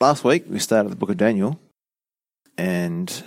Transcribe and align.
last 0.00 0.22
week 0.22 0.44
we 0.48 0.58
started 0.58 0.90
the 0.90 0.96
book 0.96 1.10
of 1.10 1.16
Daniel, 1.16 1.58
and 2.56 3.22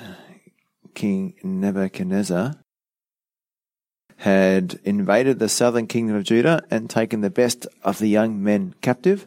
King 0.93 1.33
Nebuchadnezzar 1.43 2.55
had 4.17 4.79
invaded 4.83 5.39
the 5.39 5.49
southern 5.49 5.87
kingdom 5.87 6.15
of 6.15 6.23
Judah 6.23 6.63
and 6.69 6.89
taken 6.89 7.21
the 7.21 7.29
best 7.29 7.65
of 7.83 7.97
the 7.97 8.07
young 8.07 8.43
men 8.43 8.75
captive. 8.81 9.25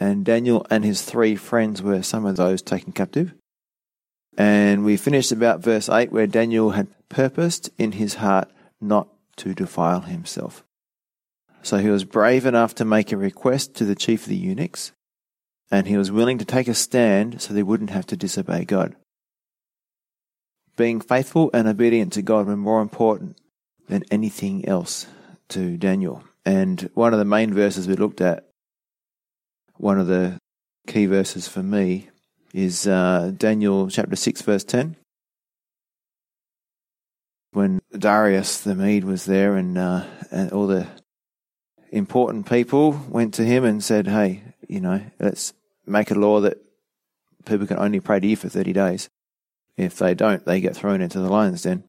And 0.00 0.24
Daniel 0.24 0.66
and 0.70 0.84
his 0.84 1.02
three 1.02 1.36
friends 1.36 1.82
were 1.82 2.02
some 2.02 2.24
of 2.24 2.36
those 2.36 2.62
taken 2.62 2.92
captive. 2.92 3.34
And 4.38 4.84
we 4.84 4.96
finished 4.96 5.32
about 5.32 5.60
verse 5.60 5.88
8 5.88 6.12
where 6.12 6.26
Daniel 6.26 6.70
had 6.70 6.88
purposed 7.08 7.70
in 7.78 7.92
his 7.92 8.14
heart 8.14 8.50
not 8.80 9.08
to 9.36 9.54
defile 9.54 10.00
himself. 10.00 10.64
So 11.62 11.78
he 11.78 11.88
was 11.88 12.04
brave 12.04 12.46
enough 12.46 12.74
to 12.76 12.84
make 12.84 13.12
a 13.12 13.16
request 13.16 13.74
to 13.76 13.84
the 13.84 13.94
chief 13.94 14.22
of 14.22 14.28
the 14.28 14.36
eunuchs, 14.36 14.92
and 15.70 15.86
he 15.86 15.96
was 15.96 16.12
willing 16.12 16.38
to 16.38 16.44
take 16.44 16.68
a 16.68 16.74
stand 16.74 17.40
so 17.40 17.52
they 17.52 17.62
wouldn't 17.62 17.90
have 17.90 18.06
to 18.06 18.16
disobey 18.16 18.64
God. 18.64 18.94
Being 20.76 21.00
faithful 21.00 21.50
and 21.54 21.66
obedient 21.66 22.12
to 22.14 22.22
God 22.22 22.46
were 22.46 22.56
more 22.56 22.82
important 22.82 23.38
than 23.88 24.04
anything 24.10 24.68
else 24.68 25.06
to 25.48 25.76
Daniel. 25.76 26.22
And 26.44 26.90
one 26.94 27.12
of 27.12 27.18
the 27.18 27.24
main 27.24 27.54
verses 27.54 27.88
we 27.88 27.96
looked 27.96 28.20
at, 28.20 28.44
one 29.76 29.98
of 29.98 30.06
the 30.06 30.38
key 30.86 31.06
verses 31.06 31.48
for 31.48 31.62
me, 31.62 32.08
is 32.52 32.86
uh, 32.86 33.32
Daniel 33.36 33.88
chapter 33.88 34.16
6, 34.16 34.42
verse 34.42 34.64
10. 34.64 34.96
When 37.52 37.80
Darius 37.96 38.60
the 38.60 38.74
Mede 38.74 39.04
was 39.04 39.24
there 39.24 39.56
and, 39.56 39.78
uh, 39.78 40.04
and 40.30 40.52
all 40.52 40.66
the 40.66 40.86
important 41.90 42.48
people 42.48 42.92
went 43.08 43.34
to 43.34 43.44
him 43.44 43.64
and 43.64 43.82
said, 43.82 44.06
Hey, 44.06 44.42
you 44.68 44.80
know, 44.80 45.02
let's 45.18 45.52
make 45.86 46.10
a 46.10 46.14
law 46.14 46.40
that 46.40 46.58
people 47.44 47.66
can 47.66 47.78
only 47.78 48.00
pray 48.00 48.20
to 48.20 48.26
you 48.26 48.36
for 48.36 48.48
30 48.48 48.72
days. 48.72 49.08
If 49.76 49.98
they 49.98 50.14
don't, 50.14 50.44
they 50.44 50.60
get 50.60 50.76
thrown 50.76 51.00
into 51.00 51.20
the 51.20 51.30
lion's 51.30 51.62
den. 51.62 51.84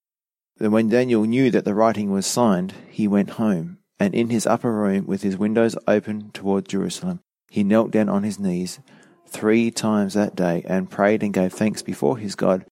Then 0.57 0.71
when 0.71 0.89
Daniel 0.89 1.23
knew 1.23 1.51
that 1.51 1.65
the 1.65 1.75
writing 1.75 2.11
was 2.11 2.25
signed, 2.25 2.73
he 2.89 3.07
went 3.07 3.31
home, 3.31 3.77
and 3.99 4.13
in 4.13 4.29
his 4.29 4.47
upper 4.47 4.71
room, 4.71 5.05
with 5.05 5.21
his 5.21 5.37
windows 5.37 5.77
open 5.87 6.31
toward 6.31 6.67
Jerusalem, 6.67 7.19
he 7.49 7.63
knelt 7.63 7.91
down 7.91 8.09
on 8.09 8.23
his 8.23 8.39
knees 8.39 8.79
three 9.27 9.71
times 9.71 10.13
that 10.13 10.35
day 10.35 10.63
and 10.67 10.89
prayed 10.89 11.23
and 11.23 11.33
gave 11.33 11.53
thanks 11.53 11.81
before 11.81 12.17
his 12.17 12.35
God, 12.35 12.65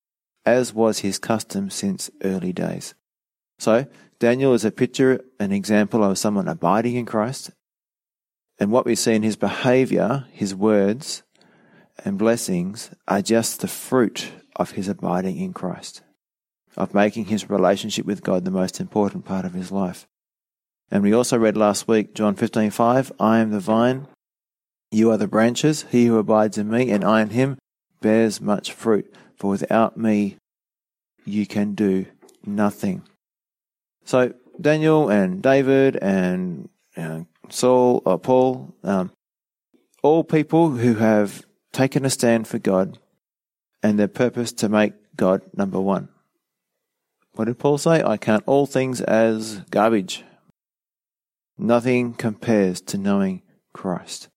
as 0.45 0.73
was 0.73 0.99
his 0.99 1.19
custom 1.19 1.69
since 1.69 2.09
early 2.23 2.53
days. 2.53 2.93
So, 3.59 3.85
Daniel 4.19 4.53
is 4.53 4.65
a 4.65 4.71
picture, 4.71 5.23
an 5.39 5.51
example 5.51 6.03
of 6.03 6.17
someone 6.17 6.47
abiding 6.47 6.95
in 6.95 7.05
Christ. 7.05 7.51
And 8.59 8.71
what 8.71 8.85
we 8.85 8.95
see 8.95 9.13
in 9.13 9.23
his 9.23 9.35
behavior, 9.35 10.25
his 10.31 10.55
words, 10.55 11.23
and 12.03 12.17
blessings 12.17 12.91
are 13.07 13.21
just 13.21 13.61
the 13.61 13.67
fruit 13.67 14.31
of 14.55 14.71
his 14.71 14.87
abiding 14.87 15.37
in 15.37 15.53
Christ 15.53 16.01
of 16.77 16.93
making 16.93 17.25
his 17.25 17.49
relationship 17.49 18.05
with 18.05 18.23
God 18.23 18.45
the 18.45 18.51
most 18.51 18.79
important 18.79 19.25
part 19.25 19.45
of 19.45 19.53
his 19.53 19.71
life. 19.71 20.07
And 20.91 21.03
we 21.03 21.13
also 21.13 21.37
read 21.37 21.57
last 21.57 21.87
week, 21.87 22.13
John 22.13 22.35
15:5, 22.35 23.11
I 23.19 23.39
am 23.39 23.51
the 23.51 23.59
vine, 23.59 24.07
you 24.91 25.09
are 25.11 25.17
the 25.17 25.27
branches, 25.27 25.85
he 25.89 26.05
who 26.05 26.17
abides 26.17 26.57
in 26.57 26.69
me 26.69 26.91
and 26.91 27.03
I 27.03 27.21
in 27.21 27.29
him 27.29 27.57
bears 28.01 28.39
much 28.39 28.71
fruit, 28.71 29.13
for 29.35 29.49
without 29.49 29.97
me 29.97 30.37
you 31.23 31.47
can 31.47 31.73
do 31.73 32.05
nothing. 32.45 33.03
So 34.03 34.33
Daniel 34.59 35.09
and 35.09 35.41
David 35.41 35.97
and 35.97 36.69
Saul 37.55 38.01
or 38.05 38.19
Paul, 38.19 38.75
um, 38.83 39.11
all 40.03 40.25
people 40.25 40.71
who 40.71 40.95
have 40.95 41.45
taken 41.71 42.03
a 42.03 42.09
stand 42.09 42.49
for 42.49 42.59
God 42.59 42.99
and 43.81 43.97
their 43.97 44.09
purpose 44.09 44.51
to 44.53 44.67
make 44.67 44.93
God 45.15 45.41
number 45.55 45.79
one. 45.79 46.09
What 47.35 47.45
did 47.45 47.57
Paul 47.57 47.77
say? 47.77 48.03
I 48.03 48.17
count 48.17 48.43
all 48.45 48.65
things 48.65 48.99
as 48.99 49.61
garbage. 49.71 50.25
Nothing 51.57 52.13
compares 52.13 52.81
to 52.81 52.97
knowing 52.97 53.41
Christ. 53.73 54.27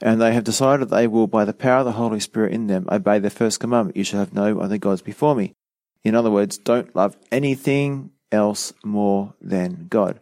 And 0.00 0.20
they 0.20 0.34
have 0.34 0.44
decided 0.44 0.88
they 0.88 1.08
will, 1.08 1.26
by 1.26 1.44
the 1.44 1.52
power 1.52 1.80
of 1.80 1.86
the 1.86 1.92
Holy 1.92 2.20
Spirit 2.20 2.52
in 2.52 2.68
them, 2.68 2.86
obey 2.92 3.18
the 3.18 3.28
first 3.28 3.58
commandment 3.58 3.96
you 3.96 4.04
shall 4.04 4.20
have 4.20 4.32
no 4.32 4.60
other 4.60 4.78
gods 4.78 5.02
before 5.02 5.34
me. 5.34 5.52
In 6.04 6.14
other 6.14 6.30
words, 6.30 6.58
don't 6.58 6.94
love 6.94 7.16
anything 7.32 8.10
else 8.30 8.72
more 8.84 9.34
than 9.40 9.86
God. 9.88 10.20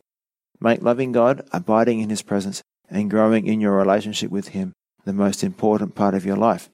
Make 0.60 0.82
loving 0.82 1.12
God, 1.12 1.46
abiding 1.52 2.00
in 2.00 2.10
His 2.10 2.22
presence, 2.22 2.62
and 2.88 3.10
growing 3.10 3.46
in 3.46 3.60
your 3.60 3.76
relationship 3.76 4.30
with 4.30 4.48
Him 4.48 4.72
the 5.04 5.12
most 5.12 5.42
important 5.42 5.94
part 5.94 6.14
of 6.14 6.24
your 6.26 6.36
life. 6.36 6.68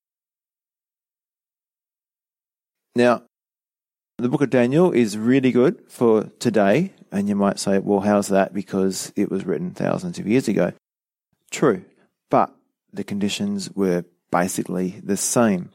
Now, 2.94 3.22
the 4.18 4.28
book 4.28 4.40
of 4.40 4.50
Daniel 4.50 4.92
is 4.92 5.18
really 5.18 5.52
good 5.52 5.82
for 5.88 6.24
today, 6.38 6.94
and 7.12 7.28
you 7.28 7.36
might 7.36 7.58
say, 7.58 7.78
well, 7.78 8.00
how's 8.00 8.28
that? 8.28 8.54
Because 8.54 9.12
it 9.14 9.30
was 9.30 9.44
written 9.44 9.72
thousands 9.72 10.18
of 10.18 10.26
years 10.26 10.48
ago. 10.48 10.72
True, 11.50 11.84
but 12.30 12.54
the 12.92 13.04
conditions 13.04 13.70
were 13.72 14.04
basically 14.30 15.00
the 15.04 15.18
same. 15.18 15.70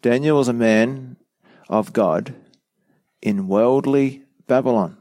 Daniel 0.00 0.38
was 0.38 0.48
a 0.48 0.52
man 0.52 1.16
of 1.68 1.92
God 1.92 2.34
in 3.20 3.48
worldly 3.48 4.22
Babylon. 4.46 4.96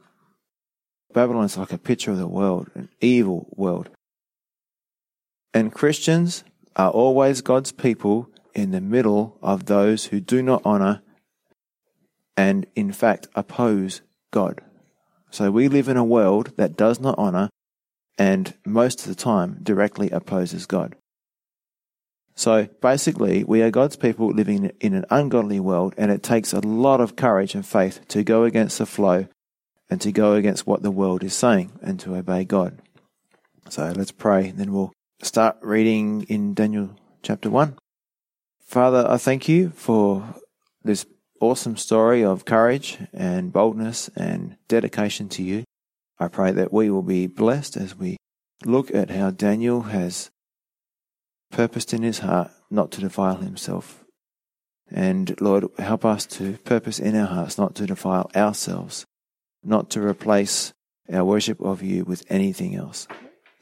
Babylon 1.14 1.46
is 1.46 1.58
like 1.58 1.74
a 1.74 1.78
picture 1.78 2.12
of 2.12 2.18
the 2.18 2.28
world, 2.28 2.70
an 2.76 2.90
evil 3.00 3.48
world. 3.56 3.90
And 5.54 5.74
Christians 5.74 6.44
are 6.76 6.92
always 6.92 7.42
God's 7.42 7.72
people 7.72 8.30
in 8.54 8.72
the 8.72 8.82
middle 8.82 9.38
of 9.42 9.66
those 9.66 10.06
who 10.06 10.20
do 10.20 10.42
not 10.42 10.62
honor 10.66 11.02
and 12.38 12.66
in 12.76 12.92
fact 12.92 13.28
oppose 13.36 14.02
God. 14.32 14.62
So 15.30 15.52
we 15.52 15.68
live 15.68 15.88
in 15.88 15.98
a 15.98 16.04
world 16.04 16.54
that 16.58 16.78
does 16.78 17.00
not 17.00 17.16
honor 17.18 17.50
and 18.18 18.54
most 18.66 19.02
of 19.02 19.08
the 19.08 19.16
time 19.16 19.60
directly 19.64 20.10
opposes 20.10 20.66
God. 20.66 20.96
So 22.36 22.68
basically, 22.82 23.44
we 23.44 23.62
are 23.62 23.72
God's 23.72 23.96
people 23.96 24.28
living 24.28 24.72
in 24.80 24.94
an 24.94 25.06
ungodly 25.10 25.60
world, 25.60 25.94
and 25.98 26.10
it 26.12 26.24
takes 26.24 26.54
a 26.54 26.60
lot 26.60 27.02
of 27.02 27.16
courage 27.16 27.56
and 27.56 27.66
faith 27.66 28.08
to 28.08 28.24
go 28.24 28.46
against 28.46 28.78
the 28.78 28.86
flow 28.86 29.28
and 29.92 30.00
to 30.02 30.12
go 30.12 30.34
against 30.34 30.66
what 30.66 30.82
the 30.82 30.90
world 30.90 31.22
is 31.22 31.34
saying 31.34 31.74
and 31.82 32.00
to 32.00 32.16
obey 32.16 32.46
God. 32.46 32.82
So 33.70 33.94
let's 33.96 34.12
pray, 34.12 34.52
then 34.52 34.72
we'll 34.72 34.94
start 35.22 35.58
reading 35.62 36.24
in 36.24 36.54
Daniel 36.54 36.96
chapter 37.22 37.50
1. 37.50 37.78
Father, 38.66 39.06
I 39.08 39.18
thank 39.18 39.50
you 39.50 39.72
for 39.72 40.36
this 40.82 41.06
awesome 41.42 41.76
story 41.76 42.24
of 42.24 42.46
courage 42.46 43.00
and 43.14 43.52
boldness 43.52 44.10
and 44.16 44.56
dedication 44.70 45.28
to 45.28 45.44
you. 45.44 45.66
I 46.18 46.30
pray 46.30 46.52
that 46.54 46.72
we 46.72 46.90
will 46.90 47.04
be 47.04 47.28
blessed 47.28 47.76
as 47.76 47.94
we 47.94 48.16
look 48.64 48.96
at 48.96 49.10
how 49.10 49.32
Daniel 49.32 49.82
has 49.82 50.32
purposed 51.52 51.94
in 51.94 52.04
his 52.04 52.20
heart 52.20 52.52
not 52.70 52.92
to 52.92 53.02
defile 53.02 53.38
himself. 53.38 54.06
And 54.90 55.36
Lord, 55.42 55.66
help 55.80 56.06
us 56.06 56.26
to 56.28 56.58
purpose 56.60 56.98
in 57.00 57.16
our 57.16 57.28
hearts 57.28 57.58
not 57.58 57.76
to 57.76 57.86
defile 57.86 58.32
ourselves, 58.36 59.06
not 59.64 59.90
to 59.92 60.02
replace 60.02 60.74
our 61.12 61.26
worship 61.26 61.62
of 61.62 61.82
you 61.82 62.04
with 62.04 62.24
anything 62.30 62.76
else. 62.76 63.08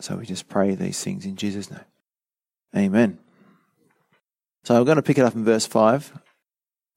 So 0.02 0.16
we 0.16 0.26
just 0.26 0.48
pray 0.48 0.76
these 0.76 1.04
things 1.04 1.26
in 1.26 1.36
Jesus' 1.36 1.70
name. 1.70 1.86
Amen. 2.76 3.20
So 4.64 4.76
I'm 4.76 4.86
going 4.86 4.98
to 4.98 5.02
pick 5.02 5.18
it 5.18 5.26
up 5.26 5.36
in 5.36 5.44
verse 5.44 5.66
5 5.66 6.14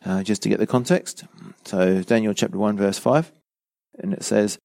uh, 0.05 0.23
just 0.23 0.43
to 0.43 0.49
get 0.49 0.59
the 0.59 0.67
context. 0.67 1.25
So, 1.65 2.03
Daniel 2.03 2.35
chapter 2.35 2.59
1, 2.59 2.77
verse 2.77 2.99
5, 2.99 3.33
and 3.99 4.13
it 4.13 4.25
says, 4.25 4.59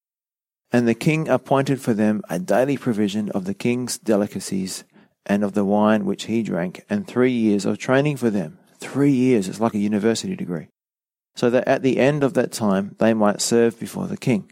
And 0.72 0.88
the 0.88 0.96
king 0.96 1.28
appointed 1.28 1.80
for 1.80 1.94
them 1.94 2.22
a 2.30 2.40
daily 2.40 2.78
provision 2.78 3.30
of 3.32 3.46
the 3.46 3.54
king's 3.54 3.98
delicacies 3.98 4.84
and 5.26 5.44
of 5.44 5.54
the 5.54 5.66
wine 5.66 6.06
which 6.06 6.26
he 6.26 6.42
drank, 6.42 6.86
and 6.90 7.06
three 7.06 7.32
years 7.32 7.66
of 7.66 7.78
training 7.78 8.18
for 8.18 8.30
them. 8.30 8.58
Three 8.80 9.12
years, 9.12 9.48
it's 9.48 9.60
like 9.60 9.74
a 9.74 9.80
university 9.80 10.36
degree. 10.36 10.68
So 11.38 11.50
that 11.50 11.66
at 11.68 11.84
the 11.84 11.98
end 11.98 12.24
of 12.24 12.34
that 12.34 12.52
time 12.52 12.96
they 13.00 13.14
might 13.14 13.42
serve 13.42 13.80
before 13.80 14.08
the 14.08 14.18
king. 14.18 14.52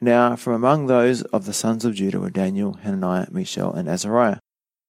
Now, 0.00 0.36
from 0.36 0.52
among 0.52 0.86
those 0.86 1.22
of 1.22 1.46
the 1.46 1.54
sons 1.54 1.86
of 1.86 1.94
Judah 1.94 2.20
were 2.20 2.28
Daniel, 2.28 2.74
Hananiah, 2.74 3.28
Mishael, 3.30 3.72
and 3.72 3.88
Azariah. 3.88 4.40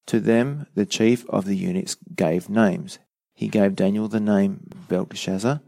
To 0.08 0.20
them 0.20 0.66
the 0.76 0.86
chief 0.86 1.26
of 1.30 1.46
the 1.46 1.56
eunuchs 1.56 1.96
gave 2.16 2.50
names 2.50 3.00
he 3.34 3.48
gave 3.48 3.76
Daniel 3.76 4.08
the 4.08 4.20
name 4.20 4.70
Belteshazzar, 4.88 5.62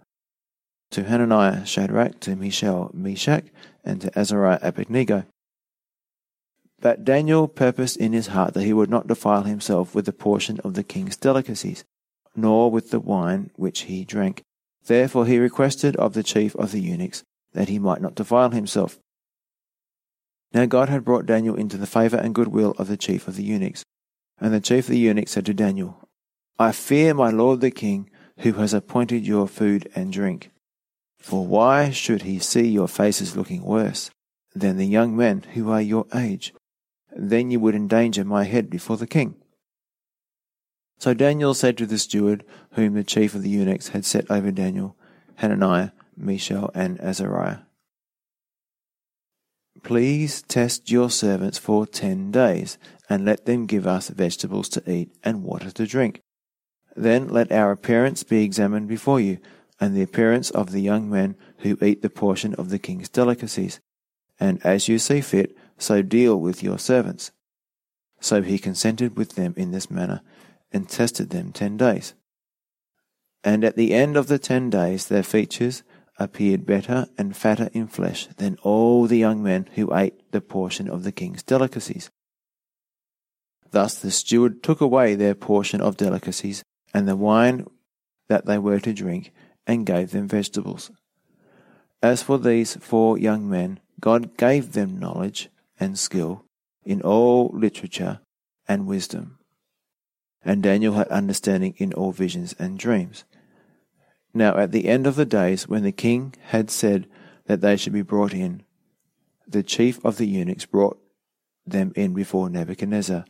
to 0.92 1.04
Hananiah 1.04 1.66
Shadrach, 1.66 2.20
to 2.22 2.36
Mishael 2.36 2.92
Meshach, 2.94 3.46
and 3.84 4.02
to 4.02 4.18
Azariah 4.18 4.60
Abednego. 4.62 5.26
But 6.80 7.04
Daniel 7.04 7.48
purposed 7.48 7.98
in 7.98 8.14
his 8.14 8.28
heart 8.28 8.54
that 8.54 8.64
he 8.64 8.74
would 8.74 8.90
not 8.90 9.08
defile 9.08 9.44
himself 9.44 9.96
with 9.96 10.06
the 10.06 10.14
portion 10.14 10.60
of 10.60 10.76
the 10.76 10.84
king's 10.84 11.18
delicacies, 11.18 11.84
nor 12.36 12.70
with 12.70 12.92
the 12.92 13.00
wine 13.00 13.50
which 13.56 13.82
he 13.82 14.06
drank. 14.06 14.44
Therefore 14.86 15.26
he 15.26 15.40
requested 15.40 15.96
of 15.96 16.14
the 16.14 16.24
chief 16.24 16.56
of 16.56 16.72
the 16.72 16.80
eunuchs 16.80 17.24
that 17.54 17.70
he 17.70 17.80
might 17.80 18.02
not 18.02 18.16
defile 18.16 18.52
himself. 18.52 19.00
Now 20.54 20.66
God 20.66 20.90
had 20.90 21.04
brought 21.04 21.26
Daniel 21.26 21.56
into 21.56 21.78
the 21.78 21.88
favour 21.88 22.18
and 22.18 22.36
goodwill 22.36 22.76
of 22.78 22.88
the 22.88 22.98
chief 22.98 23.28
of 23.28 23.36
the 23.36 23.44
eunuchs. 23.44 23.84
And 24.40 24.54
the 24.54 24.60
chief 24.60 24.86
of 24.86 24.92
the 24.92 25.00
eunuchs 25.00 25.32
said 25.32 25.46
to 25.48 25.54
Daniel, 25.54 26.08
I 26.60 26.72
fear 26.72 27.14
my 27.14 27.30
lord 27.30 27.62
the 27.62 27.72
king, 27.72 28.10
who 28.40 28.54
has 28.54 28.74
appointed 28.74 29.26
your 29.26 29.48
food 29.48 29.90
and 29.96 30.12
drink. 30.12 30.52
For 31.20 31.46
why 31.46 31.90
should 31.90 32.22
he 32.22 32.40
see 32.40 32.68
your 32.68 32.88
faces 32.88 33.36
looking 33.36 33.64
worse 33.64 34.12
than 34.54 34.78
the 34.78 34.86
young 34.86 35.16
men 35.16 35.44
who 35.54 35.72
are 35.72 35.82
your 35.82 36.06
age? 36.14 36.54
Then 37.16 37.50
you 37.50 37.60
would 37.62 37.76
endanger 37.76 38.24
my 38.24 38.44
head 38.44 38.70
before 38.70 38.98
the 38.98 39.08
king. 39.08 39.36
So 40.98 41.14
Daniel 41.14 41.54
said 41.54 41.78
to 41.78 41.86
the 41.86 41.98
steward, 41.98 42.44
whom 42.72 42.94
the 42.94 43.04
chief 43.04 43.36
of 43.36 43.44
the 43.44 43.50
eunuchs 43.50 43.90
had 43.90 44.06
set 44.06 44.30
over 44.32 44.52
Daniel, 44.52 44.96
Hananiah, 45.36 45.92
Mishael, 46.18 46.72
and 46.74 47.00
Azariah, 47.02 47.60
Please 49.86 50.42
test 50.42 50.90
your 50.90 51.12
servants 51.12 51.60
for 51.60 51.86
ten 51.86 52.32
days, 52.32 52.80
and 53.08 53.24
let 53.24 53.46
them 53.46 53.68
give 53.68 53.86
us 53.86 54.10
vegetables 54.10 54.68
to 54.70 54.92
eat 54.92 55.12
and 55.24 55.44
water 55.44 55.70
to 55.70 55.86
drink. 55.86 56.22
Then 56.96 57.28
let 57.28 57.52
our 57.52 57.72
appearance 57.72 58.24
be 58.24 58.44
examined 58.44 58.88
before 58.88 59.20
you, 59.20 59.38
and 59.80 59.96
the 59.96 60.02
appearance 60.02 60.50
of 60.50 60.72
the 60.72 60.82
young 60.82 61.08
men 61.08 61.36
who 61.60 61.78
eat 61.84 62.02
the 62.02 62.10
portion 62.10 62.56
of 62.56 62.70
the 62.70 62.80
king's 62.80 63.10
delicacies. 63.10 63.80
And 64.40 64.60
as 64.66 64.88
you 64.88 64.98
see 64.98 65.22
fit, 65.22 65.56
so 65.78 66.02
deal 66.02 66.40
with 66.40 66.64
your 66.64 66.80
servants. 66.80 67.32
So 68.20 68.42
he 68.42 68.58
consented 68.58 69.16
with 69.16 69.36
them 69.36 69.54
in 69.56 69.70
this 69.70 69.92
manner, 69.92 70.22
and 70.76 70.90
tested 70.90 71.32
them 71.32 71.52
ten 71.52 71.78
days. 71.78 72.14
And 73.44 73.64
at 73.64 73.78
the 73.78 73.94
end 73.94 74.18
of 74.18 74.28
the 74.28 74.38
ten 74.38 74.70
days, 74.70 75.08
their 75.08 75.24
features 75.24 75.84
appeared 76.20 76.66
better 76.66 77.08
and 77.18 77.36
fatter 77.36 77.70
in 77.74 77.88
flesh 77.88 78.28
than 78.38 78.58
all 78.62 79.08
the 79.08 79.18
young 79.18 79.42
men 79.42 79.70
who 79.76 79.96
ate 79.96 80.32
the 80.32 80.42
portion 80.42 80.90
of 80.90 81.04
the 81.04 81.12
king's 81.12 81.44
delicacies. 81.44 82.10
Thus 83.72 83.96
the 83.96 84.12
steward 84.12 84.62
took 84.62 84.82
away 84.82 85.16
their 85.16 85.36
portion 85.36 85.82
of 85.82 85.98
delicacies 85.98 86.64
and 86.94 87.08
the 87.08 87.16
wine 87.16 87.66
that 88.28 88.46
they 88.46 88.58
were 88.58 88.80
to 88.80 88.94
drink, 88.94 89.32
and 89.68 89.86
gave 89.86 90.12
them 90.12 90.28
vegetables. 90.28 90.92
As 92.02 92.24
for 92.24 92.38
these 92.38 92.76
four 92.78 93.18
young 93.18 93.50
men, 93.50 93.80
God 94.00 94.38
gave 94.38 94.74
them 94.74 95.00
knowledge 95.00 95.50
and 95.80 95.98
skill 95.98 96.46
in 96.84 97.02
all 97.02 97.52
literature 97.54 98.20
and 98.68 98.88
wisdom. 98.88 99.38
And 100.46 100.62
Daniel 100.62 100.94
had 100.94 101.08
understanding 101.08 101.74
in 101.78 101.92
all 101.94 102.12
visions 102.12 102.54
and 102.60 102.78
dreams. 102.78 103.26
Now 104.34 104.58
at 104.58 104.72
the 104.72 104.88
end 104.88 105.08
of 105.08 105.16
the 105.16 105.26
days, 105.26 105.68
when 105.68 105.84
the 105.84 105.92
king 105.92 106.36
had 106.50 106.70
said 106.70 107.08
that 107.48 107.62
they 107.62 107.76
should 107.76 107.94
be 107.94 108.04
brought 108.04 108.34
in, 108.34 108.64
the 109.48 109.64
chief 109.64 110.04
of 110.06 110.18
the 110.18 110.28
eunuchs 110.28 110.66
brought 110.66 111.00
them 111.66 111.92
in 111.96 112.14
before 112.14 112.50
Nebuchadnezzar. 112.50 113.26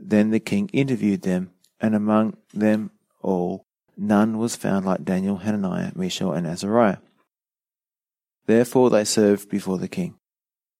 Then 0.00 0.30
the 0.30 0.40
king 0.40 0.68
interviewed 0.72 1.22
them 1.22 1.50
and 1.80 1.94
among 1.94 2.36
them 2.52 2.90
all 3.22 3.64
none 3.96 4.38
was 4.38 4.56
found 4.56 4.86
like 4.86 5.04
Daniel, 5.04 5.36
Hananiah, 5.36 5.92
Mishael, 5.94 6.32
and 6.32 6.46
Azariah. 6.46 6.98
Therefore 8.46 8.90
they 8.90 9.04
served 9.04 9.48
before 9.48 9.78
the 9.78 9.88
king. 9.88 10.16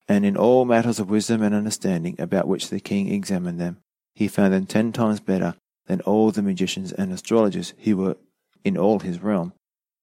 And 0.08 0.24
in 0.24 0.36
all 0.36 0.64
matters 0.64 0.98
of 0.98 1.10
wisdom 1.10 1.42
and 1.42 1.54
understanding 1.54 2.16
about 2.18 2.48
which 2.48 2.70
the 2.70 2.80
king 2.80 3.12
examined 3.12 3.60
them, 3.60 3.76
he 4.14 4.26
found 4.26 4.52
them 4.52 4.66
ten 4.66 4.90
times 4.90 5.20
better 5.20 5.54
than 5.90 6.00
all 6.02 6.30
the 6.30 6.40
magicians 6.40 6.92
and 6.92 7.12
astrologers 7.12 7.74
who 7.80 7.96
were 7.96 8.16
in 8.62 8.78
all 8.78 9.00
his 9.00 9.20
realm. 9.20 9.52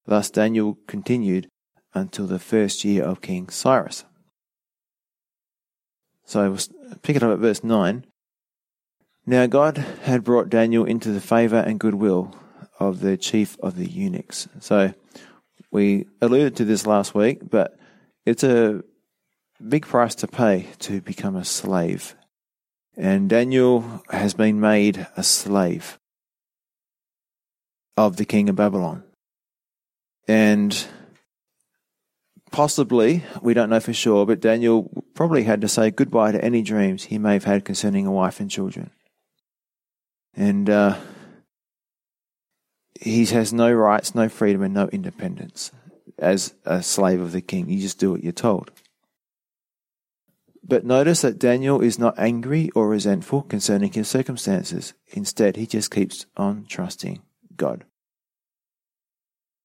Thus 0.06 0.30
Daniel 0.30 0.78
continued 0.86 1.48
until 1.94 2.28
the 2.28 2.39
first 2.39 2.84
year 2.84 3.06
of 3.06 3.22
King 3.22 3.48
Cyrus. 3.48 4.04
So 6.25 6.51
we'll 6.51 6.98
pick 7.04 7.16
it 7.16 7.24
up 7.24 7.31
at 7.31 7.39
verse 7.39 7.63
9. 7.63 8.06
Now 9.25 9.45
God 9.45 9.78
had 9.78 10.25
brought 10.25 10.50
Daniel 10.50 10.84
into 10.84 11.12
the 11.12 11.22
favor 11.22 11.63
and 11.66 11.80
goodwill 11.80 12.36
of 12.81 13.00
the 13.00 13.16
chief 13.16 13.57
of 13.62 13.78
the 13.78 13.88
eunuchs. 13.88 14.50
So 14.60 14.94
we 15.72 16.06
alluded 16.22 16.57
to 16.57 16.66
this 16.66 16.86
last 16.86 17.16
week, 17.16 17.50
but 17.50 17.80
it's 18.25 18.44
a 18.44 18.84
big 19.66 19.86
price 19.86 20.16
to 20.16 20.28
pay 20.28 20.68
to 20.80 21.00
become 21.00 21.38
a 21.38 21.45
slave. 21.45 22.13
And 22.98 23.30
Daniel 23.30 24.02
has 24.10 24.34
been 24.34 24.60
made 24.60 25.06
a 25.16 25.24
slave 25.24 26.00
of 27.96 28.18
the 28.18 28.26
king 28.26 28.50
of 28.50 28.56
Babylon. 28.56 29.04
And 30.28 30.88
possibly, 32.52 33.24
we 33.42 33.54
don't 33.54 33.70
know 33.70 33.80
for 33.80 33.94
sure, 33.94 34.26
but 34.26 34.40
Daniel 34.40 34.90
probably 35.14 35.44
had 35.44 35.62
to 35.62 35.68
say 35.68 35.92
goodbye 35.92 36.32
to 36.32 36.44
any 36.44 36.64
dreams 36.64 37.06
he 37.06 37.20
may 37.20 37.34
have 37.34 37.44
had 37.44 37.66
concerning 37.66 38.08
a 38.08 38.12
wife 38.12 38.40
and 38.40 38.50
children. 38.50 38.90
And 40.34 40.68
uh, 40.68 40.98
he 43.00 43.26
has 43.28 43.54
no 43.54 43.72
rights, 43.72 44.16
no 44.16 44.28
freedom, 44.28 44.64
and 44.64 44.74
no 44.74 44.88
independence 44.88 45.72
as 46.18 46.56
a 46.66 46.82
slave 46.82 47.22
of 47.22 47.32
the 47.32 47.42
king. 47.42 47.70
You 47.70 47.80
just 47.80 48.00
do 48.00 48.12
what 48.12 48.24
you're 48.24 48.34
told. 48.34 48.72
But 50.68 50.86
notice 50.86 51.22
that 51.22 51.40
Daniel 51.40 51.81
is 51.81 51.98
not 51.98 52.19
angry 52.19 52.69
or 52.75 52.90
resentful 52.90 53.44
concerning 53.44 53.94
his 53.94 54.10
circumstances. 54.10 54.94
Instead, 55.08 55.56
he 55.56 55.66
just 55.66 55.90
keeps 55.92 56.25
on 56.36 56.66
trusting 56.68 57.22
God. 57.56 57.86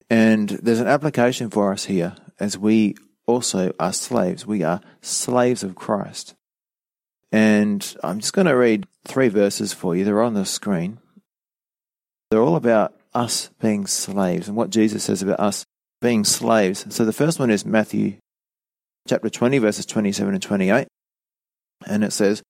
And 0.09 0.49
there's 0.49 0.79
an 0.79 0.87
application 0.87 1.51
for 1.51 1.73
us 1.73 1.87
here 1.87 2.15
as 2.39 2.57
we 2.57 2.95
also 3.27 3.73
are 3.81 3.93
slaves. 3.93 4.47
We 4.47 4.63
are 4.63 4.81
slaves 5.01 5.65
of 5.65 5.75
Christ. 5.75 6.37
And 7.33 7.97
I'm 8.05 8.21
just 8.21 8.35
going 8.35 8.47
to 8.47 8.57
read 8.57 8.87
three 9.05 9.29
verses 9.29 9.73
for 9.73 9.97
you. 9.97 10.05
They're 10.05 10.23
on 10.23 10.35
the 10.35 10.45
screen. 10.45 10.99
They're 12.31 12.43
all 12.43 12.57
about 12.57 12.95
us 13.13 13.51
being 13.61 13.87
slaves 13.87 14.49
and 14.49 14.57
what 14.57 14.71
Jesus 14.71 15.05
says 15.05 15.23
about 15.23 15.41
us 15.41 15.65
being 16.01 16.25
slaves. 16.25 16.95
So 16.95 17.05
the 17.05 17.13
first 17.13 17.41
one 17.41 17.51
is 17.51 17.67
Matthew 17.67 18.19
chapter 19.09 19.31
20, 19.31 19.59
verses 19.59 19.87
27 19.87 20.35
and 20.35 20.43
28. 20.43 20.87
And 21.87 22.05
it 22.05 22.13
says, 22.13 22.43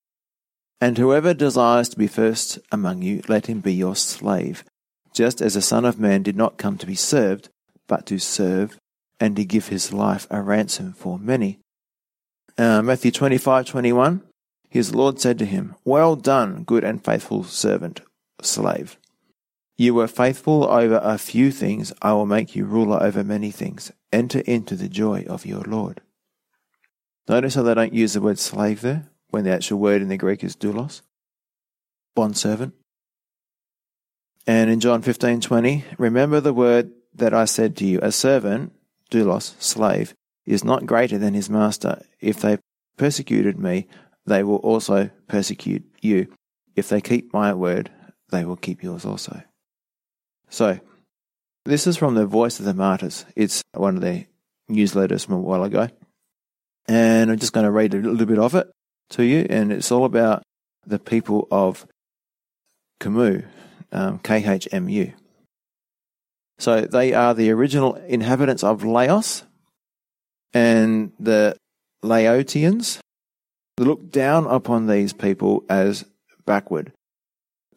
And 0.81 0.99
whoever 0.99 1.34
desires 1.34 1.88
to 1.90 1.99
be 1.99 2.06
first 2.06 2.58
among 2.70 3.02
you, 3.02 3.23
let 3.29 3.46
him 3.46 3.61
be 3.61 3.75
your 3.75 3.96
slave, 3.96 4.64
just 5.12 5.40
as 5.40 5.55
the 5.55 5.62
Son 5.62 5.84
of 5.84 5.99
Man 5.99 6.23
did 6.23 6.37
not 6.37 6.58
come 6.58 6.79
to 6.79 6.87
be 6.87 6.94
served, 6.94 7.49
but 7.87 8.06
to 8.06 8.19
serve, 8.19 8.79
and 9.20 9.37
to 9.37 9.44
give 9.44 9.69
his 9.69 9.93
life 9.93 10.26
a 10.31 10.43
ransom 10.43 10.93
for 10.93 11.19
many. 11.19 11.58
Uh, 12.58 12.82
Matthew 12.82 13.11
25, 13.11 13.67
21. 13.67 14.23
His 14.69 14.94
Lord 14.94 15.20
said 15.20 15.38
to 15.38 15.44
him, 15.44 15.75
Well 15.84 16.17
done, 16.17 16.64
good 16.64 16.84
and 16.84 17.05
faithful 17.05 17.44
servant, 17.44 18.00
slave. 18.40 18.96
You 19.76 19.94
were 19.94 20.08
faithful 20.08 20.64
over 20.64 21.00
a 21.02 21.19
few 21.19 21.50
things, 21.50 21.93
I 22.01 22.12
will 22.12 22.27
make 22.27 22.55
you 22.55 22.65
ruler 22.65 23.03
over 23.03 23.24
many 23.24 23.51
things. 23.51 23.93
Enter 24.12 24.41
into 24.41 24.77
the 24.77 24.89
joy 24.89 25.24
of 25.29 25.46
your 25.46 25.62
Lord. 25.62 26.01
Notice 27.29 27.55
how 27.55 27.62
they 27.62 27.74
don't 27.74 27.93
use 27.93 28.15
the 28.15 28.20
word 28.20 28.39
slave 28.39 28.81
there, 28.81 29.08
when 29.32 29.44
the 29.44 29.51
actual 29.51 29.79
word 29.79 30.03
in 30.03 30.08
the 30.08 30.17
Greek 30.19 30.44
is 30.44 30.55
doulos, 30.55 31.01
bondservant. 32.15 32.74
And 34.46 34.70
in 34.70 34.79
John 34.79 35.03
15:20, 35.03 35.84
remember 35.98 36.41
the 36.41 36.53
word 36.53 36.93
that 37.15 37.32
I 37.32 37.46
said 37.46 37.74
to 37.77 37.86
you, 37.86 37.98
a 38.03 38.12
servant, 38.12 38.72
doulos, 39.10 39.60
slave, 39.60 40.15
is 40.44 40.65
not 40.65 40.86
greater 40.86 41.19
than 41.19 41.34
his 41.34 41.48
master. 41.48 42.03
If 42.20 42.41
they 42.41 42.58
persecuted 42.98 43.58
me, 43.58 43.86
they 44.27 44.44
will 44.44 44.56
also 44.56 45.10
persecute 45.29 45.84
you. 46.03 46.29
If 46.77 46.91
they 46.91 47.01
keep 47.01 47.32
my 47.32 47.55
word, 47.55 47.91
they 48.31 48.44
will 48.44 48.56
keep 48.56 48.82
yours 48.82 49.06
also. 49.06 49.43
So, 50.51 50.79
this 51.65 51.86
is 51.86 51.96
from 51.96 52.15
the 52.15 52.27
Voice 52.27 52.58
of 52.58 52.67
the 52.67 52.74
Martyrs. 52.74 53.24
It's 53.34 53.62
one 53.72 53.96
of 53.96 54.03
their 54.03 54.27
newsletters 54.70 55.24
from 55.24 55.36
a 55.36 55.41
while 55.41 55.65
ago. 55.65 55.89
And 56.86 57.31
I'm 57.31 57.39
just 57.39 57.53
going 57.53 57.65
to 57.65 57.70
read 57.70 57.94
a 57.94 57.98
little 57.98 58.27
bit 58.27 58.39
of 58.39 58.55
it 58.55 58.70
to 59.10 59.24
you. 59.24 59.46
And 59.48 59.72
it's 59.72 59.92
all 59.92 60.04
about 60.04 60.42
the 60.86 60.98
people 60.98 61.48
of 61.50 61.86
Khmu, 63.00 63.44
um, 63.92 64.18
KHMU. 64.20 65.14
So 66.58 66.82
they 66.82 67.12
are 67.12 67.34
the 67.34 67.50
original 67.50 67.94
inhabitants 67.94 68.62
of 68.62 68.84
Laos 68.84 69.44
and 70.54 71.12
the 71.18 71.56
Laotians 72.04 72.98
look 73.78 74.10
down 74.10 74.46
upon 74.46 74.86
these 74.86 75.12
people 75.12 75.64
as 75.68 76.04
backward. 76.44 76.92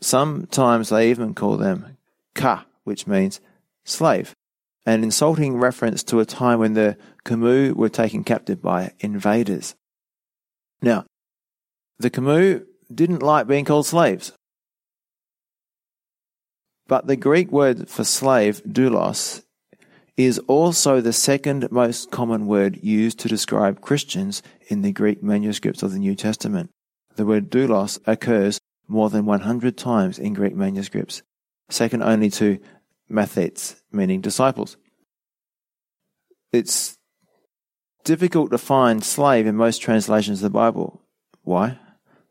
Sometimes 0.01 0.89
they 0.89 1.09
even 1.09 1.33
call 1.33 1.57
them 1.57 1.97
ka, 2.33 2.65
which 2.83 3.07
means 3.07 3.39
slave, 3.85 4.33
an 4.85 5.03
insulting 5.03 5.57
reference 5.57 6.03
to 6.03 6.19
a 6.19 6.25
time 6.25 6.59
when 6.59 6.73
the 6.73 6.97
Khmu 7.23 7.73
were 7.73 7.89
taken 7.89 8.23
captive 8.23 8.61
by 8.61 8.91
invaders. 8.99 9.75
Now, 10.81 11.05
the 11.99 12.09
Khmu 12.09 12.65
didn't 12.93 13.21
like 13.21 13.47
being 13.47 13.65
called 13.65 13.85
slaves. 13.85 14.31
But 16.87 17.07
the 17.07 17.15
Greek 17.15 17.51
word 17.51 17.89
for 17.89 18.03
slave, 18.03 18.61
doulos, 18.63 19.43
is 20.17 20.39
also 20.47 21.01
the 21.01 21.13
second 21.13 21.69
most 21.71 22.11
common 22.11 22.47
word 22.47 22.79
used 22.83 23.19
to 23.19 23.27
describe 23.27 23.81
Christians 23.81 24.41
in 24.67 24.81
the 24.81 24.91
Greek 24.91 25.21
manuscripts 25.23 25.83
of 25.83 25.91
the 25.91 25.99
New 25.99 26.15
Testament. 26.15 26.69
The 27.15 27.25
word 27.25 27.49
doulos 27.49 27.99
occurs 28.05 28.59
more 28.87 29.09
than 29.09 29.25
100 29.25 29.77
times 29.77 30.19
in 30.19 30.33
Greek 30.33 30.55
manuscripts, 30.55 31.23
second 31.69 32.03
only 32.03 32.29
to 32.29 32.59
mathetes, 33.09 33.81
meaning 33.91 34.21
disciples. 34.21 34.77
It's 36.53 36.97
difficult 38.03 38.51
to 38.51 38.57
find 38.57 39.03
slave 39.03 39.47
in 39.47 39.55
most 39.55 39.81
translations 39.81 40.39
of 40.39 40.43
the 40.43 40.57
Bible. 40.57 41.01
Why? 41.41 41.79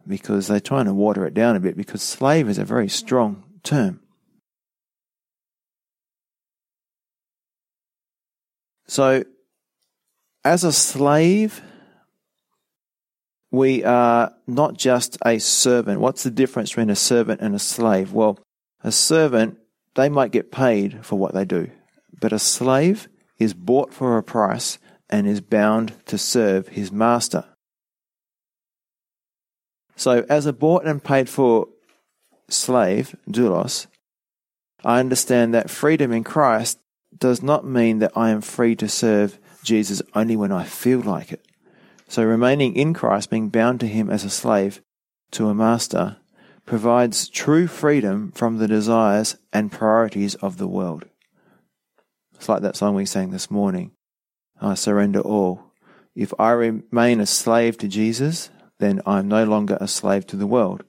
Because 0.06 0.48
they're 0.48 0.60
trying 0.60 0.84
to 0.86 0.94
water 0.94 1.26
it 1.26 1.34
down 1.34 1.56
a 1.56 1.60
bit 1.60 1.76
because 1.76 2.02
slave 2.02 2.48
is 2.48 2.58
a 2.58 2.64
very 2.64 2.88
strong 2.88 3.42
term. 3.62 4.00
So, 8.86 9.24
as 10.44 10.62
a 10.62 10.72
slave, 10.72 11.62
we 13.50 13.82
are 13.84 14.34
not 14.46 14.76
just 14.76 15.16
a 15.24 15.38
servant. 15.38 16.00
What's 16.00 16.22
the 16.22 16.30
difference 16.30 16.70
between 16.70 16.90
a 16.90 16.96
servant 16.96 17.40
and 17.40 17.54
a 17.54 17.58
slave? 17.58 18.12
Well, 18.12 18.38
a 18.82 18.92
servant, 18.92 19.58
they 19.94 20.08
might 20.08 20.32
get 20.32 20.52
paid 20.52 21.04
for 21.06 21.16
what 21.16 21.32
they 21.32 21.44
do, 21.44 21.70
but 22.20 22.32
a 22.32 22.38
slave 22.38 23.08
is 23.38 23.54
bought 23.54 23.94
for 23.94 24.18
a 24.18 24.22
price 24.22 24.78
and 25.08 25.26
is 25.26 25.40
bound 25.40 25.94
to 26.06 26.18
serve 26.18 26.68
his 26.68 26.92
master. 26.92 27.44
So, 29.96 30.24
as 30.28 30.46
a 30.46 30.52
bought 30.52 30.86
and 30.86 31.02
paid 31.02 31.28
for 31.28 31.68
slave, 32.48 33.16
doulos, 33.28 33.86
I 34.84 35.00
understand 35.00 35.54
that 35.54 35.70
freedom 35.70 36.12
in 36.12 36.24
Christ 36.24 36.78
does 37.16 37.42
not 37.42 37.64
mean 37.64 38.00
that 38.00 38.12
I 38.16 38.30
am 38.30 38.40
free 38.40 38.76
to 38.76 38.88
serve 38.88 39.38
Jesus 39.62 40.02
only 40.14 40.36
when 40.36 40.52
I 40.52 40.64
feel 40.64 41.00
like 41.00 41.32
it. 41.32 41.44
So 42.08 42.22
remaining 42.22 42.76
in 42.76 42.92
Christ, 42.92 43.30
being 43.30 43.48
bound 43.48 43.80
to 43.80 43.86
Him 43.86 44.10
as 44.10 44.24
a 44.24 44.30
slave 44.30 44.82
to 45.32 45.48
a 45.48 45.54
master, 45.54 46.18
provides 46.66 47.28
true 47.28 47.66
freedom 47.66 48.30
from 48.32 48.58
the 48.58 48.68
desires 48.68 49.36
and 49.52 49.72
priorities 49.72 50.34
of 50.36 50.58
the 50.58 50.68
world. 50.68 51.06
It's 52.34 52.48
like 52.48 52.62
that 52.62 52.76
song 52.76 52.94
we 52.94 53.06
sang 53.06 53.30
this 53.30 53.50
morning 53.50 53.92
I 54.60 54.74
surrender 54.74 55.20
all. 55.20 55.72
If 56.14 56.32
I 56.38 56.50
remain 56.52 57.20
a 57.20 57.26
slave 57.26 57.76
to 57.78 57.88
Jesus, 57.88 58.50
then 58.84 59.00
I'm 59.06 59.28
no 59.28 59.44
longer 59.44 59.78
a 59.80 59.88
slave 59.88 60.26
to 60.28 60.36
the 60.36 60.46
world. 60.46 60.84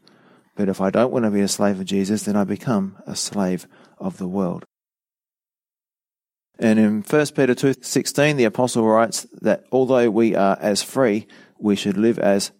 But 0.56 0.70
if 0.70 0.82
I 0.82 0.90
don't 0.90 1.12
want 1.12 1.25
to 1.25 1.32
be 1.32 1.42
a 1.42 1.48
slave 1.48 1.80
of 1.80 1.86
Jesus, 1.86 2.24
then 2.24 2.36
I 2.36 2.44
become 2.44 2.98
a 3.08 3.16
slave 3.16 3.68
of 3.98 4.18
the 4.18 4.28
world. 4.28 4.66
And 6.58 6.80
in 6.80 7.02
1 7.02 7.36
Peter 7.36 7.54
2:16 7.54 8.38
the 8.38 8.46
apostle 8.46 8.86
writes 8.88 9.28
that 9.42 9.66
although 9.72 10.10
we 10.10 10.36
are 10.36 10.58
as 10.62 10.82
free, 10.82 11.28
we 11.60 11.75
should 11.75 11.98
live 11.98 12.20
as 12.20 12.52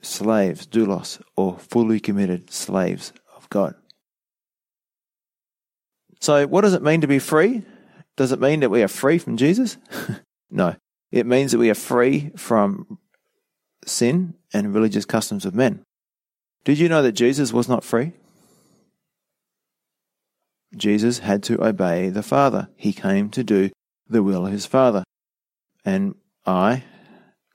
slaves, 0.00 0.66
doulos, 0.66 1.20
or 1.36 1.58
fully 1.58 2.00
committed 2.00 2.50
slaves 2.52 3.12
of 3.36 3.48
God. 3.48 3.74
So 6.20 6.46
what 6.46 6.62
does 6.62 6.74
it 6.74 6.82
mean 6.82 7.00
to 7.00 7.06
be 7.06 7.20
free? 7.20 7.62
Does 8.16 8.32
it 8.32 8.40
mean 8.40 8.60
that 8.60 8.70
we 8.70 8.82
are 8.82 8.88
free 8.88 9.18
from 9.18 9.36
Jesus? 9.36 9.76
no. 10.50 10.76
It 11.12 11.26
means 11.26 11.52
that 11.52 11.58
we 11.58 11.70
are 11.70 11.74
free 11.74 12.30
from 12.36 12.98
sin 13.84 14.34
and 14.52 14.74
religious 14.74 15.04
customs 15.04 15.44
of 15.44 15.54
men. 15.54 15.82
Did 16.64 16.78
you 16.78 16.88
know 16.88 17.02
that 17.02 17.12
Jesus 17.12 17.52
was 17.52 17.68
not 17.68 17.84
free? 17.84 18.12
Jesus 20.76 21.18
had 21.18 21.42
to 21.44 21.62
obey 21.62 22.08
the 22.08 22.22
Father. 22.22 22.68
He 22.76 22.92
came 22.92 23.28
to 23.30 23.44
do 23.44 23.70
the 24.08 24.22
will 24.22 24.46
of 24.46 24.52
his 24.52 24.66
Father. 24.66 25.04
And 25.84 26.14
I, 26.46 26.84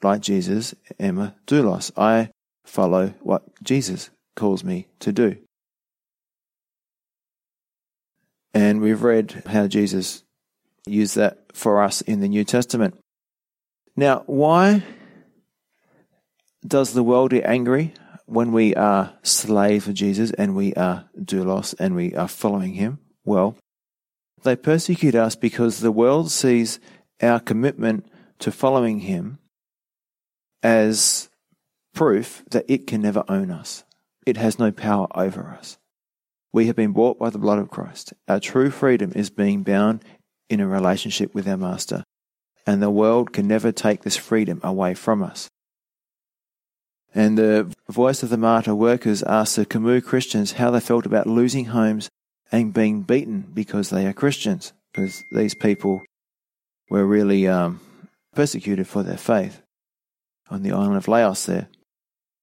like 0.04 0.22
Jesus, 0.22 0.76
am 1.00 1.18
a 1.18 1.36
doulos. 1.48 1.92
I 1.98 2.30
follow 2.66 3.14
what 3.22 3.44
Jesus 3.64 4.10
calls 4.36 4.64
me 4.64 4.88
to 5.00 5.12
do. 5.12 5.38
And 8.54 8.82
we've 8.82 9.04
read 9.04 9.44
how 9.48 9.68
Jesus 9.68 10.24
used 10.86 11.16
that 11.16 11.40
for 11.54 11.82
us 11.82 12.02
in 12.02 12.22
the 12.22 12.28
New 12.28 12.44
Testament. 12.44 12.96
Now, 13.96 14.24
why 14.26 14.84
does 16.68 16.94
the 16.94 17.04
world 17.04 17.32
get 17.32 17.46
angry 17.46 17.94
when 18.26 18.52
we 18.52 18.76
are 18.76 19.14
slaves 19.24 19.88
of 19.88 19.94
Jesus 19.94 20.32
and 20.32 20.56
we 20.56 20.74
are 20.74 21.10
doulos 21.18 21.74
and 21.80 21.96
we 21.96 22.14
are 22.16 22.28
following 22.28 22.74
him? 22.74 23.00
Well, 23.24 23.58
they 24.44 24.56
persecute 24.56 25.16
us 25.16 25.36
because 25.36 25.80
the 25.80 25.92
world 25.92 26.32
sees 26.32 26.80
our 27.22 27.40
commitment 27.40 28.06
to 28.40 28.52
following 28.52 29.00
Him 29.00 29.40
as 30.62 31.30
proof 31.94 32.44
that 32.52 32.66
it 32.68 32.88
can 32.88 33.02
never 33.02 33.24
own 33.28 33.52
us. 33.52 33.84
It 34.26 34.38
has 34.38 34.60
no 34.60 34.72
power 34.72 35.08
over 35.16 35.56
us. 35.58 35.78
We 36.54 36.68
have 36.68 36.76
been 36.76 36.94
bought 36.94 37.20
by 37.20 37.30
the 37.30 37.40
blood 37.40 37.60
of 37.60 37.70
Christ. 37.70 38.14
Our 38.28 38.40
true 38.40 38.70
freedom 38.70 39.12
is 39.16 39.30
being 39.30 39.64
bound 39.64 40.04
in 40.50 40.60
a 40.60 40.68
relationship 40.68 41.34
with 41.34 41.48
our 41.48 41.58
Master, 41.58 42.04
and 42.66 42.82
the 42.82 42.90
world 42.90 43.34
can 43.34 43.48
never 43.48 43.72
take 43.72 44.04
this 44.04 44.16
freedom 44.16 44.60
away 44.64 44.94
from 44.94 45.24
us. 45.24 45.50
And 47.18 47.36
the 47.36 47.74
voice 47.90 48.22
of 48.22 48.30
the 48.30 48.38
martyr 48.38 48.76
workers 48.76 49.24
asked 49.24 49.56
the 49.56 49.66
Khmu 49.66 50.04
Christians 50.04 50.52
how 50.52 50.70
they 50.70 50.80
felt 50.80 51.08
about 51.08 51.26
losing 51.26 51.66
homes 51.66 52.10
and 52.52 52.72
being 52.72 53.02
beaten 53.02 53.50
because 53.56 53.90
they 53.90 54.06
are 54.06 54.14
Christians, 54.14 54.72
because 54.94 55.24
these 55.32 55.56
people 55.56 56.04
were 56.92 57.08
really 57.08 57.48
um, 57.48 57.80
persecuted 58.36 58.88
for 58.88 59.02
their 59.02 59.18
faith 59.18 59.64
on 60.52 60.62
the 60.62 60.72
island 60.72 60.96
of 60.96 61.08
Laos 61.08 61.48
there. 61.48 61.70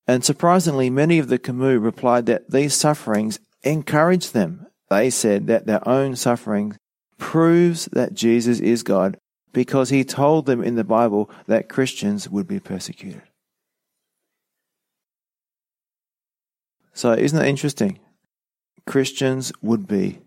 And 0.08 0.24
surprisingly, 0.24 0.90
many 0.90 1.20
of 1.20 1.28
the 1.28 1.38
Khmu 1.38 1.80
replied 1.80 2.26
that 2.26 2.50
these 2.50 2.74
sufferings 2.74 3.38
encouraged 3.62 4.34
them. 4.34 4.66
They 4.90 5.08
said 5.08 5.46
that 5.46 5.66
their 5.66 5.86
own 5.88 6.16
suffering 6.16 6.76
proves 7.16 7.84
that 7.92 8.14
Jesus 8.14 8.58
is 8.58 8.82
God 8.82 9.18
because 9.52 9.90
he 9.90 10.02
told 10.02 10.46
them 10.46 10.64
in 10.64 10.74
the 10.74 10.82
Bible 10.82 11.30
that 11.46 11.68
Christians 11.68 12.28
would 12.28 12.48
be 12.48 12.58
persecuted. 12.58 13.22
So, 16.94 17.12
isn't 17.12 17.36
that 17.36 17.48
interesting? 17.48 17.98
Christians 18.86 19.52
would 19.60 19.86
be 19.88 20.20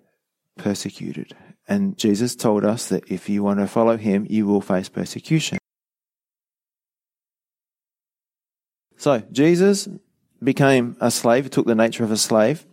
persecuted. 0.58 1.34
And 1.68 1.98
Jesus 1.98 2.36
told 2.36 2.66
us 2.66 2.90
that 2.90 3.10
if 3.10 3.30
you 3.30 3.42
want 3.42 3.60
to 3.60 3.68
follow 3.68 3.98
him, 3.98 4.28
you 4.30 4.46
will 4.46 4.62
face 4.62 4.90
persecution. 4.90 5.58
So, 8.98 9.24
Jesus 9.32 9.88
became 10.44 10.98
a 11.00 11.10
slave, 11.10 11.50
took 11.50 11.66
the 11.66 11.76
nature 11.76 12.04
of 12.04 12.12
a 12.12 12.18
slave, 12.18 12.66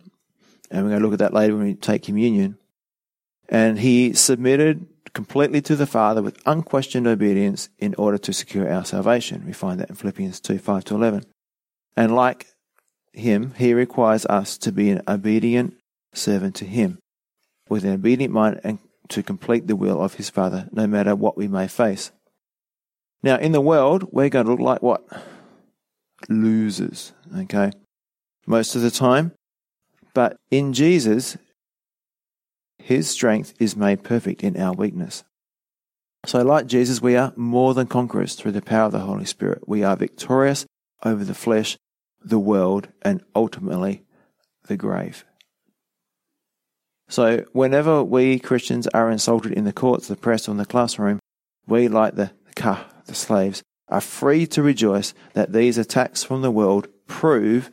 and 0.69 0.83
we're 0.83 0.89
going 0.89 1.01
to 1.01 1.07
look 1.07 1.13
at 1.13 1.19
that 1.19 1.33
later 1.33 1.55
when 1.55 1.65
we 1.65 1.73
take 1.75 2.03
communion. 2.03 2.57
And 3.47 3.79
he 3.79 4.13
submitted 4.13 4.87
completely 5.13 5.61
to 5.61 5.75
the 5.75 5.85
Father 5.85 6.21
with 6.21 6.41
unquestioned 6.45 7.07
obedience 7.07 7.69
in 7.77 7.95
order 7.95 8.17
to 8.17 8.33
secure 8.33 8.69
our 8.69 8.83
salvation. 8.83 9.45
We 9.45 9.53
find 9.53 9.79
that 9.79 9.89
in 9.89 9.95
Philippians 9.95 10.41
2 10.41 10.57
5 10.57 10.83
to 10.85 10.95
11. 10.95 11.23
And 11.95 12.13
like 12.13 12.47
him, 13.17 13.53
he 13.57 13.73
requires 13.73 14.25
us 14.27 14.57
to 14.59 14.71
be 14.71 14.89
an 14.89 15.01
obedient 15.07 15.75
servant 16.13 16.55
to 16.55 16.65
him, 16.65 16.99
with 17.69 17.83
an 17.83 17.93
obedient 17.93 18.33
mind 18.33 18.61
and 18.63 18.79
to 19.09 19.23
complete 19.23 19.67
the 19.67 19.75
will 19.75 20.01
of 20.01 20.15
his 20.15 20.29
Father, 20.29 20.67
no 20.71 20.87
matter 20.87 21.15
what 21.15 21.37
we 21.37 21.47
may 21.47 21.67
face. 21.67 22.11
Now, 23.21 23.37
in 23.37 23.51
the 23.51 23.61
world, 23.61 24.09
we're 24.11 24.29
going 24.29 24.45
to 24.45 24.51
look 24.51 24.61
like 24.61 24.81
what? 24.81 25.03
Losers, 26.29 27.13
okay? 27.35 27.71
Most 28.45 28.75
of 28.75 28.81
the 28.81 28.91
time. 28.91 29.31
But 30.13 30.37
in 30.51 30.73
Jesus, 30.73 31.37
his 32.77 33.09
strength 33.09 33.53
is 33.59 33.75
made 33.75 34.03
perfect 34.03 34.43
in 34.43 34.59
our 34.59 34.73
weakness. 34.73 35.23
So, 36.25 36.41
like 36.41 36.67
Jesus, 36.67 37.01
we 37.01 37.15
are 37.15 37.33
more 37.35 37.73
than 37.73 37.87
conquerors 37.87 38.35
through 38.35 38.53
the 38.53 38.61
power 38.61 38.85
of 38.85 38.91
the 38.91 38.99
Holy 38.99 39.25
Spirit. 39.25 39.67
We 39.67 39.83
are 39.83 39.95
victorious 39.95 40.65
over 41.03 41.23
the 41.23 41.35
flesh 41.35 41.77
the 42.25 42.39
world, 42.39 42.89
and 43.01 43.23
ultimately 43.35 44.03
the 44.67 44.75
grave. 44.75 45.23
So, 47.07 47.45
whenever 47.53 48.03
we 48.03 48.39
Christians 48.39 48.87
are 48.87 49.11
insulted 49.11 49.51
in 49.51 49.63
the 49.63 49.73
courts, 49.73 50.07
the 50.07 50.15
press, 50.15 50.47
or 50.47 50.51
in 50.51 50.57
the 50.57 50.65
classroom, 50.65 51.19
we, 51.67 51.87
like 51.87 52.15
the 52.15 52.31
kah, 52.55 52.85
the 53.05 53.15
slaves, 53.15 53.61
are 53.87 54.01
free 54.01 54.47
to 54.47 54.63
rejoice 54.63 55.13
that 55.33 55.53
these 55.53 55.77
attacks 55.77 56.23
from 56.23 56.41
the 56.41 56.51
world 56.51 56.87
prove 57.07 57.69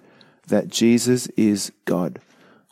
that 0.48 0.68
Jesus 0.68 1.28
is 1.28 1.72
God. 1.86 2.20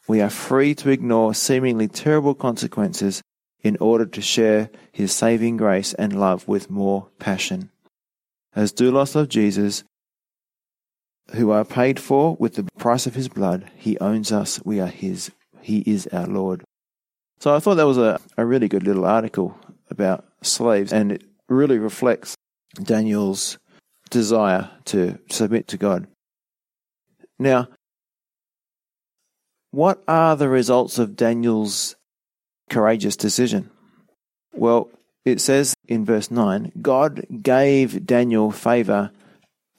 We 0.06 0.20
are 0.20 0.30
free 0.30 0.74
to 0.76 0.90
ignore 0.90 1.34
seemingly 1.34 1.88
terrible 1.88 2.34
consequences 2.34 3.22
in 3.62 3.76
order 3.80 4.06
to 4.06 4.20
share 4.20 4.70
his 4.92 5.12
saving 5.12 5.56
grace 5.56 5.94
and 5.94 6.18
love 6.18 6.48
with 6.48 6.70
more 6.70 7.08
passion. 7.18 7.70
As 8.54 8.72
doulos 8.72 9.14
of 9.14 9.28
Jesus, 9.28 9.84
who 11.32 11.50
are 11.50 11.64
paid 11.64 12.00
for 12.00 12.36
with 12.36 12.54
the 12.54 12.66
price 12.78 13.06
of 13.06 13.14
his 13.14 13.28
blood. 13.28 13.70
He 13.76 13.98
owns 13.98 14.32
us. 14.32 14.60
We 14.64 14.80
are 14.80 14.86
his. 14.86 15.30
He 15.60 15.78
is 15.80 16.06
our 16.08 16.26
Lord. 16.26 16.64
So 17.38 17.54
I 17.54 17.60
thought 17.60 17.76
that 17.76 17.86
was 17.86 17.98
a, 17.98 18.20
a 18.36 18.44
really 18.44 18.68
good 18.68 18.84
little 18.84 19.04
article 19.04 19.58
about 19.90 20.24
slaves, 20.42 20.92
and 20.92 21.12
it 21.12 21.24
really 21.48 21.78
reflects 21.78 22.34
Daniel's 22.82 23.58
desire 24.10 24.70
to 24.86 25.18
submit 25.30 25.68
to 25.68 25.76
God. 25.76 26.06
Now, 27.38 27.68
what 29.70 30.02
are 30.08 30.36
the 30.36 30.48
results 30.48 30.98
of 30.98 31.16
Daniel's 31.16 31.96
courageous 32.68 33.16
decision? 33.16 33.70
Well, 34.52 34.90
it 35.24 35.40
says 35.40 35.74
in 35.86 36.04
verse 36.04 36.30
9 36.30 36.72
God 36.82 37.26
gave 37.42 38.04
Daniel 38.06 38.50
favor 38.50 39.10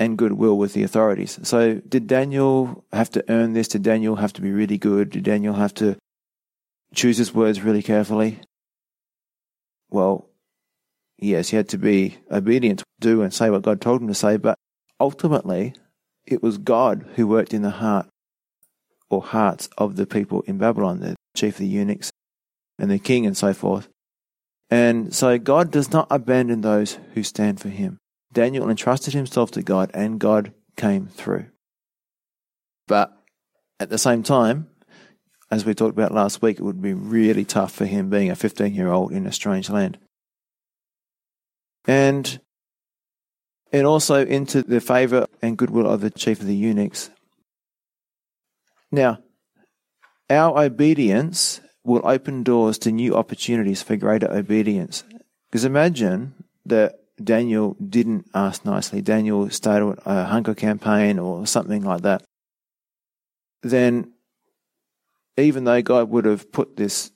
and 0.01 0.17
goodwill 0.17 0.57
with 0.57 0.73
the 0.73 0.81
authorities. 0.81 1.37
So, 1.43 1.75
did 1.75 2.07
Daniel 2.07 2.83
have 2.91 3.11
to 3.11 3.23
earn 3.29 3.53
this? 3.53 3.67
Did 3.67 3.83
Daniel 3.83 4.15
have 4.15 4.33
to 4.33 4.41
be 4.41 4.51
really 4.51 4.79
good? 4.79 5.11
Did 5.11 5.23
Daniel 5.23 5.53
have 5.53 5.75
to 5.75 5.95
choose 6.95 7.17
his 7.17 7.35
words 7.35 7.61
really 7.61 7.83
carefully? 7.83 8.39
Well, 9.91 10.27
yes, 11.19 11.49
he 11.49 11.55
had 11.55 11.69
to 11.69 11.77
be 11.77 12.17
obedient 12.31 12.81
do 12.99 13.21
and 13.21 13.31
say 13.31 13.51
what 13.51 13.61
God 13.61 13.79
told 13.79 14.01
him 14.01 14.07
to 14.07 14.15
say, 14.15 14.37
but 14.37 14.57
ultimately, 14.99 15.75
it 16.25 16.41
was 16.41 16.57
God 16.57 17.05
who 17.15 17.27
worked 17.27 17.53
in 17.53 17.61
the 17.61 17.69
heart 17.69 18.07
or 19.07 19.21
hearts 19.21 19.69
of 19.77 19.97
the 19.97 20.07
people 20.07 20.41
in 20.47 20.57
Babylon, 20.57 20.99
the 20.99 21.15
chief 21.35 21.55
of 21.55 21.59
the 21.59 21.67
eunuchs 21.67 22.09
and 22.79 22.89
the 22.89 22.97
king 22.97 23.27
and 23.27 23.37
so 23.37 23.53
forth. 23.53 23.87
And 24.71 25.13
so 25.13 25.37
God 25.37 25.69
does 25.69 25.91
not 25.91 26.07
abandon 26.09 26.61
those 26.61 26.97
who 27.13 27.21
stand 27.21 27.59
for 27.59 27.69
him. 27.69 27.99
Daniel 28.31 28.69
entrusted 28.69 29.13
himself 29.13 29.51
to 29.51 29.61
God 29.61 29.91
and 29.93 30.19
God 30.19 30.53
came 30.77 31.07
through. 31.07 31.47
But 32.87 33.11
at 33.79 33.89
the 33.89 33.97
same 33.97 34.23
time, 34.23 34.69
as 35.49 35.65
we 35.65 35.73
talked 35.73 35.97
about 35.97 36.13
last 36.13 36.41
week, 36.41 36.59
it 36.59 36.63
would 36.63 36.81
be 36.81 36.93
really 36.93 37.43
tough 37.43 37.73
for 37.73 37.85
him 37.85 38.09
being 38.09 38.29
a 38.29 38.35
15 38.35 38.73
year 38.73 38.89
old 38.89 39.11
in 39.11 39.27
a 39.27 39.31
strange 39.31 39.69
land. 39.69 39.97
And 41.85 42.39
and 43.73 43.87
also 43.87 44.25
into 44.25 44.61
the 44.61 44.81
favor 44.81 45.27
and 45.41 45.57
goodwill 45.57 45.87
of 45.87 46.01
the 46.01 46.09
chief 46.09 46.41
of 46.41 46.47
the 46.47 46.55
eunuchs. 46.55 47.09
Now, 48.91 49.19
our 50.29 50.63
obedience 50.63 51.61
will 51.83 52.01
open 52.03 52.43
doors 52.43 52.77
to 52.79 52.91
new 52.91 53.15
opportunities 53.15 53.81
for 53.81 53.95
greater 53.95 54.29
obedience. 54.29 55.03
Because 55.49 55.65
imagine 55.65 56.33
that 56.65 57.00
Daniel 57.23 57.75
didn't 57.75 58.27
ask 58.33 58.65
nicely, 58.65 59.01
Daniel 59.01 59.49
started 59.49 59.99
a 60.05 60.25
hunger 60.25 60.53
campaign 60.53 61.19
or 61.19 61.45
something 61.45 61.83
like 61.83 62.01
that. 62.01 62.23
Then, 63.63 64.13
even 65.37 65.63
though 65.63 65.81
God 65.81 66.09
would 66.09 66.25
have 66.25 66.51
put 66.51 66.75
this 66.75 67.11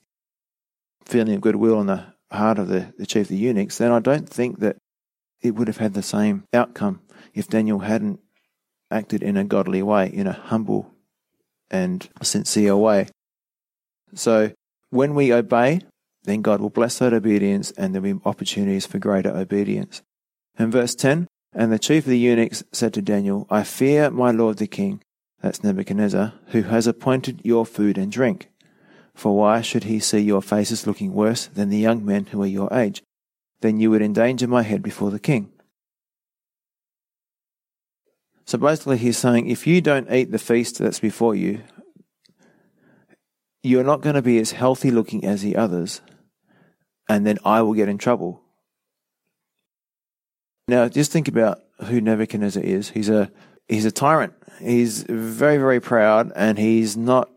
feeling 1.04 1.34
of 1.34 1.40
goodwill 1.40 1.80
in 1.80 1.86
the 1.86 2.04
heart 2.30 2.58
of 2.58 2.68
the, 2.68 2.92
the 2.98 3.06
chief 3.06 3.22
of 3.22 3.28
the 3.28 3.36
eunuchs, 3.36 3.78
then 3.78 3.92
I 3.92 4.00
don't 4.00 4.28
think 4.28 4.60
that 4.60 4.76
it 5.42 5.54
would 5.54 5.68
have 5.68 5.76
had 5.76 5.94
the 5.94 6.02
same 6.02 6.44
outcome 6.52 7.00
if 7.34 7.48
Daniel 7.48 7.80
hadn't 7.80 8.20
acted 8.90 9.22
in 9.22 9.36
a 9.36 9.44
godly 9.44 9.82
way, 9.82 10.08
in 10.12 10.26
a 10.26 10.32
humble 10.32 10.92
and 11.70 12.08
sincere 12.22 12.76
way. 12.76 13.08
So 14.14 14.52
when 14.90 15.14
we 15.14 15.32
obey, 15.32 15.80
then 16.26 16.42
God 16.42 16.60
will 16.60 16.70
bless 16.70 16.98
that 16.98 17.14
obedience 17.14 17.70
and 17.72 17.94
there'll 17.94 18.14
be 18.14 18.20
opportunities 18.24 18.84
for 18.84 18.98
greater 18.98 19.34
obedience. 19.34 20.02
In 20.58 20.70
verse 20.70 20.94
10, 20.94 21.28
and 21.54 21.72
the 21.72 21.78
chief 21.78 22.04
of 22.04 22.10
the 22.10 22.18
eunuchs 22.18 22.64
said 22.72 22.92
to 22.94 23.02
Daniel, 23.02 23.46
I 23.48 23.62
fear 23.62 24.10
my 24.10 24.32
lord 24.32 24.58
the 24.58 24.66
king, 24.66 25.02
that's 25.40 25.62
Nebuchadnezzar, 25.62 26.34
who 26.48 26.62
has 26.62 26.86
appointed 26.86 27.40
your 27.44 27.64
food 27.64 27.96
and 27.96 28.10
drink. 28.10 28.50
For 29.14 29.36
why 29.36 29.62
should 29.62 29.84
he 29.84 30.00
see 30.00 30.18
your 30.18 30.42
faces 30.42 30.86
looking 30.86 31.14
worse 31.14 31.46
than 31.46 31.70
the 31.70 31.78
young 31.78 32.04
men 32.04 32.26
who 32.26 32.42
are 32.42 32.46
your 32.46 32.72
age? 32.72 33.02
Then 33.60 33.80
you 33.80 33.90
would 33.90 34.02
endanger 34.02 34.46
my 34.46 34.62
head 34.62 34.82
before 34.82 35.10
the 35.10 35.20
king. 35.20 35.50
So 38.44 38.58
basically, 38.58 38.98
he's 38.98 39.18
saying, 39.18 39.48
if 39.48 39.66
you 39.66 39.80
don't 39.80 40.12
eat 40.12 40.30
the 40.30 40.38
feast 40.38 40.78
that's 40.78 41.00
before 41.00 41.34
you, 41.34 41.62
you're 43.62 43.82
not 43.82 44.02
going 44.02 44.14
to 44.14 44.22
be 44.22 44.38
as 44.38 44.52
healthy 44.52 44.90
looking 44.90 45.24
as 45.24 45.42
the 45.42 45.56
others, 45.56 46.00
and 47.08 47.26
then 47.26 47.38
I 47.44 47.62
will 47.62 47.74
get 47.74 47.88
in 47.88 47.98
trouble. 47.98 48.42
Now, 50.68 50.88
just 50.88 51.12
think 51.12 51.28
about 51.28 51.62
who 51.84 52.00
Nebuchadnezzar 52.00 52.62
is. 52.62 52.90
He's 52.90 53.08
a 53.08 53.30
he's 53.68 53.84
a 53.84 53.92
tyrant. 53.92 54.34
He's 54.60 55.02
very 55.04 55.58
very 55.58 55.80
proud, 55.80 56.32
and 56.34 56.58
he's 56.58 56.96
not 56.96 57.30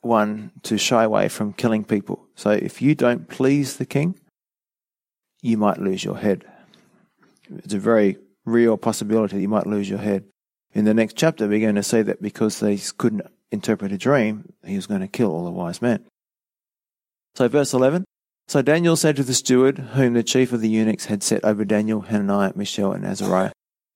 one 0.00 0.50
to 0.64 0.76
shy 0.76 1.04
away 1.04 1.28
from 1.28 1.52
killing 1.52 1.84
people. 1.84 2.26
So, 2.34 2.50
if 2.50 2.82
you 2.82 2.94
don't 2.94 3.28
please 3.28 3.76
the 3.76 3.86
king, 3.86 4.18
you 5.40 5.56
might 5.56 5.78
lose 5.78 6.04
your 6.04 6.18
head. 6.18 6.44
It's 7.58 7.74
a 7.74 7.78
very 7.78 8.18
real 8.44 8.76
possibility 8.76 9.36
that 9.36 9.42
you 9.42 9.48
might 9.48 9.66
lose 9.66 9.88
your 9.88 10.00
head. 10.00 10.24
In 10.72 10.84
the 10.84 10.94
next 10.94 11.16
chapter, 11.16 11.46
we're 11.46 11.60
going 11.60 11.76
to 11.76 11.82
see 11.82 12.02
that 12.02 12.20
because 12.20 12.58
they 12.58 12.76
couldn't 12.98 13.22
interpret 13.52 13.92
a 13.92 13.98
dream, 13.98 14.52
he 14.64 14.74
was 14.74 14.88
going 14.88 15.00
to 15.00 15.08
kill 15.08 15.30
all 15.30 15.44
the 15.44 15.50
wise 15.50 15.80
men. 15.80 16.04
So, 17.36 17.46
verse 17.46 17.72
11 17.72 18.04
So 18.46 18.62
Daniel 18.62 18.96
said 18.96 19.16
to 19.16 19.24
the 19.24 19.34
steward, 19.34 19.78
whom 19.78 20.14
the 20.14 20.22
chief 20.22 20.52
of 20.52 20.60
the 20.60 20.68
eunuchs 20.68 21.06
had 21.06 21.22
set 21.22 21.44
over 21.44 21.64
Daniel, 21.64 22.02
Hananiah, 22.02 22.52
Mishael, 22.54 22.92
and 22.92 23.04
Azariah, 23.04 23.52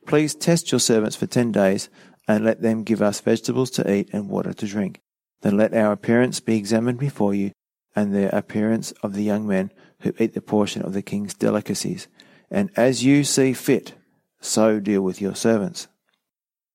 Please 0.09 0.35
test 0.35 0.73
your 0.73 0.79
servants 0.79 1.17
for 1.17 1.27
ten 1.27 1.53
days, 1.53 1.91
and 2.27 2.43
let 2.43 2.63
them 2.63 2.83
give 2.83 3.03
us 3.03 3.21
vegetables 3.21 3.71
to 3.73 3.93
eat 3.93 4.09
and 4.11 4.31
water 4.31 4.55
to 4.55 4.67
drink. 4.67 5.01
Then 5.43 5.59
let 5.59 5.75
our 5.75 5.93
appearance 5.93 6.41
be 6.41 6.57
examined 6.57 6.99
before 6.99 7.35
you, 7.35 7.53
and 7.95 8.15
the 8.15 8.35
appearance 8.35 8.93
of 9.03 9.13
the 9.13 9.23
young 9.23 9.47
men 9.47 9.71
who 10.01 10.15
eat 10.19 10.33
the 10.33 10.41
portion 10.41 10.81
of 10.81 10.95
the 10.95 11.03
king's 11.03 11.35
delicacies. 11.35 12.09
And 12.51 12.71
as 12.75 13.05
you 13.05 13.23
see 13.23 13.53
fit, 13.53 13.95
so 14.41 14.81
deal 14.81 15.03
with 15.03 15.21
your 15.21 15.35
servants. 15.35 15.89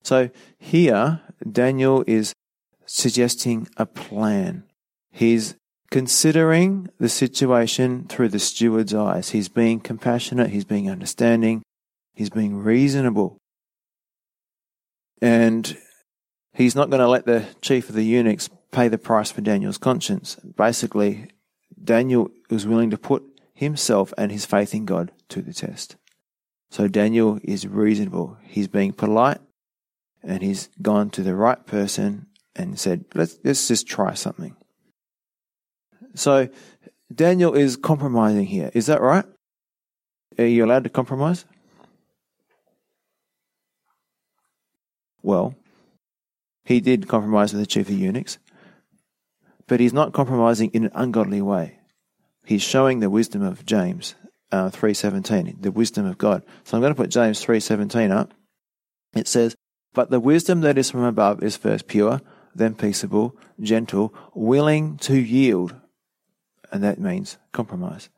So 0.03 0.29
here, 0.59 1.21
Daniel 1.49 2.03
is 2.05 2.33
suggesting 2.85 3.67
a 3.77 3.87
plan. 3.87 4.65
He's 5.09 5.55
considering 5.93 6.89
the 6.99 7.07
situation 7.07 8.07
through 8.07 8.27
the 8.27 8.39
steward's 8.39 8.95
eyes. 8.95 9.29
He's 9.29 9.47
being 9.47 9.79
compassionate, 9.79 10.49
he's 10.49 10.65
being 10.65 10.89
understanding, 10.89 11.61
he's 12.15 12.31
being 12.31 12.57
reasonable. 12.57 13.37
And 15.21 15.77
he's 16.51 16.73
not 16.73 16.89
going 16.89 16.99
to 16.99 17.07
let 17.07 17.27
the 17.27 17.45
chief 17.61 17.89
of 17.89 17.95
the 17.95 18.03
eunuchs 18.03 18.49
pay 18.71 18.87
the 18.87 18.97
price 18.97 19.29
for 19.29 19.41
Daniel's 19.41 19.77
conscience. 19.77 20.35
Basically, 20.37 21.27
Daniel 21.81 22.31
was 22.49 22.65
willing 22.65 22.89
to 22.89 22.97
put 22.97 23.21
himself 23.53 24.15
and 24.17 24.31
his 24.31 24.47
faith 24.47 24.73
in 24.73 24.85
God 24.85 25.11
to 25.29 25.43
the 25.43 25.53
test. 25.53 25.95
So 26.71 26.87
Daniel 26.87 27.39
is 27.43 27.67
reasonable. 27.67 28.39
He's 28.41 28.67
being 28.67 28.93
polite 28.93 29.41
and 30.23 30.41
he's 30.41 30.69
gone 30.81 31.11
to 31.11 31.21
the 31.21 31.35
right 31.35 31.63
person 31.67 32.25
and 32.55 32.79
said, 32.79 33.05
let's, 33.13 33.37
let's 33.43 33.67
just 33.67 33.85
try 33.85 34.15
something. 34.15 34.55
So 36.15 36.49
Daniel 37.13 37.53
is 37.53 37.75
compromising 37.75 38.45
here. 38.45 38.71
Is 38.73 38.87
that 38.87 39.01
right? 39.01 39.25
Are 40.37 40.45
you 40.45 40.65
allowed 40.65 40.83
to 40.85 40.89
compromise? 40.89 41.45
Well, 45.21 45.55
he 46.65 46.79
did 46.79 47.07
compromise 47.07 47.53
with 47.53 47.61
the 47.61 47.67
chief 47.67 47.89
of 47.89 47.97
eunuchs, 47.97 48.37
but 49.67 49.79
he's 49.79 49.93
not 49.93 50.13
compromising 50.13 50.69
in 50.71 50.85
an 50.85 50.91
ungodly 50.93 51.41
way. 51.41 51.79
He's 52.45 52.61
showing 52.61 52.99
the 52.99 53.09
wisdom 53.09 53.41
of 53.41 53.65
James 53.65 54.15
uh, 54.51 54.69
3.17, 54.69 55.61
the 55.61 55.71
wisdom 55.71 56.05
of 56.05 56.17
God. 56.17 56.43
So 56.63 56.77
I'm 56.77 56.81
going 56.81 56.93
to 56.93 57.01
put 57.01 57.09
James 57.09 57.43
3.17 57.43 58.11
up. 58.11 58.33
It 59.15 59.27
says, 59.27 59.55
But 59.93 60.09
the 60.09 60.19
wisdom 60.19 60.61
that 60.61 60.77
is 60.77 60.91
from 60.91 61.03
above 61.03 61.41
is 61.41 61.55
first 61.55 61.87
pure, 61.87 62.21
then 62.53 62.75
peaceable, 62.75 63.35
gentle, 63.59 64.13
willing 64.33 64.97
to 64.97 65.15
yield. 65.15 65.75
And 66.73 66.83
that 66.83 66.99
means 66.99 67.37
compromise. 67.51 68.09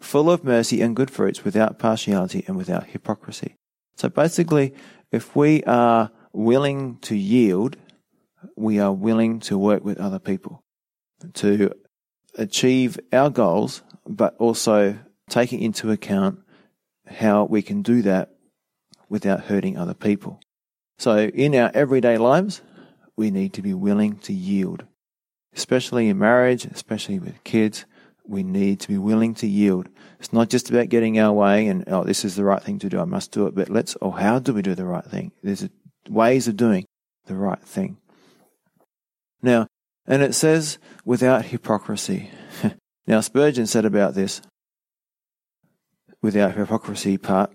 Full 0.00 0.30
of 0.30 0.44
mercy 0.44 0.82
and 0.82 0.94
good 0.94 1.10
fruits 1.10 1.44
without 1.44 1.78
partiality 1.78 2.44
and 2.46 2.58
without 2.58 2.88
hypocrisy. 2.88 3.54
So 3.96 4.10
basically, 4.10 4.74
if 5.10 5.34
we 5.34 5.64
are 5.64 6.10
willing 6.34 6.98
to 6.98 7.16
yield, 7.16 7.78
we 8.54 8.78
are 8.78 8.92
willing 8.92 9.40
to 9.40 9.56
work 9.56 9.82
with 9.82 9.98
other 9.98 10.18
people 10.18 10.62
to 11.34 11.72
achieve 12.36 13.00
our 13.12 13.30
goals, 13.30 13.82
but 14.06 14.36
also 14.38 14.98
taking 15.30 15.62
into 15.62 15.90
account 15.90 16.40
how 17.06 17.44
we 17.44 17.62
can 17.62 17.80
do 17.80 18.02
that 18.02 18.34
without 19.08 19.44
hurting 19.44 19.78
other 19.78 19.94
people. 19.94 20.38
So 20.98 21.16
in 21.18 21.54
our 21.54 21.70
everyday 21.72 22.18
lives, 22.18 22.60
we 23.16 23.30
need 23.30 23.54
to 23.54 23.62
be 23.62 23.72
willing 23.72 24.16
to 24.18 24.34
yield. 24.34 24.84
Especially 25.54 26.08
in 26.08 26.18
marriage, 26.18 26.64
especially 26.64 27.18
with 27.18 27.42
kids, 27.44 27.84
we 28.26 28.42
need 28.42 28.80
to 28.80 28.88
be 28.88 28.98
willing 28.98 29.34
to 29.34 29.46
yield. 29.46 29.88
It's 30.18 30.32
not 30.32 30.48
just 30.48 30.70
about 30.70 30.88
getting 30.88 31.18
our 31.18 31.32
way 31.32 31.66
and, 31.66 31.84
oh, 31.88 32.04
this 32.04 32.24
is 32.24 32.36
the 32.36 32.44
right 32.44 32.62
thing 32.62 32.78
to 32.80 32.88
do, 32.88 33.00
I 33.00 33.04
must 33.04 33.32
do 33.32 33.46
it, 33.46 33.54
but 33.54 33.68
let's, 33.68 33.96
oh, 34.00 34.12
how 34.12 34.38
do 34.38 34.54
we 34.54 34.62
do 34.62 34.74
the 34.74 34.84
right 34.84 35.04
thing? 35.04 35.32
There's 35.42 35.68
ways 36.08 36.48
of 36.48 36.56
doing 36.56 36.86
the 37.26 37.34
right 37.34 37.62
thing. 37.62 37.98
Now, 39.42 39.66
and 40.06 40.22
it 40.22 40.34
says, 40.34 40.78
without 41.04 41.46
hypocrisy. 41.46 42.30
now, 43.06 43.20
Spurgeon 43.20 43.66
said 43.66 43.84
about 43.84 44.14
this, 44.14 44.40
without 46.20 46.54
hypocrisy 46.54 47.18
part, 47.18 47.52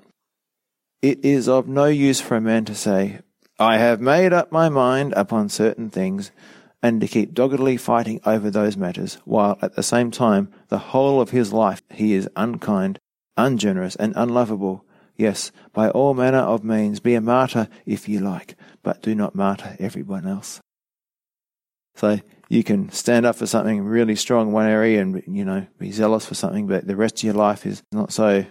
it 1.02 1.24
is 1.24 1.48
of 1.48 1.68
no 1.68 1.86
use 1.86 2.20
for 2.20 2.36
a 2.36 2.42
man 2.42 2.66
to 2.66 2.76
say, 2.76 3.20
I 3.60 3.78
have 3.78 4.02
made 4.02 4.34
up 4.34 4.52
my 4.52 4.70
mind 4.70 5.14
upon 5.16 5.50
certain 5.50 5.90
things, 5.90 6.32
and 6.82 7.02
to 7.02 7.08
keep 7.08 7.34
doggedly 7.34 7.78
fighting 7.78 8.20
over 8.26 8.50
those 8.50 8.78
matters, 8.78 9.16
while 9.26 9.58
at 9.62 9.76
the 9.76 9.84
same 9.84 10.12
time, 10.12 10.52
the 10.70 10.78
whole 10.78 11.20
of 11.20 11.32
his 11.32 11.52
life 11.52 11.82
he 11.92 12.14
is 12.14 12.30
unkind, 12.36 13.00
ungenerous, 13.36 13.96
and 13.96 14.14
unlovable. 14.16 14.86
Yes, 15.16 15.52
by 15.74 15.90
all 15.90 16.14
manner 16.14 16.40
of 16.40 16.64
means, 16.64 17.00
be 17.00 17.16
a 17.16 17.22
martyr 17.22 17.68
if 17.86 18.08
you 18.08 18.20
like, 18.20 18.56
but 18.84 19.02
do 19.02 19.16
not 19.16 19.34
martyr 19.34 19.76
everyone 19.80 20.28
else. 20.28 20.62
So 21.96 22.20
you 22.50 22.64
can 22.64 22.92
stand 22.92 23.26
up 23.26 23.36
for 23.36 23.48
something 23.48 23.84
really 23.84 24.16
strong 24.16 24.48
in 24.48 24.54
one 24.54 24.68
area 24.68 25.02
and, 25.02 25.24
you 25.28 25.44
know, 25.44 25.66
be 25.80 25.92
zealous 25.92 26.28
for 26.28 26.36
something, 26.36 26.68
but 26.68 26.86
the 26.86 26.96
rest 26.96 27.18
of 27.18 27.24
your 27.24 27.34
life 27.34 27.66
is 27.66 27.82
not 27.92 28.14
so 28.14 28.46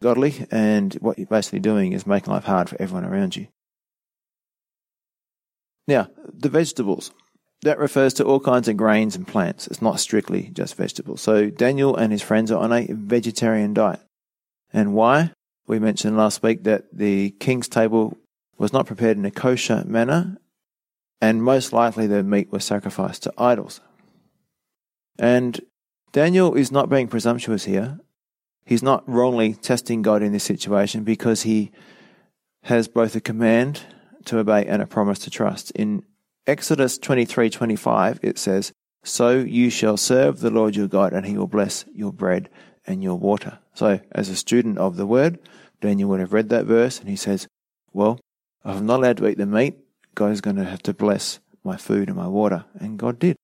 godly, 0.00 0.46
and 0.52 0.94
what 0.94 1.18
you're 1.18 1.26
basically 1.26 1.58
doing 1.58 1.92
is 1.92 2.06
making 2.06 2.32
life 2.32 2.44
hard 2.44 2.68
for 2.68 2.80
everyone 2.80 3.04
around 3.04 3.34
you. 3.34 3.48
Now, 5.88 6.08
the 6.32 6.48
vegetables. 6.48 7.10
That 7.64 7.78
refers 7.78 8.12
to 8.14 8.24
all 8.24 8.40
kinds 8.40 8.68
of 8.68 8.76
grains 8.76 9.16
and 9.16 9.26
plants. 9.26 9.66
It's 9.68 9.80
not 9.80 9.98
strictly 9.98 10.50
just 10.52 10.74
vegetables. 10.74 11.22
So 11.22 11.48
Daniel 11.48 11.96
and 11.96 12.12
his 12.12 12.20
friends 12.20 12.52
are 12.52 12.62
on 12.62 12.74
a 12.74 12.86
vegetarian 12.90 13.72
diet. 13.72 14.00
And 14.70 14.92
why? 14.92 15.32
We 15.66 15.78
mentioned 15.78 16.18
last 16.18 16.42
week 16.42 16.64
that 16.64 16.84
the 16.92 17.30
king's 17.40 17.68
table 17.68 18.18
was 18.58 18.74
not 18.74 18.84
prepared 18.84 19.16
in 19.16 19.24
a 19.24 19.30
kosher 19.30 19.82
manner, 19.86 20.36
and 21.22 21.42
most 21.42 21.72
likely 21.72 22.06
the 22.06 22.22
meat 22.22 22.52
was 22.52 22.66
sacrificed 22.66 23.22
to 23.22 23.32
idols. 23.38 23.80
And 25.18 25.58
Daniel 26.12 26.54
is 26.54 26.70
not 26.70 26.90
being 26.90 27.08
presumptuous 27.08 27.64
here. 27.64 27.98
He's 28.66 28.82
not 28.82 29.08
wrongly 29.08 29.54
testing 29.54 30.02
God 30.02 30.22
in 30.22 30.32
this 30.32 30.44
situation 30.44 31.02
because 31.02 31.42
he 31.42 31.70
has 32.64 32.88
both 32.88 33.16
a 33.16 33.22
command 33.22 33.80
to 34.26 34.38
obey 34.38 34.66
and 34.66 34.82
a 34.82 34.86
promise 34.86 35.18
to 35.20 35.30
trust. 35.30 35.70
In 35.70 36.02
Exodus 36.46 36.98
23:25 36.98 38.20
it 38.22 38.38
says, 38.38 38.72
"So 39.02 39.38
you 39.38 39.70
shall 39.70 39.96
serve 39.96 40.40
the 40.40 40.50
Lord 40.50 40.76
your 40.76 40.88
God 40.88 41.12
and 41.12 41.24
he 41.24 41.38
will 41.38 41.46
bless 41.46 41.84
your 41.94 42.12
bread 42.12 42.50
and 42.86 43.02
your 43.02 43.18
water." 43.18 43.58
So, 43.74 44.00
as 44.12 44.28
a 44.28 44.36
student 44.36 44.78
of 44.78 44.96
the 44.96 45.06
word, 45.06 45.38
Daniel 45.80 46.10
would 46.10 46.20
have 46.20 46.34
read 46.34 46.50
that 46.50 46.66
verse 46.66 47.00
and 47.00 47.08
he 47.08 47.16
says, 47.16 47.48
"Well, 47.92 48.20
if 48.64 48.76
I'm 48.76 48.86
not 48.86 49.00
allowed 49.00 49.16
to 49.18 49.28
eat 49.28 49.38
the 49.38 49.46
meat, 49.46 49.78
God 50.14 50.32
is 50.32 50.40
going 50.40 50.56
to 50.56 50.64
have 50.64 50.82
to 50.82 50.92
bless 50.92 51.40
my 51.62 51.76
food 51.76 52.08
and 52.08 52.16
my 52.16 52.28
water." 52.28 52.66
And 52.78 52.98
God 52.98 53.18
did. 53.18 53.36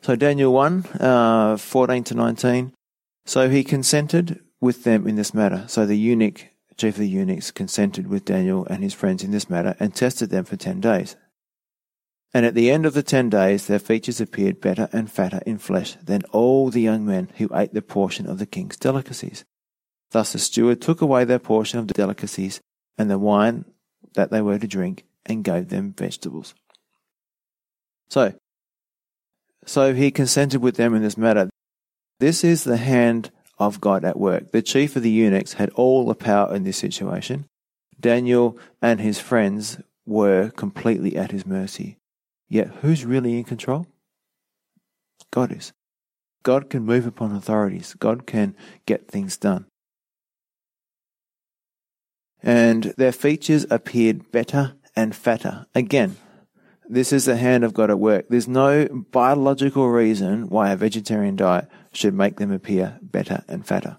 So 0.00 0.14
Daniel 0.16 0.52
1, 0.52 0.84
uh, 1.00 1.56
14 1.56 2.04
to 2.04 2.14
19. 2.14 2.72
So 3.26 3.48
he 3.48 3.64
consented 3.64 4.40
with 4.60 4.84
them 4.84 5.06
in 5.06 5.16
this 5.16 5.32
matter. 5.32 5.64
So 5.66 5.86
the 5.86 5.96
eunuch 5.96 6.50
chief 6.76 6.94
of 6.94 7.00
the 7.00 7.08
eunuchs 7.08 7.50
consented 7.50 8.06
with 8.06 8.24
Daniel 8.24 8.66
and 8.66 8.82
his 8.82 8.94
friends 8.94 9.22
in 9.22 9.30
this 9.30 9.50
matter 9.50 9.76
and 9.78 9.94
tested 9.94 10.30
them 10.30 10.44
for 10.44 10.56
ten 10.56 10.80
days. 10.80 11.16
And 12.32 12.44
at 12.44 12.54
the 12.54 12.70
end 12.70 12.84
of 12.84 12.94
the 12.94 13.02
ten 13.02 13.30
days, 13.30 13.66
their 13.66 13.78
features 13.78 14.20
appeared 14.20 14.60
better 14.60 14.88
and 14.92 15.10
fatter 15.10 15.40
in 15.46 15.58
flesh 15.58 15.96
than 16.02 16.22
all 16.32 16.68
the 16.68 16.80
young 16.80 17.06
men 17.06 17.30
who 17.36 17.48
ate 17.54 17.72
the 17.72 17.82
portion 17.82 18.26
of 18.26 18.38
the 18.38 18.46
king's 18.46 18.76
delicacies. 18.76 19.44
Thus 20.10 20.32
the 20.32 20.38
steward 20.38 20.80
took 20.80 21.00
away 21.00 21.24
their 21.24 21.38
portion 21.38 21.78
of 21.78 21.86
the 21.86 21.94
delicacies 21.94 22.60
and 22.98 23.08
the 23.08 23.18
wine 23.18 23.64
that 24.14 24.30
they 24.30 24.40
were 24.40 24.58
to 24.58 24.66
drink 24.66 25.04
and 25.26 25.44
gave 25.44 25.68
them 25.68 25.94
vegetables. 25.96 26.54
So, 28.08 28.34
so 29.64 29.94
he 29.94 30.10
consented 30.10 30.60
with 30.60 30.76
them 30.76 30.94
in 30.94 31.02
this 31.02 31.16
matter. 31.16 31.50
This 32.20 32.44
is 32.44 32.64
the 32.64 32.76
hand 32.76 33.30
of 33.58 33.80
God 33.80 34.04
at 34.04 34.18
work. 34.18 34.52
The 34.52 34.62
chief 34.62 34.96
of 34.96 35.02
the 35.02 35.10
eunuchs 35.10 35.54
had 35.54 35.70
all 35.70 36.06
the 36.06 36.14
power 36.14 36.54
in 36.54 36.64
this 36.64 36.76
situation. 36.76 37.46
Daniel 37.98 38.58
and 38.82 39.00
his 39.00 39.20
friends 39.20 39.78
were 40.06 40.50
completely 40.50 41.16
at 41.16 41.30
his 41.30 41.46
mercy. 41.46 41.96
Yet 42.48 42.68
who's 42.82 43.04
really 43.04 43.38
in 43.38 43.44
control? 43.44 43.86
God 45.30 45.52
is. 45.52 45.72
God 46.42 46.68
can 46.68 46.84
move 46.84 47.06
upon 47.06 47.34
authorities. 47.34 47.94
God 47.98 48.26
can 48.26 48.54
get 48.86 49.08
things 49.08 49.36
done. 49.36 49.66
And 52.42 52.92
their 52.98 53.12
features 53.12 53.66
appeared 53.70 54.30
better 54.30 54.74
and 54.94 55.16
fatter. 55.16 55.66
Again, 55.74 56.16
this 56.88 57.12
is 57.12 57.24
the 57.24 57.36
hand 57.36 57.64
of 57.64 57.74
God 57.74 57.90
at 57.90 57.98
work. 57.98 58.26
There's 58.28 58.48
no 58.48 58.86
biological 59.10 59.88
reason 59.88 60.48
why 60.48 60.70
a 60.70 60.76
vegetarian 60.76 61.36
diet 61.36 61.68
should 61.92 62.14
make 62.14 62.36
them 62.36 62.52
appear 62.52 62.98
better 63.00 63.42
and 63.48 63.66
fatter. 63.66 63.98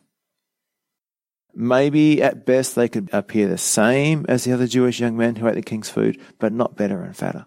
Maybe 1.54 2.22
at 2.22 2.46
best 2.46 2.76
they 2.76 2.90
could 2.90 3.10
appear 3.14 3.48
the 3.48 3.58
same 3.58 4.26
as 4.28 4.44
the 4.44 4.52
other 4.52 4.68
Jewish 4.68 5.00
young 5.00 5.16
men 5.16 5.36
who 5.36 5.48
ate 5.48 5.56
the 5.56 5.62
king's 5.62 5.90
food, 5.90 6.20
but 6.38 6.52
not 6.52 6.76
better 6.76 7.02
and 7.02 7.16
fatter. 7.16 7.46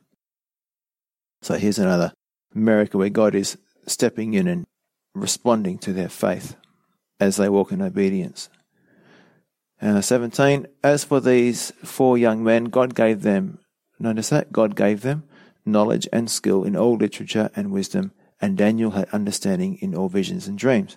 So 1.42 1.54
here's 1.54 1.78
another 1.78 2.12
miracle 2.54 2.98
where 2.98 3.10
God 3.10 3.34
is 3.34 3.58
stepping 3.86 4.34
in 4.34 4.48
and 4.48 4.66
responding 5.14 5.78
to 5.78 5.92
their 5.92 6.08
faith 6.08 6.56
as 7.20 7.36
they 7.36 7.48
walk 7.48 7.70
in 7.70 7.82
obedience. 7.82 8.48
Uh, 9.80 10.00
17. 10.00 10.66
As 10.82 11.04
for 11.04 11.20
these 11.20 11.72
four 11.84 12.18
young 12.18 12.42
men, 12.42 12.64
God 12.64 12.94
gave 12.94 13.22
them, 13.22 13.58
notice 14.00 14.30
that, 14.30 14.50
God 14.50 14.74
gave 14.74 15.02
them 15.02 15.27
knowledge 15.72 16.08
and 16.12 16.30
skill 16.30 16.64
in 16.64 16.76
all 16.76 16.96
literature 16.96 17.50
and 17.54 17.70
wisdom, 17.70 18.12
and 18.40 18.56
Daniel 18.56 18.92
had 18.92 19.08
understanding 19.10 19.76
in 19.76 19.94
all 19.94 20.08
visions 20.08 20.46
and 20.46 20.58
dreams. 20.58 20.96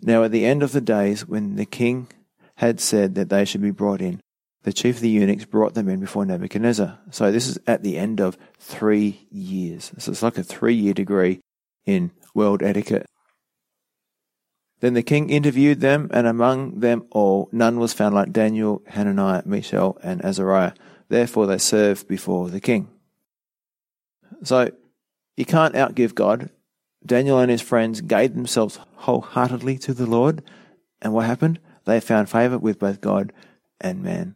Now 0.00 0.24
at 0.24 0.32
the 0.32 0.44
end 0.44 0.62
of 0.62 0.72
the 0.72 0.80
days, 0.80 1.26
when 1.26 1.56
the 1.56 1.66
king 1.66 2.08
had 2.56 2.80
said 2.80 3.14
that 3.14 3.28
they 3.28 3.44
should 3.44 3.62
be 3.62 3.70
brought 3.70 4.00
in, 4.00 4.20
the 4.62 4.72
chief 4.72 4.96
of 4.96 5.02
the 5.02 5.08
eunuchs 5.08 5.46
brought 5.46 5.74
them 5.74 5.88
in 5.88 6.00
before 6.00 6.26
Nebuchadnezzar. 6.26 6.98
So 7.10 7.32
this 7.32 7.48
is 7.48 7.58
at 7.66 7.82
the 7.82 7.96
end 7.96 8.20
of 8.20 8.36
three 8.58 9.26
years. 9.30 9.92
So 9.98 10.12
it's 10.12 10.22
like 10.22 10.36
a 10.36 10.42
three 10.42 10.74
year 10.74 10.92
degree 10.92 11.40
in 11.86 12.10
world 12.34 12.62
etiquette. 12.62 13.06
Then 14.80 14.94
the 14.94 15.02
king 15.02 15.28
interviewed 15.28 15.80
them, 15.80 16.08
and 16.10 16.26
among 16.26 16.80
them 16.80 17.06
all 17.10 17.48
none 17.52 17.78
was 17.78 17.92
found 17.92 18.14
like 18.14 18.32
Daniel, 18.32 18.82
Hananiah, 18.86 19.42
Mishael, 19.44 19.98
and 20.02 20.24
Azariah. 20.24 20.72
Therefore 21.08 21.46
they 21.46 21.58
served 21.58 22.08
before 22.08 22.48
the 22.48 22.60
king. 22.60 22.88
So 24.42 24.70
you 25.36 25.44
can't 25.44 25.74
outgive 25.74 26.14
God. 26.14 26.50
Daniel 27.04 27.38
and 27.38 27.50
his 27.50 27.62
friends 27.62 28.00
gave 28.00 28.34
themselves 28.34 28.78
wholeheartedly 28.96 29.78
to 29.78 29.94
the 29.94 30.06
Lord. 30.06 30.42
And 31.00 31.12
what 31.12 31.26
happened? 31.26 31.58
They 31.84 32.00
found 32.00 32.28
favor 32.28 32.58
with 32.58 32.78
both 32.78 33.00
God 33.00 33.32
and 33.80 34.02
man. 34.02 34.34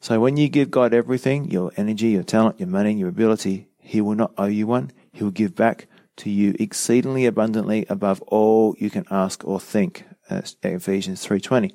So 0.00 0.20
when 0.20 0.36
you 0.36 0.48
give 0.48 0.70
God 0.70 0.94
everything, 0.94 1.50
your 1.50 1.72
energy, 1.76 2.08
your 2.08 2.22
talent, 2.22 2.60
your 2.60 2.68
money, 2.68 2.92
your 2.92 3.08
ability, 3.08 3.68
he 3.78 4.00
will 4.00 4.14
not 4.14 4.34
owe 4.38 4.46
you 4.46 4.66
one. 4.66 4.92
He 5.12 5.24
will 5.24 5.30
give 5.30 5.54
back 5.54 5.86
to 6.18 6.30
you 6.30 6.54
exceedingly 6.58 7.26
abundantly 7.26 7.86
above 7.88 8.20
all 8.22 8.74
you 8.78 8.90
can 8.90 9.06
ask 9.10 9.44
or 9.44 9.58
think. 9.58 10.04
That's 10.28 10.56
Ephesians 10.62 11.26
3.20. 11.26 11.72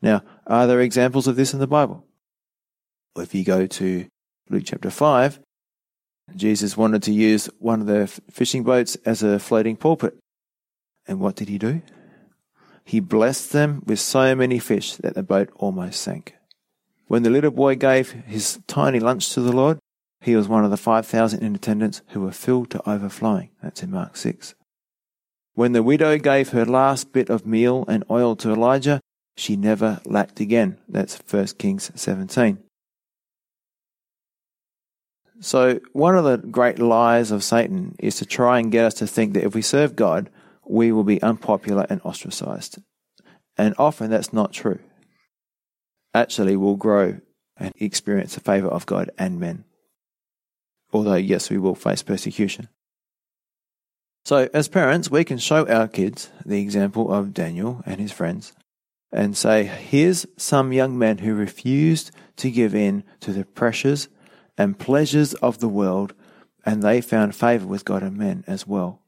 Now, 0.00 0.22
are 0.46 0.66
there 0.66 0.80
examples 0.80 1.26
of 1.26 1.36
this 1.36 1.52
in 1.52 1.58
the 1.58 1.66
Bible? 1.66 2.04
If 3.16 3.34
you 3.34 3.44
go 3.44 3.66
to 3.66 4.06
Luke 4.50 4.64
chapter 4.66 4.90
5, 4.90 5.40
Jesus 6.34 6.76
wanted 6.76 7.02
to 7.04 7.12
use 7.12 7.48
one 7.58 7.80
of 7.80 7.86
the 7.86 8.06
fishing 8.30 8.62
boats 8.62 8.96
as 9.04 9.22
a 9.22 9.38
floating 9.38 9.76
pulpit. 9.76 10.16
And 11.06 11.20
what 11.20 11.36
did 11.36 11.48
he 11.48 11.58
do? 11.58 11.82
He 12.84 13.00
blessed 13.00 13.52
them 13.52 13.82
with 13.86 14.00
so 14.00 14.34
many 14.34 14.58
fish 14.58 14.96
that 14.96 15.14
the 15.14 15.22
boat 15.22 15.50
almost 15.56 16.00
sank. 16.00 16.34
When 17.06 17.22
the 17.22 17.30
little 17.30 17.50
boy 17.50 17.76
gave 17.76 18.12
his 18.12 18.58
tiny 18.66 19.00
lunch 19.00 19.30
to 19.30 19.40
the 19.40 19.52
Lord, 19.52 19.78
he 20.20 20.36
was 20.36 20.48
one 20.48 20.64
of 20.64 20.70
the 20.70 20.76
5,000 20.76 21.42
in 21.42 21.54
attendance 21.54 22.02
who 22.08 22.20
were 22.20 22.32
filled 22.32 22.70
to 22.70 22.88
overflowing. 22.88 23.50
That's 23.62 23.82
in 23.82 23.90
Mark 23.90 24.16
6. 24.16 24.54
When 25.54 25.72
the 25.72 25.82
widow 25.82 26.18
gave 26.18 26.48
her 26.50 26.64
last 26.64 27.12
bit 27.12 27.28
of 27.30 27.46
meal 27.46 27.84
and 27.86 28.04
oil 28.10 28.34
to 28.36 28.50
Elijah, 28.50 29.00
she 29.36 29.56
never 29.56 30.00
lacked 30.04 30.40
again. 30.40 30.78
That's 30.88 31.16
1 31.16 31.46
Kings 31.58 31.90
17. 31.94 32.58
So, 35.40 35.80
one 35.92 36.16
of 36.16 36.24
the 36.24 36.38
great 36.38 36.78
lies 36.78 37.30
of 37.30 37.42
Satan 37.42 37.96
is 37.98 38.16
to 38.16 38.26
try 38.26 38.60
and 38.60 38.70
get 38.70 38.84
us 38.84 38.94
to 38.94 39.06
think 39.06 39.34
that 39.34 39.44
if 39.44 39.54
we 39.54 39.62
serve 39.62 39.96
God, 39.96 40.30
we 40.66 40.92
will 40.92 41.04
be 41.04 41.20
unpopular 41.22 41.86
and 41.90 42.00
ostracized. 42.04 42.78
And 43.56 43.74
often 43.78 44.10
that's 44.10 44.32
not 44.32 44.52
true. 44.52 44.78
Actually, 46.14 46.56
we'll 46.56 46.76
grow 46.76 47.20
and 47.56 47.72
experience 47.76 48.34
the 48.34 48.40
favor 48.40 48.68
of 48.68 48.86
God 48.86 49.10
and 49.18 49.40
men. 49.40 49.64
Although, 50.92 51.16
yes, 51.16 51.50
we 51.50 51.58
will 51.58 51.74
face 51.74 52.02
persecution. 52.02 52.68
So, 54.24 54.48
as 54.54 54.68
parents, 54.68 55.10
we 55.10 55.24
can 55.24 55.38
show 55.38 55.66
our 55.66 55.88
kids 55.88 56.30
the 56.46 56.60
example 56.60 57.12
of 57.12 57.34
Daniel 57.34 57.82
and 57.84 58.00
his 58.00 58.12
friends 58.12 58.52
and 59.12 59.36
say, 59.36 59.64
here's 59.64 60.26
some 60.36 60.72
young 60.72 60.98
men 60.98 61.18
who 61.18 61.34
refused 61.34 62.10
to 62.36 62.50
give 62.50 62.74
in 62.74 63.04
to 63.20 63.32
the 63.32 63.44
pressures 63.44 64.08
and 64.56 64.78
pleasures 64.78 65.34
of 65.34 65.58
the 65.58 65.68
world, 65.68 66.14
and 66.64 66.82
they 66.82 67.00
found 67.00 67.34
favor 67.34 67.66
with 67.66 67.84
God 67.84 68.02
and 68.02 68.16
men 68.16 68.44
as 68.46 68.66
well. 68.66 69.00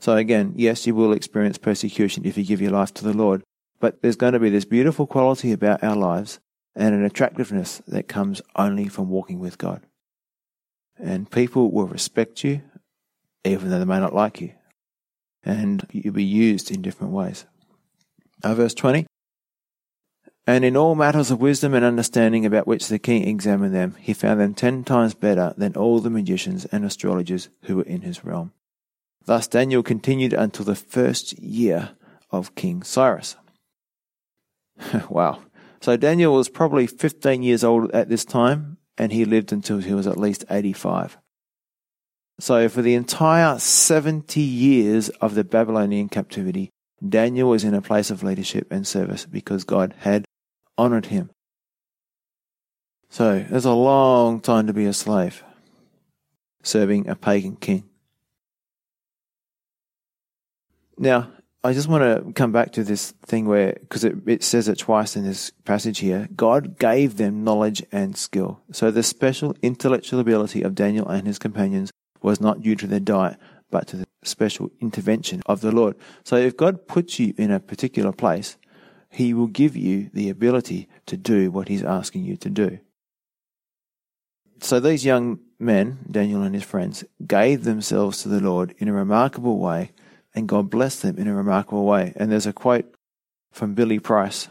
So 0.00 0.16
again, 0.16 0.54
yes, 0.56 0.86
you 0.86 0.94
will 0.94 1.12
experience 1.12 1.58
persecution 1.58 2.24
if 2.24 2.38
you 2.38 2.44
give 2.44 2.60
your 2.60 2.70
life 2.70 2.94
to 2.94 3.04
the 3.04 3.12
Lord, 3.12 3.42
but 3.80 4.00
there's 4.00 4.16
going 4.16 4.32
to 4.32 4.40
be 4.40 4.50
this 4.50 4.64
beautiful 4.64 5.06
quality 5.06 5.52
about 5.52 5.84
our 5.84 5.96
lives 5.96 6.40
and 6.74 6.94
an 6.94 7.04
attractiveness 7.04 7.82
that 7.86 8.08
comes 8.08 8.40
only 8.56 8.88
from 8.88 9.10
walking 9.10 9.38
with 9.38 9.58
God. 9.58 9.86
and 11.02 11.30
people 11.30 11.70
will 11.70 11.86
respect 11.86 12.44
you, 12.44 12.60
even 13.44 13.70
though 13.70 13.78
they 13.78 13.84
may 13.84 13.98
not 13.98 14.14
like 14.14 14.40
you. 14.40 14.52
And 15.42 15.86
you'll 15.90 16.12
be 16.12 16.24
used 16.24 16.70
in 16.70 16.82
different 16.82 17.12
ways. 17.12 17.46
Uh, 18.44 18.54
verse 18.54 18.74
20 18.74 19.06
And 20.46 20.64
in 20.64 20.76
all 20.76 20.94
matters 20.94 21.30
of 21.30 21.40
wisdom 21.40 21.74
and 21.74 21.84
understanding 21.84 22.46
about 22.46 22.66
which 22.66 22.88
the 22.88 22.98
king 22.98 23.28
examined 23.28 23.74
them, 23.74 23.96
he 24.00 24.12
found 24.14 24.40
them 24.40 24.54
ten 24.54 24.84
times 24.84 25.14
better 25.14 25.54
than 25.56 25.76
all 25.76 26.00
the 26.00 26.10
magicians 26.10 26.64
and 26.66 26.84
astrologers 26.84 27.48
who 27.64 27.76
were 27.76 27.82
in 27.84 28.00
his 28.00 28.24
realm. 28.24 28.52
Thus 29.26 29.46
Daniel 29.46 29.82
continued 29.82 30.32
until 30.32 30.64
the 30.64 30.74
first 30.74 31.38
year 31.38 31.90
of 32.30 32.54
King 32.54 32.82
Cyrus. 32.82 33.36
wow. 35.08 35.42
So 35.80 35.96
Daniel 35.96 36.34
was 36.34 36.48
probably 36.48 36.86
15 36.86 37.42
years 37.42 37.64
old 37.64 37.90
at 37.92 38.08
this 38.08 38.24
time, 38.24 38.78
and 38.98 39.12
he 39.12 39.24
lived 39.24 39.52
until 39.52 39.78
he 39.78 39.94
was 39.94 40.06
at 40.06 40.18
least 40.18 40.44
85. 40.50 41.18
So 42.38 42.68
for 42.68 42.82
the 42.82 42.94
entire 42.94 43.58
70 43.58 44.40
years 44.40 45.10
of 45.20 45.34
the 45.34 45.44
Babylonian 45.44 46.08
captivity, 46.08 46.70
Daniel 47.06 47.50
was 47.50 47.64
in 47.64 47.74
a 47.74 47.82
place 47.82 48.10
of 48.10 48.22
leadership 48.22 48.68
and 48.70 48.86
service 48.86 49.26
because 49.26 49.64
God 49.64 49.94
had 49.98 50.24
honored 50.80 51.06
him. 51.06 51.30
So 53.10 53.44
it's 53.50 53.66
a 53.66 53.72
long 53.72 54.40
time 54.40 54.66
to 54.66 54.72
be 54.72 54.86
a 54.86 54.94
slave, 54.94 55.44
serving 56.62 57.08
a 57.08 57.14
pagan 57.14 57.56
king. 57.56 57.84
Now, 60.96 61.30
I 61.62 61.74
just 61.74 61.88
want 61.88 62.02
to 62.04 62.32
come 62.32 62.52
back 62.52 62.72
to 62.72 62.84
this 62.84 63.10
thing 63.26 63.46
where, 63.46 63.76
because 63.80 64.04
it, 64.04 64.16
it 64.26 64.42
says 64.42 64.68
it 64.68 64.78
twice 64.78 65.16
in 65.16 65.24
this 65.24 65.50
passage 65.64 65.98
here, 65.98 66.28
God 66.34 66.78
gave 66.78 67.18
them 67.18 67.44
knowledge 67.44 67.82
and 67.92 68.16
skill. 68.16 68.60
So 68.72 68.90
the 68.90 69.02
special 69.02 69.54
intellectual 69.60 70.20
ability 70.20 70.62
of 70.62 70.74
Daniel 70.74 71.06
and 71.08 71.26
his 71.26 71.38
companions 71.38 71.90
was 72.22 72.40
not 72.40 72.62
due 72.62 72.76
to 72.76 72.86
their 72.86 73.00
diet, 73.00 73.36
but 73.70 73.86
to 73.88 73.96
the 73.98 74.06
special 74.22 74.70
intervention 74.80 75.42
of 75.44 75.60
the 75.60 75.72
Lord. 75.72 75.96
So 76.24 76.36
if 76.36 76.56
God 76.56 76.86
puts 76.86 77.18
you 77.18 77.34
in 77.36 77.50
a 77.50 77.60
particular 77.60 78.12
place, 78.12 78.56
He 79.10 79.34
will 79.34 79.48
give 79.48 79.76
you 79.76 80.10
the 80.14 80.30
ability 80.30 80.88
to 81.06 81.16
do 81.16 81.50
what 81.50 81.68
He's 81.68 81.82
asking 81.82 82.24
you 82.24 82.36
to 82.38 82.48
do. 82.48 82.78
So 84.60 84.78
these 84.78 85.04
young 85.04 85.40
men, 85.58 85.98
Daniel 86.10 86.42
and 86.42 86.54
his 86.54 86.64
friends, 86.64 87.02
gave 87.26 87.64
themselves 87.64 88.22
to 88.22 88.28
the 88.28 88.40
Lord 88.40 88.74
in 88.78 88.88
a 88.88 88.92
remarkable 88.92 89.58
way 89.58 89.92
and 90.34 90.48
God 90.48 90.70
blessed 90.70 91.02
them 91.02 91.18
in 91.18 91.26
a 91.26 91.34
remarkable 91.34 91.84
way. 91.84 92.12
And 92.16 92.30
there's 92.30 92.46
a 92.46 92.52
quote 92.52 92.94
from 93.52 93.74
Billy 93.74 93.98
Price. 93.98 94.48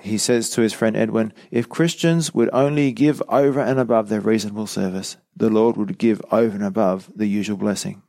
He 0.00 0.16
says 0.16 0.48
to 0.50 0.62
his 0.62 0.72
friend 0.72 0.96
Edwin, 0.96 1.32
If 1.50 1.68
Christians 1.68 2.32
would 2.32 2.48
only 2.52 2.90
give 2.92 3.22
over 3.28 3.60
and 3.60 3.78
above 3.78 4.08
their 4.08 4.20
reasonable 4.20 4.66
service, 4.66 5.18
the 5.36 5.50
Lord 5.50 5.76
would 5.76 5.98
give 5.98 6.22
over 6.30 6.54
and 6.54 6.64
above 6.64 7.10
the 7.14 7.26
usual 7.26 7.58
blessing. 7.58 8.02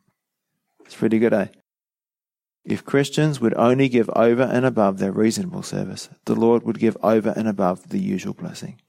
It's 0.86 0.96
pretty 0.96 1.20
good, 1.20 1.34
eh? 1.34 1.48
If 2.66 2.84
Christians 2.84 3.40
would 3.40 3.54
only 3.54 3.88
give 3.88 4.10
over 4.16 4.42
and 4.42 4.66
above 4.66 4.98
their 4.98 5.12
reasonable 5.12 5.62
service, 5.62 6.10
the 6.26 6.34
Lord 6.34 6.64
would 6.64 6.80
give 6.80 6.98
over 7.04 7.32
and 7.36 7.48
above 7.48 7.90
the 7.90 8.00
usual 8.00 8.34
blessing. 8.34 8.82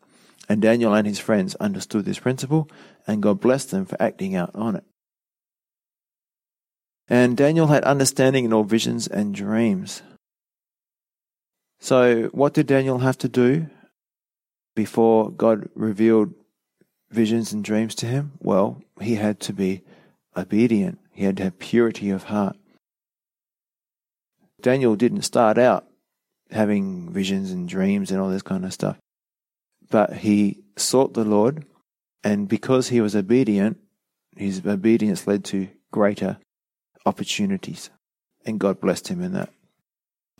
And 0.48 0.62
Daniel 0.62 0.94
and 0.94 1.06
his 1.06 1.18
friends 1.18 1.54
understood 1.56 2.06
this 2.06 2.18
principle, 2.18 2.70
and 3.06 3.22
God 3.22 3.40
blessed 3.40 3.72
them 3.72 3.84
for 3.84 4.00
acting 4.00 4.34
out 4.34 4.50
on 4.54 4.76
it. 4.76 4.84
And 7.08 7.36
Daniel 7.36 7.66
had 7.66 7.84
understanding 7.84 8.46
in 8.46 8.52
all 8.52 8.64
visions 8.64 9.06
and 9.06 9.34
dreams. 9.34 10.02
So, 11.78 12.24
what 12.32 12.54
did 12.54 12.66
Daniel 12.66 12.98
have 12.98 13.18
to 13.18 13.28
do 13.28 13.68
before 14.74 15.30
God 15.30 15.68
revealed 15.74 16.32
visions 17.10 17.52
and 17.52 17.62
dreams 17.62 17.94
to 17.96 18.06
him? 18.06 18.32
Well, 18.40 18.82
he 19.00 19.16
had 19.16 19.38
to 19.40 19.52
be 19.52 19.82
obedient, 20.34 20.98
he 21.12 21.24
had 21.24 21.36
to 21.36 21.44
have 21.44 21.58
purity 21.58 22.08
of 22.10 22.24
heart. 22.24 22.56
Daniel 24.60 24.96
didn't 24.96 25.22
start 25.22 25.58
out 25.58 25.86
having 26.50 27.10
visions 27.12 27.50
and 27.50 27.68
dreams 27.68 28.10
and 28.10 28.20
all 28.20 28.30
this 28.30 28.42
kind 28.42 28.64
of 28.64 28.72
stuff, 28.72 28.96
but 29.90 30.12
he 30.12 30.62
sought 30.76 31.14
the 31.14 31.24
Lord, 31.24 31.64
and 32.22 32.48
because 32.48 32.88
he 32.88 33.00
was 33.00 33.16
obedient, 33.16 33.78
his 34.36 34.64
obedience 34.66 35.26
led 35.26 35.44
to 35.46 35.68
greater 35.90 36.38
opportunities. 37.04 37.90
And 38.44 38.60
God 38.60 38.80
blessed 38.80 39.08
him 39.08 39.22
in 39.22 39.32
that. 39.32 39.50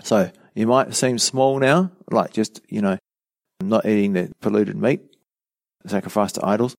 So 0.03 0.31
you 0.55 0.67
might 0.67 0.95
seem 0.95 1.19
small 1.19 1.59
now, 1.59 1.91
like 2.11 2.33
just, 2.33 2.61
you 2.69 2.81
know, 2.81 2.99
not 3.61 3.87
eating 3.87 4.13
the 4.13 4.31
polluted 4.41 4.77
meat, 4.77 5.01
sacrifice 5.87 6.33
to 6.33 6.47
idols, 6.47 6.75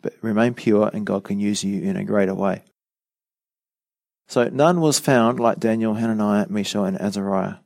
but 0.00 0.14
remain 0.22 0.54
pure 0.54 0.90
and 0.92 1.06
God 1.06 1.24
can 1.24 1.38
use 1.38 1.62
you 1.62 1.82
in 1.82 1.96
a 1.96 2.04
greater 2.04 2.34
way. 2.34 2.62
So 4.28 4.48
none 4.48 4.80
was 4.80 4.98
found 4.98 5.38
like 5.38 5.60
Daniel, 5.60 5.94
Hananiah, 5.94 6.46
Mishael, 6.48 6.84
and 6.84 7.00
Azariah. 7.00 7.56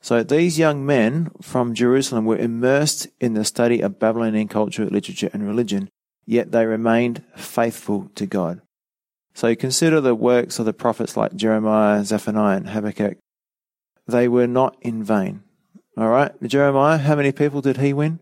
So 0.00 0.22
these 0.22 0.58
young 0.58 0.86
men 0.86 1.30
from 1.42 1.74
Jerusalem 1.74 2.24
were 2.24 2.38
immersed 2.38 3.08
in 3.20 3.34
the 3.34 3.44
study 3.44 3.80
of 3.80 3.98
Babylonian 3.98 4.48
culture, 4.48 4.86
literature, 4.86 5.28
and 5.32 5.46
religion, 5.46 5.90
yet 6.24 6.52
they 6.52 6.64
remained 6.64 7.22
faithful 7.36 8.10
to 8.14 8.26
God. 8.26 8.62
So 9.34 9.54
consider 9.54 10.00
the 10.00 10.14
works 10.14 10.58
of 10.58 10.66
the 10.66 10.72
prophets 10.72 11.16
like 11.16 11.34
Jeremiah, 11.34 12.04
Zephaniah, 12.04 12.56
and 12.56 12.70
Habakkuk. 12.70 13.18
They 14.06 14.26
were 14.26 14.46
not 14.46 14.76
in 14.80 15.04
vain. 15.04 15.42
All 15.96 16.08
right, 16.08 16.32
Jeremiah, 16.42 16.98
how 16.98 17.16
many 17.16 17.32
people 17.32 17.60
did 17.60 17.76
he 17.76 17.92
win 17.92 18.20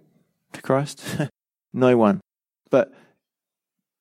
to 0.52 0.62
Christ? 0.62 1.02
no 1.72 1.96
one. 1.96 2.20
But 2.70 2.92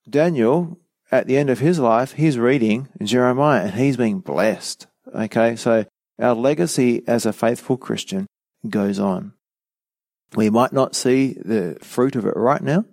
Daniel, 0.09 0.79
at 1.11 1.27
the 1.27 1.37
end 1.37 1.49
of 1.49 1.59
his 1.59 1.79
life, 1.79 2.13
he's 2.13 2.37
reading 2.37 2.89
Jeremiah 3.01 3.65
and 3.65 3.73
he's 3.73 3.97
being 3.97 4.19
blessed. 4.19 4.87
Okay, 5.15 5.55
so 5.55 5.85
our 6.19 6.35
legacy 6.35 7.03
as 7.07 7.25
a 7.25 7.33
faithful 7.33 7.77
Christian 7.77 8.27
goes 8.67 8.99
on. 8.99 9.33
We 10.35 10.49
might 10.49 10.73
not 10.73 10.95
see 10.95 11.33
the 11.33 11.77
fruit 11.81 12.15
of 12.15 12.25
it 12.25 12.35
right 12.35 12.61
now, 12.61 12.85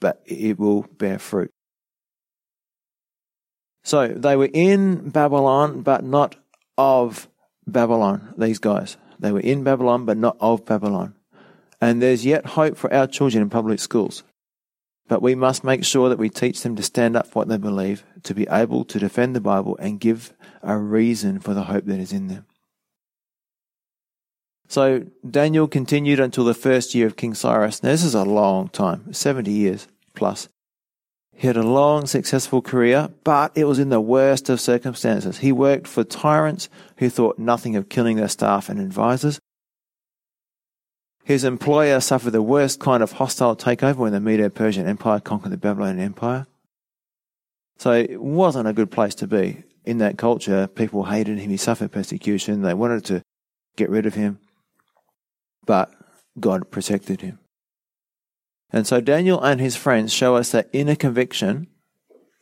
but 0.00 0.22
it 0.26 0.58
will 0.58 0.82
bear 0.82 1.18
fruit. 1.18 1.50
So 3.84 4.08
they 4.08 4.36
were 4.36 4.50
in 4.52 5.10
Babylon, 5.10 5.82
but 5.82 6.04
not 6.04 6.36
of 6.76 7.28
Babylon, 7.66 8.34
these 8.36 8.58
guys. 8.58 8.96
They 9.18 9.32
were 9.32 9.40
in 9.40 9.62
Babylon, 9.62 10.04
but 10.04 10.16
not 10.16 10.36
of 10.40 10.64
Babylon. 10.64 11.14
And 11.80 12.00
there's 12.00 12.24
yet 12.24 12.46
hope 12.46 12.76
for 12.76 12.92
our 12.92 13.06
children 13.06 13.42
in 13.42 13.50
public 13.50 13.80
schools. 13.80 14.22
But 15.08 15.22
we 15.22 15.34
must 15.34 15.64
make 15.64 15.84
sure 15.84 16.08
that 16.08 16.18
we 16.18 16.30
teach 16.30 16.62
them 16.62 16.76
to 16.76 16.82
stand 16.82 17.16
up 17.16 17.26
for 17.26 17.40
what 17.40 17.48
they 17.48 17.58
believe, 17.58 18.04
to 18.22 18.34
be 18.34 18.46
able 18.50 18.84
to 18.84 18.98
defend 18.98 19.34
the 19.34 19.40
Bible 19.40 19.76
and 19.78 20.00
give 20.00 20.32
a 20.62 20.78
reason 20.78 21.40
for 21.40 21.54
the 21.54 21.64
hope 21.64 21.84
that 21.86 21.98
is 21.98 22.12
in 22.12 22.28
them. 22.28 22.46
So 24.68 25.04
Daniel 25.28 25.68
continued 25.68 26.18
until 26.18 26.44
the 26.44 26.54
first 26.54 26.94
year 26.94 27.06
of 27.06 27.16
King 27.16 27.34
Cyrus. 27.34 27.82
Now, 27.82 27.90
this 27.90 28.02
is 28.02 28.14
a 28.14 28.24
long 28.24 28.68
time, 28.68 29.12
70 29.12 29.50
years 29.50 29.86
plus. 30.14 30.48
He 31.34 31.46
had 31.46 31.58
a 31.58 31.62
long, 31.62 32.06
successful 32.06 32.62
career, 32.62 33.10
but 33.22 33.52
it 33.54 33.64
was 33.64 33.78
in 33.78 33.90
the 33.90 34.00
worst 34.00 34.48
of 34.48 34.62
circumstances. 34.62 35.38
He 35.38 35.52
worked 35.52 35.86
for 35.86 36.04
tyrants 36.04 36.70
who 36.96 37.10
thought 37.10 37.38
nothing 37.38 37.76
of 37.76 37.90
killing 37.90 38.16
their 38.16 38.28
staff 38.28 38.70
and 38.70 38.80
advisors. 38.80 39.40
His 41.24 41.44
employer 41.44 42.00
suffered 42.00 42.32
the 42.32 42.42
worst 42.42 42.80
kind 42.80 43.02
of 43.02 43.12
hostile 43.12 43.56
takeover 43.56 43.96
when 43.96 44.12
the 44.12 44.20
Medo 44.20 44.48
Persian 44.48 44.86
Empire 44.86 45.20
conquered 45.20 45.52
the 45.52 45.56
Babylonian 45.56 46.00
Empire. 46.00 46.46
So 47.78 47.92
it 47.92 48.20
wasn't 48.20 48.68
a 48.68 48.72
good 48.72 48.90
place 48.90 49.14
to 49.16 49.26
be. 49.26 49.64
In 49.84 49.98
that 49.98 50.18
culture, 50.18 50.66
people 50.66 51.04
hated 51.04 51.38
him. 51.38 51.50
He 51.50 51.56
suffered 51.56 51.92
persecution. 51.92 52.62
They 52.62 52.74
wanted 52.74 53.04
to 53.06 53.22
get 53.76 53.90
rid 53.90 54.06
of 54.06 54.14
him. 54.14 54.38
But 55.66 55.92
God 56.38 56.70
protected 56.70 57.20
him. 57.20 57.38
And 58.70 58.86
so 58.86 59.00
Daniel 59.00 59.42
and 59.42 59.60
his 59.60 59.76
friends 59.76 60.12
show 60.12 60.36
us 60.36 60.50
that 60.50 60.68
inner 60.72 60.94
conviction, 60.94 61.66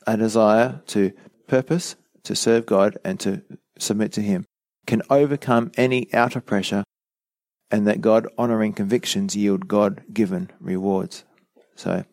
a 0.06 0.16
desire 0.16 0.82
to 0.88 1.12
purpose, 1.48 1.96
to 2.22 2.36
serve 2.36 2.66
God, 2.66 2.96
and 3.04 3.18
to 3.20 3.42
submit 3.78 4.12
to 4.12 4.22
Him, 4.22 4.46
can 4.86 5.02
overcome 5.10 5.72
any 5.76 6.12
outer 6.14 6.40
pressure, 6.40 6.84
and 7.70 7.86
that 7.86 8.00
God 8.00 8.28
honoring 8.36 8.72
convictions 8.72 9.36
yield 9.36 9.68
God 9.68 10.02
given 10.12 10.50
rewards. 10.60 11.24
So 11.76 12.04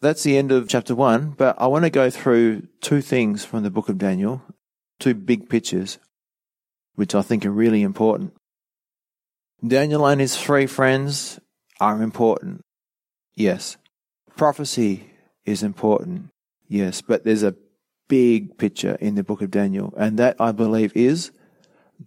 that's 0.00 0.22
the 0.22 0.36
end 0.36 0.52
of 0.52 0.68
chapter 0.68 0.94
one, 0.94 1.30
but 1.36 1.60
I 1.60 1.66
want 1.66 1.84
to 1.84 1.90
go 1.90 2.10
through 2.10 2.68
two 2.80 3.00
things 3.00 3.44
from 3.44 3.62
the 3.62 3.70
book 3.70 3.88
of 3.88 3.98
Daniel, 3.98 4.42
two 4.98 5.14
big 5.14 5.48
pictures, 5.48 5.98
which 6.94 7.14
I 7.14 7.22
think 7.22 7.44
are 7.44 7.50
really 7.50 7.82
important. 7.82 8.32
Daniel 9.66 10.06
and 10.06 10.20
his 10.20 10.36
three 10.36 10.66
friends 10.66 11.40
are 11.80 12.02
important. 12.02 12.62
Yes. 13.34 13.76
Prophecy 14.36 15.10
is 15.44 15.62
important. 15.62 16.28
Yes. 16.68 17.02
But 17.02 17.24
there's 17.24 17.42
a 17.42 17.56
big 18.08 18.56
picture 18.56 18.96
in 19.00 19.14
the 19.16 19.24
book 19.24 19.42
of 19.42 19.50
Daniel, 19.50 19.92
and 19.96 20.18
that 20.18 20.36
I 20.40 20.52
believe 20.52 20.92
is 20.94 21.30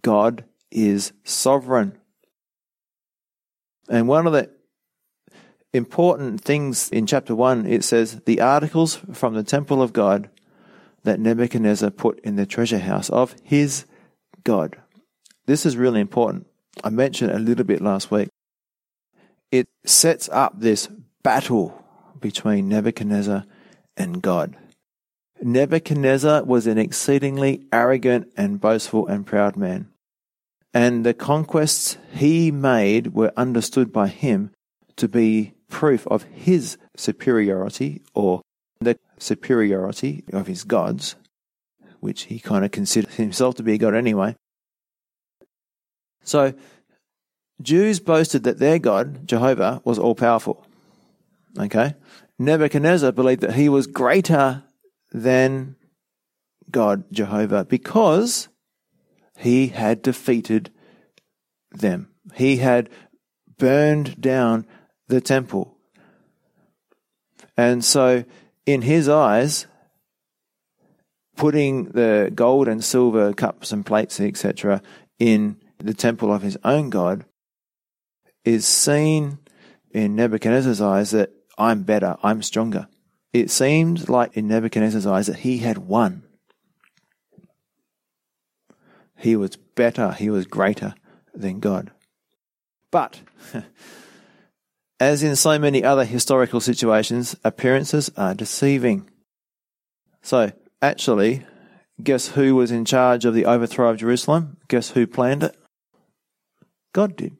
God 0.00 0.44
is 0.70 1.12
sovereign. 1.24 1.98
And 3.88 4.08
one 4.08 4.26
of 4.26 4.32
the 4.32 4.50
important 5.72 6.40
things 6.40 6.88
in 6.90 7.06
chapter 7.06 7.34
1. 7.34 7.66
It 7.66 7.84
says, 7.84 8.20
The 8.24 8.40
articles 8.40 8.96
from 9.12 9.34
the 9.34 9.42
temple 9.42 9.82
of 9.82 9.92
God 9.92 10.28
that 11.04 11.20
Nebuchadnezzar 11.20 11.90
put 11.90 12.20
in 12.20 12.36
the 12.36 12.46
treasure 12.46 12.78
house 12.78 13.10
of 13.10 13.34
his 13.42 13.86
God. 14.44 14.76
This 15.46 15.66
is 15.66 15.76
really 15.76 16.00
important. 16.00 16.46
I 16.84 16.90
mentioned 16.90 17.32
a 17.32 17.38
little 17.38 17.64
bit 17.64 17.80
last 17.80 18.10
week. 18.10 18.28
It 19.50 19.68
sets 19.84 20.28
up 20.30 20.58
this 20.58 20.88
battle 21.22 21.84
between 22.20 22.68
Nebuchadnezzar 22.68 23.44
and 23.96 24.22
God. 24.22 24.56
Nebuchadnezzar 25.42 26.44
was 26.44 26.66
an 26.66 26.78
exceedingly 26.78 27.64
arrogant 27.72 28.32
and 28.36 28.60
boastful 28.60 29.08
and 29.08 29.26
proud 29.26 29.56
man. 29.56 29.88
And 30.74 31.04
the 31.04 31.14
conquests 31.14 31.98
he 32.12 32.50
made 32.50 33.14
were 33.14 33.32
understood 33.36 33.92
by 33.92 34.08
him 34.08 34.52
to 34.96 35.08
be 35.08 35.54
proof 35.68 36.06
of 36.06 36.24
his 36.24 36.78
superiority 36.96 38.02
or 38.14 38.42
the 38.80 38.98
superiority 39.18 40.24
of 40.32 40.46
his 40.46 40.64
gods, 40.64 41.16
which 42.00 42.24
he 42.24 42.38
kind 42.38 42.64
of 42.64 42.70
considered 42.70 43.14
himself 43.14 43.54
to 43.56 43.62
be 43.62 43.74
a 43.74 43.78
god 43.78 43.94
anyway. 43.94 44.34
So, 46.24 46.54
Jews 47.60 48.00
boasted 48.00 48.44
that 48.44 48.58
their 48.58 48.78
God, 48.78 49.26
Jehovah, 49.26 49.82
was 49.84 49.98
all 49.98 50.14
powerful. 50.14 50.66
Okay? 51.58 51.94
Nebuchadnezzar 52.38 53.12
believed 53.12 53.42
that 53.42 53.54
he 53.54 53.68
was 53.68 53.86
greater 53.86 54.64
than 55.12 55.76
God, 56.70 57.04
Jehovah, 57.12 57.64
because 57.64 58.48
he 59.42 59.68
had 59.68 60.02
defeated 60.02 60.70
them. 61.72 62.08
He 62.34 62.58
had 62.58 62.88
burned 63.58 64.20
down 64.20 64.66
the 65.08 65.20
temple. 65.20 65.76
And 67.56 67.84
so, 67.84 68.24
in 68.66 68.82
his 68.82 69.08
eyes, 69.08 69.66
putting 71.36 71.86
the 71.86 72.30
gold 72.34 72.68
and 72.68 72.84
silver 72.84 73.32
cups 73.32 73.72
and 73.72 73.84
plates, 73.84 74.20
etc., 74.20 74.80
in 75.18 75.56
the 75.78 75.94
temple 75.94 76.32
of 76.32 76.42
his 76.42 76.56
own 76.64 76.88
God 76.88 77.24
is 78.44 78.66
seen 78.66 79.38
in 79.90 80.14
Nebuchadnezzar's 80.14 80.80
eyes 80.80 81.10
that 81.10 81.30
I'm 81.58 81.82
better, 81.82 82.16
I'm 82.22 82.42
stronger. 82.42 82.88
It 83.32 83.50
seemed 83.50 84.08
like 84.08 84.36
in 84.36 84.46
Nebuchadnezzar's 84.46 85.06
eyes 85.06 85.26
that 85.26 85.40
he 85.40 85.58
had 85.58 85.78
won. 85.78 86.22
He 89.22 89.36
was 89.36 89.54
better, 89.54 90.10
he 90.10 90.30
was 90.30 90.46
greater 90.46 90.94
than 91.32 91.60
God. 91.60 91.92
But, 92.90 93.20
as 95.00 95.22
in 95.22 95.36
so 95.36 95.60
many 95.60 95.84
other 95.84 96.04
historical 96.04 96.60
situations, 96.60 97.36
appearances 97.44 98.10
are 98.16 98.34
deceiving. 98.34 99.08
So, 100.22 100.50
actually, 100.82 101.46
guess 102.02 102.30
who 102.30 102.56
was 102.56 102.72
in 102.72 102.84
charge 102.84 103.24
of 103.24 103.32
the 103.32 103.46
overthrow 103.46 103.90
of 103.90 103.98
Jerusalem? 103.98 104.56
Guess 104.66 104.90
who 104.90 105.06
planned 105.06 105.44
it? 105.44 105.56
God 106.92 107.16
did. 107.16 107.36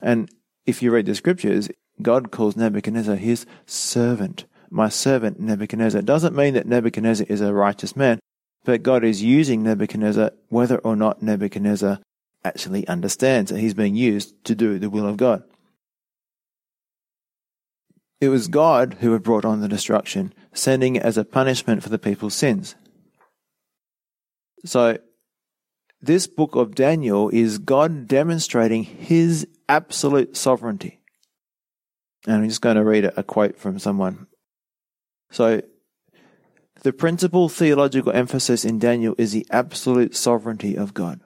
And 0.00 0.30
if 0.64 0.80
you 0.80 0.92
read 0.92 1.06
the 1.06 1.16
scriptures, 1.16 1.68
God 2.02 2.30
calls 2.30 2.56
Nebuchadnezzar 2.56 3.16
his 3.16 3.46
servant. 3.66 4.44
My 4.70 4.88
servant 4.88 5.40
Nebuchadnezzar. 5.40 5.98
It 5.98 6.06
doesn't 6.06 6.36
mean 6.36 6.54
that 6.54 6.66
Nebuchadnezzar 6.66 7.26
is 7.28 7.40
a 7.40 7.52
righteous 7.52 7.96
man, 7.96 8.20
but 8.64 8.82
God 8.82 9.04
is 9.04 9.22
using 9.22 9.62
Nebuchadnezzar 9.62 10.32
whether 10.48 10.78
or 10.78 10.96
not 10.96 11.22
Nebuchadnezzar 11.22 12.00
actually 12.44 12.86
understands 12.88 13.50
that 13.50 13.60
he's 13.60 13.74
being 13.74 13.94
used 13.94 14.42
to 14.44 14.54
do 14.54 14.78
the 14.78 14.90
will 14.90 15.06
of 15.06 15.16
God. 15.16 15.42
It 18.20 18.28
was 18.28 18.48
God 18.48 18.98
who 19.00 19.12
had 19.12 19.22
brought 19.22 19.44
on 19.44 19.60
the 19.60 19.68
destruction, 19.68 20.32
sending 20.52 20.96
it 20.96 21.02
as 21.02 21.18
a 21.18 21.24
punishment 21.24 21.82
for 21.82 21.90
the 21.90 21.98
people's 21.98 22.34
sins. 22.34 22.74
So, 24.64 24.98
this 26.00 26.26
book 26.26 26.54
of 26.54 26.74
Daniel 26.74 27.28
is 27.30 27.58
God 27.58 28.06
demonstrating 28.08 28.84
his 28.84 29.46
absolute 29.68 30.36
sovereignty. 30.36 31.00
And 32.26 32.36
I'm 32.36 32.48
just 32.48 32.62
going 32.62 32.76
to 32.76 32.84
read 32.84 33.04
a, 33.04 33.22
quote 33.22 33.58
from 33.58 33.78
someone. 33.78 34.26
So, 35.30 35.62
the 36.82 36.92
principal 36.92 37.48
theological 37.48 38.12
emphasis 38.12 38.64
in 38.64 38.78
Daniel 38.78 39.14
is 39.16 39.32
the 39.32 39.46
absolute 39.50 40.14
sovereignty 40.14 40.76
of 40.76 40.92
God. 40.92 41.20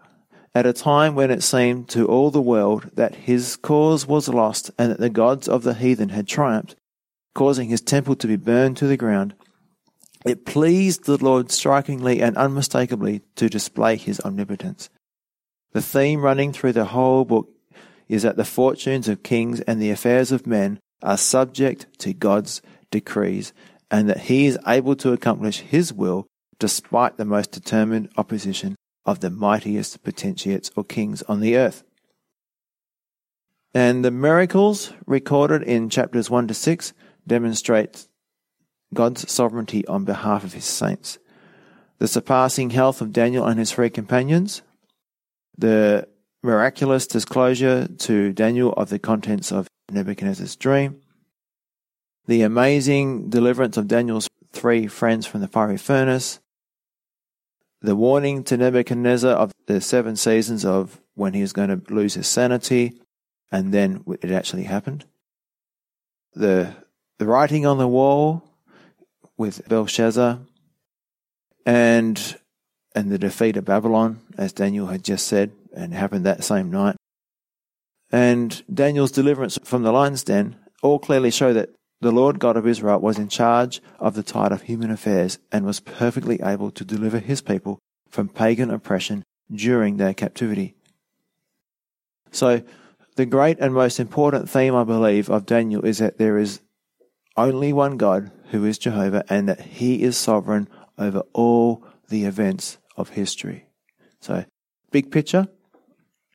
At 0.54 0.66
a 0.66 0.72
time 0.72 1.14
when 1.14 1.30
it 1.30 1.42
seemed 1.42 1.88
to 1.90 2.06
all 2.06 2.30
the 2.30 2.40
world 2.40 2.90
that 2.94 3.14
his 3.14 3.56
cause 3.56 4.06
was 4.06 4.28
lost 4.28 4.70
and 4.78 4.90
that 4.90 5.00
the 5.00 5.10
gods 5.10 5.48
of 5.48 5.62
the 5.62 5.74
heathen 5.74 6.10
had 6.10 6.26
triumphed, 6.26 6.76
causing 7.34 7.68
his 7.68 7.80
temple 7.80 8.16
to 8.16 8.26
be 8.26 8.36
burned 8.36 8.76
to 8.78 8.86
the 8.86 8.96
ground, 8.96 9.34
it 10.24 10.46
pleased 10.46 11.04
the 11.04 11.22
Lord 11.22 11.50
strikingly 11.50 12.20
and 12.20 12.36
unmistakably 12.36 13.22
to 13.36 13.48
display 13.48 13.96
his 13.96 14.20
omnipotence. 14.20 14.90
The 15.72 15.82
theme 15.82 16.22
running 16.22 16.52
through 16.52 16.72
the 16.72 16.86
whole 16.86 17.24
book 17.24 17.50
is 18.08 18.22
that 18.22 18.36
the 18.36 18.44
fortunes 18.44 19.08
of 19.08 19.22
kings 19.22 19.60
and 19.60 19.80
the 19.80 19.90
affairs 19.90 20.32
of 20.32 20.46
men 20.46 20.80
are 21.02 21.16
subject 21.16 21.86
to 21.98 22.12
God's 22.12 22.62
decrees 22.90 23.52
and 23.90 24.08
that 24.08 24.20
he 24.20 24.46
is 24.46 24.58
able 24.66 24.96
to 24.96 25.12
accomplish 25.12 25.60
his 25.60 25.92
will 25.92 26.26
despite 26.58 27.16
the 27.16 27.24
most 27.24 27.52
determined 27.52 28.10
opposition 28.16 28.76
of 29.06 29.20
the 29.20 29.30
mightiest 29.30 30.02
potentates 30.02 30.70
or 30.76 30.84
kings 30.84 31.22
on 31.22 31.40
the 31.40 31.56
earth. 31.56 31.82
And 33.74 34.04
the 34.04 34.10
miracles 34.10 34.92
recorded 35.06 35.62
in 35.62 35.88
chapters 35.88 36.28
1 36.28 36.48
to 36.48 36.54
6 36.54 36.92
demonstrate 37.26 38.06
God's 38.92 39.30
sovereignty 39.30 39.86
on 39.86 40.04
behalf 40.04 40.44
of 40.44 40.54
his 40.54 40.64
saints. 40.64 41.18
The 41.98 42.08
surpassing 42.08 42.70
health 42.70 43.00
of 43.00 43.12
Daniel 43.12 43.46
and 43.46 43.58
his 43.58 43.72
three 43.72 43.90
companions, 43.90 44.62
the 45.56 46.08
miraculous 46.42 47.06
disclosure 47.06 47.88
to 47.88 48.32
Daniel 48.32 48.72
of 48.72 48.88
the 48.88 48.98
contents 48.98 49.52
of 49.52 49.68
Nebuchadnezzar's 49.90 50.56
dream, 50.56 51.00
the 52.28 52.42
amazing 52.42 53.30
deliverance 53.30 53.78
of 53.78 53.88
Daniel's 53.88 54.28
three 54.52 54.86
friends 54.86 55.26
from 55.26 55.40
the 55.40 55.48
fiery 55.48 55.78
furnace, 55.78 56.40
the 57.80 57.96
warning 57.96 58.44
to 58.44 58.56
Nebuchadnezzar 58.56 59.32
of 59.32 59.52
the 59.66 59.80
seven 59.80 60.14
seasons 60.14 60.64
of 60.64 61.00
when 61.14 61.32
he 61.32 61.40
was 61.40 61.54
going 61.54 61.70
to 61.70 61.92
lose 61.92 62.14
his 62.14 62.28
sanity, 62.28 63.00
and 63.50 63.72
then 63.72 64.04
it 64.20 64.30
actually 64.30 64.64
happened. 64.64 65.06
The, 66.34 66.74
the 67.18 67.26
writing 67.26 67.64
on 67.64 67.78
the 67.78 67.88
wall 67.88 68.44
with 69.38 69.66
Belshazzar, 69.66 70.40
and 71.64 72.36
and 72.94 73.10
the 73.10 73.18
defeat 73.18 73.56
of 73.56 73.64
Babylon, 73.64 74.20
as 74.36 74.52
Daniel 74.52 74.88
had 74.88 75.04
just 75.04 75.26
said, 75.26 75.52
and 75.74 75.94
happened 75.94 76.26
that 76.26 76.42
same 76.42 76.70
night. 76.70 76.96
And 78.10 78.62
Daniel's 78.72 79.12
deliverance 79.12 79.58
from 79.62 79.82
the 79.82 79.92
lion's 79.92 80.24
den 80.24 80.56
all 80.82 80.98
clearly 80.98 81.30
show 81.30 81.52
that 81.52 81.70
the 82.00 82.12
Lord 82.12 82.38
God 82.38 82.56
of 82.56 82.66
Israel 82.66 83.00
was 83.00 83.18
in 83.18 83.28
charge 83.28 83.80
of 83.98 84.14
the 84.14 84.22
tide 84.22 84.52
of 84.52 84.62
human 84.62 84.90
affairs 84.90 85.38
and 85.50 85.64
was 85.64 85.80
perfectly 85.80 86.40
able 86.42 86.70
to 86.70 86.84
deliver 86.84 87.18
his 87.18 87.40
people 87.40 87.78
from 88.08 88.28
pagan 88.28 88.70
oppression 88.70 89.24
during 89.50 89.96
their 89.96 90.14
captivity. 90.14 90.74
So, 92.30 92.62
the 93.16 93.26
great 93.26 93.58
and 93.58 93.74
most 93.74 93.98
important 93.98 94.48
theme, 94.48 94.76
I 94.76 94.84
believe, 94.84 95.28
of 95.28 95.44
Daniel 95.44 95.84
is 95.84 95.98
that 95.98 96.18
there 96.18 96.38
is 96.38 96.60
only 97.36 97.72
one 97.72 97.96
God 97.96 98.30
who 98.50 98.64
is 98.64 98.78
Jehovah 98.78 99.24
and 99.28 99.48
that 99.48 99.60
he 99.60 100.02
is 100.02 100.16
sovereign 100.16 100.68
over 100.96 101.22
all 101.32 101.84
the 102.08 102.24
events 102.24 102.78
of 102.96 103.10
history. 103.10 103.66
So, 104.20 104.44
big 104.92 105.10
picture, 105.10 105.48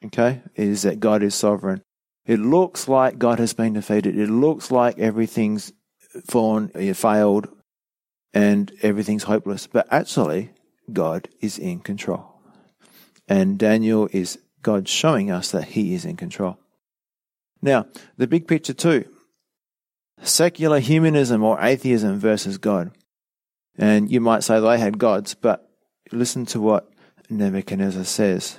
okay, 0.06 0.42
is 0.56 0.82
that 0.82 1.00
God 1.00 1.24
is 1.24 1.36
sovereign. 1.36 1.82
It 2.26 2.40
looks 2.40 2.88
like 2.88 3.20
God 3.20 3.40
has 3.40 3.54
been 3.54 3.74
defeated. 3.74 4.18
It 4.18 4.30
looks 4.30 4.72
like 4.72 4.98
everything's 4.98 5.74
fallen, 6.26 6.72
eh, 6.76 6.94
failed, 6.94 7.48
and 8.34 8.72
everything's 8.82 9.24
hopeless. 9.24 9.68
But 9.68 9.88
actually, 9.92 10.52
God 10.92 11.28
is 11.42 11.58
in 11.58 11.80
control. 11.80 12.40
And 13.28 13.58
Daniel 13.58 14.10
is 14.12 14.40
God 14.62 14.88
showing 14.88 15.32
us 15.32 15.52
that 15.52 15.66
he 15.66 15.94
is 15.94 16.06
in 16.06 16.16
control. 16.16 16.58
Now, 17.62 17.88
the 18.18 18.28
big 18.28 18.48
picture 18.48 18.74
too 18.74 19.06
secular 20.22 20.80
humanism 20.80 21.44
or 21.44 21.60
atheism 21.62 22.20
versus 22.20 22.58
God. 22.58 22.92
And 23.78 24.12
you 24.12 24.22
might 24.22 24.44
say 24.44 24.60
they 24.60 24.78
had 24.78 24.98
gods, 24.98 25.34
but 25.34 25.70
listen 26.12 26.46
to 26.48 26.62
what 26.62 26.90
Nebuchadnezzar 27.30 28.04
says. 28.04 28.58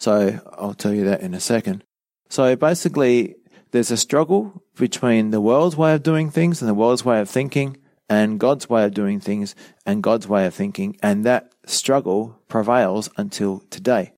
So 0.00 0.40
I'll 0.54 0.74
tell 0.74 0.94
you 0.94 1.04
that 1.04 1.20
in 1.20 1.34
a 1.34 1.40
second. 1.40 1.84
So 2.30 2.56
basically, 2.56 3.36
there's 3.70 3.90
a 3.90 3.96
struggle 3.96 4.62
between 4.76 5.30
the 5.30 5.42
world's 5.42 5.76
way 5.76 5.94
of 5.94 6.02
doing 6.02 6.30
things 6.30 6.62
and 6.62 6.68
the 6.68 6.74
world's 6.74 7.04
way 7.04 7.20
of 7.20 7.28
thinking 7.28 7.76
and 8.08 8.40
God's 8.40 8.68
way 8.68 8.84
of 8.84 8.94
doing 8.94 9.20
things 9.20 9.54
and 9.84 10.02
God's 10.02 10.26
way 10.26 10.46
of 10.46 10.54
thinking. 10.54 10.96
And 11.02 11.24
that 11.26 11.52
struggle 11.66 12.40
prevails 12.48 13.10
until 13.18 13.60
today. 13.70 14.12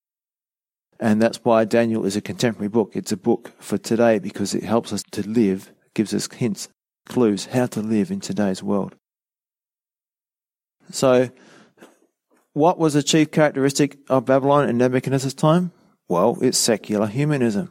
And 1.00 1.20
that's 1.20 1.44
why 1.44 1.64
Daniel 1.64 2.06
is 2.06 2.14
a 2.14 2.20
contemporary 2.20 2.68
book. 2.68 2.92
It's 2.94 3.10
a 3.10 3.16
book 3.16 3.50
for 3.58 3.76
today 3.76 4.20
because 4.20 4.54
it 4.54 4.62
helps 4.62 4.92
us 4.92 5.02
to 5.10 5.28
live, 5.28 5.72
gives 5.94 6.14
us 6.14 6.28
hints, 6.32 6.68
clues 7.08 7.46
how 7.46 7.66
to 7.66 7.80
live 7.80 8.12
in 8.12 8.20
today's 8.20 8.62
world. 8.62 8.94
So, 10.92 11.30
what 12.52 12.78
was 12.78 12.94
the 12.94 13.02
chief 13.02 13.30
characteristic 13.30 13.98
of 14.08 14.26
Babylon 14.26 14.68
in 14.68 14.78
Nebuchadnezzar's 14.78 15.34
time? 15.34 15.72
Well, 16.08 16.38
it's 16.42 16.58
secular 16.58 17.06
humanism. 17.06 17.70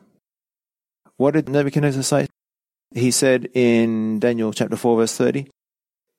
What 1.18 1.36
did 1.36 1.50
Nebuchadnezzar 1.50 2.04
say? 2.04 2.28
He 2.94 3.12
said 3.12 3.50
in 3.54 4.20
Daniel 4.20 4.52
chapter 4.52 4.76
4 4.76 4.98
verse 4.98 5.16
30, 5.16 5.48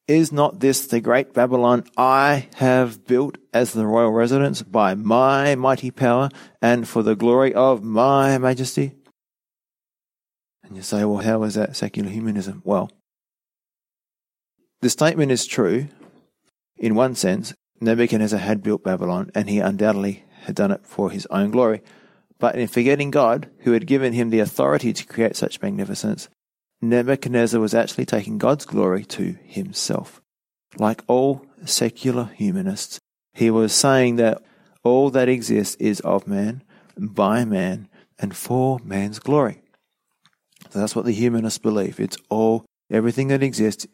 Is 0.06 0.32
not 0.32 0.60
this 0.60 0.86
the 0.86 1.00
great 1.00 1.34
Babylon 1.34 1.84
I 1.96 2.48
have 2.54 3.06
built 3.06 3.36
as 3.52 3.72
the 3.72 3.86
royal 3.86 4.12
residence 4.12 4.62
by 4.62 4.94
my 4.94 5.54
mighty 5.54 5.90
power 5.90 6.28
and 6.60 6.88
for 6.88 7.02
the 7.02 7.16
glory 7.16 7.52
of 7.52 7.82
my 7.82 8.38
majesty? 8.38 8.92
And 10.62 10.76
you 10.76 10.82
say, 10.82 11.04
well, 11.04 11.22
how 11.22 11.42
is 11.42 11.54
that 11.54 11.76
secular 11.76 12.08
humanism? 12.08 12.62
Well, 12.64 12.90
the 14.80 14.88
statement 14.88 15.32
is 15.32 15.46
true 15.46 15.88
in 16.78 16.94
one 16.94 17.14
sense. 17.14 17.52
Nebuchadnezzar 17.82 18.38
had 18.38 18.62
built 18.62 18.84
Babylon 18.84 19.30
and 19.34 19.50
he 19.50 19.58
undoubtedly 19.58 20.24
had 20.42 20.54
done 20.54 20.70
it 20.70 20.86
for 20.86 21.10
his 21.10 21.26
own 21.26 21.50
glory. 21.50 21.82
But 22.38 22.56
in 22.56 22.68
forgetting 22.68 23.10
God, 23.10 23.50
who 23.60 23.72
had 23.72 23.86
given 23.86 24.12
him 24.12 24.30
the 24.30 24.40
authority 24.40 24.92
to 24.92 25.06
create 25.06 25.36
such 25.36 25.60
magnificence, 25.60 26.28
Nebuchadnezzar 26.80 27.60
was 27.60 27.74
actually 27.74 28.06
taking 28.06 28.38
God's 28.38 28.64
glory 28.64 29.04
to 29.06 29.36
himself. 29.44 30.20
Like 30.76 31.02
all 31.06 31.44
secular 31.64 32.30
humanists, 32.36 32.98
he 33.34 33.50
was 33.50 33.72
saying 33.72 34.16
that 34.16 34.42
all 34.82 35.10
that 35.10 35.28
exists 35.28 35.76
is 35.76 36.00
of 36.00 36.26
man, 36.26 36.62
by 36.96 37.44
man, 37.44 37.88
and 38.18 38.34
for 38.34 38.78
man's 38.84 39.18
glory. 39.18 39.62
So 40.70 40.78
that's 40.78 40.96
what 40.96 41.04
the 41.04 41.12
humanists 41.12 41.58
believe. 41.58 42.00
It's 42.00 42.16
all, 42.28 42.64
everything 42.90 43.28
that 43.28 43.42
exists 43.42 43.86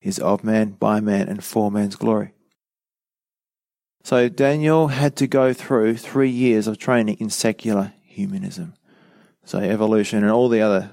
is 0.00 0.18
of 0.18 0.44
man, 0.44 0.70
by 0.70 1.00
man, 1.00 1.28
and 1.28 1.42
for 1.42 1.70
man's 1.70 1.96
glory. 1.96 2.32
So 4.02 4.28
Daniel 4.28 4.88
had 4.88 5.16
to 5.16 5.26
go 5.26 5.52
through 5.52 5.96
three 5.96 6.30
years 6.30 6.66
of 6.66 6.78
training 6.78 7.18
in 7.20 7.30
secular 7.30 7.92
humanism. 8.02 8.74
So 9.44 9.58
evolution 9.58 10.22
and 10.22 10.32
all 10.32 10.48
the 10.48 10.60
other 10.60 10.92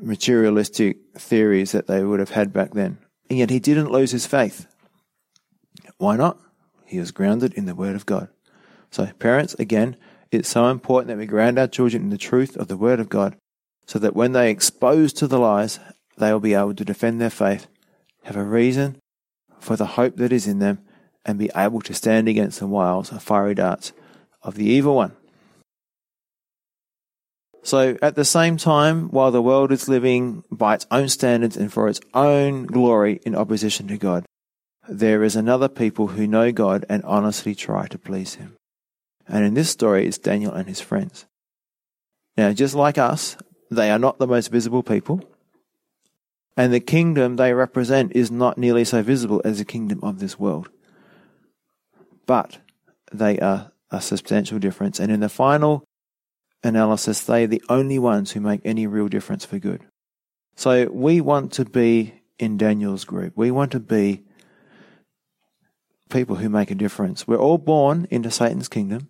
materialistic 0.00 0.98
theories 1.16 1.72
that 1.72 1.86
they 1.86 2.02
would 2.02 2.20
have 2.20 2.30
had 2.30 2.52
back 2.52 2.72
then. 2.72 2.98
And 3.30 3.38
yet 3.38 3.50
he 3.50 3.60
didn't 3.60 3.92
lose 3.92 4.10
his 4.10 4.26
faith. 4.26 4.66
Why 5.98 6.16
not? 6.16 6.38
He 6.84 6.98
was 6.98 7.12
grounded 7.12 7.54
in 7.54 7.66
the 7.66 7.74
Word 7.74 7.96
of 7.96 8.06
God. 8.06 8.28
So, 8.90 9.06
parents, 9.18 9.54
again, 9.54 9.96
it's 10.30 10.48
so 10.48 10.68
important 10.68 11.08
that 11.08 11.18
we 11.18 11.26
ground 11.26 11.58
our 11.58 11.68
children 11.68 12.02
in 12.02 12.10
the 12.10 12.18
truth 12.18 12.56
of 12.56 12.68
the 12.68 12.76
Word 12.76 13.00
of 13.00 13.08
God 13.08 13.36
so 13.86 13.98
that 13.98 14.16
when 14.16 14.32
they 14.32 14.46
are 14.46 14.50
exposed 14.50 15.16
to 15.18 15.26
the 15.26 15.38
lies, 15.38 15.78
they 16.18 16.32
will 16.32 16.40
be 16.40 16.54
able 16.54 16.74
to 16.74 16.84
defend 16.84 17.20
their 17.20 17.30
faith, 17.30 17.66
have 18.24 18.36
a 18.36 18.44
reason 18.44 18.98
for 19.58 19.76
the 19.76 19.86
hope 19.86 20.16
that 20.16 20.32
is 20.32 20.46
in 20.46 20.58
them, 20.58 20.80
and 21.24 21.38
be 21.38 21.50
able 21.54 21.80
to 21.82 21.94
stand 21.94 22.28
against 22.28 22.60
the 22.60 22.66
wiles 22.66 23.10
and 23.10 23.22
fiery 23.22 23.54
darts 23.54 23.92
of 24.42 24.54
the 24.54 24.64
evil 24.64 24.96
one. 24.96 25.12
So, 27.64 27.96
at 28.02 28.16
the 28.16 28.24
same 28.24 28.56
time, 28.56 29.08
while 29.10 29.30
the 29.30 29.40
world 29.40 29.70
is 29.70 29.88
living 29.88 30.42
by 30.50 30.74
its 30.74 30.86
own 30.90 31.08
standards 31.08 31.56
and 31.56 31.72
for 31.72 31.88
its 31.88 32.00
own 32.12 32.66
glory 32.66 33.20
in 33.24 33.36
opposition 33.36 33.86
to 33.88 33.96
God, 33.96 34.24
there 34.88 35.22
is 35.22 35.36
another 35.36 35.68
people 35.68 36.08
who 36.08 36.26
know 36.26 36.50
God 36.50 36.84
and 36.88 37.04
honestly 37.04 37.54
try 37.54 37.86
to 37.86 37.98
please 37.98 38.34
Him. 38.34 38.56
And 39.28 39.44
in 39.44 39.54
this 39.54 39.70
story, 39.70 40.06
it's 40.06 40.18
Daniel 40.18 40.52
and 40.52 40.66
his 40.66 40.80
friends. 40.80 41.26
Now, 42.36 42.52
just 42.52 42.74
like 42.74 42.98
us, 42.98 43.36
they 43.70 43.90
are 43.90 43.98
not 43.98 44.18
the 44.18 44.26
most 44.26 44.48
visible 44.48 44.82
people, 44.82 45.22
and 46.56 46.72
the 46.72 46.80
kingdom 46.80 47.36
they 47.36 47.54
represent 47.54 48.12
is 48.14 48.30
not 48.30 48.58
nearly 48.58 48.84
so 48.84 49.02
visible 49.02 49.40
as 49.44 49.58
the 49.58 49.64
kingdom 49.64 50.00
of 50.02 50.18
this 50.18 50.38
world. 50.38 50.68
But 52.26 52.58
they 53.12 53.38
are 53.38 53.72
a 53.90 54.00
substantial 54.00 54.58
difference, 54.58 55.00
and 55.00 55.12
in 55.12 55.20
the 55.20 55.28
final 55.28 55.84
analysis, 56.62 57.22
they 57.22 57.44
are 57.44 57.48
the 57.48 57.62
only 57.68 57.98
ones 57.98 58.32
who 58.32 58.40
make 58.40 58.60
any 58.64 58.86
real 58.86 59.08
difference 59.08 59.44
for 59.44 59.58
good. 59.58 59.84
So 60.54 60.86
we 60.90 61.20
want 61.20 61.52
to 61.54 61.64
be 61.64 62.22
in 62.38 62.56
Daniel's 62.56 63.04
group. 63.04 63.32
We 63.36 63.50
want 63.50 63.72
to 63.72 63.80
be 63.80 64.22
people 66.10 66.36
who 66.36 66.48
make 66.48 66.70
a 66.70 66.74
difference. 66.74 67.26
We're 67.26 67.36
all 67.36 67.58
born 67.58 68.06
into 68.10 68.30
Satan's 68.30 68.68
kingdom, 68.68 69.08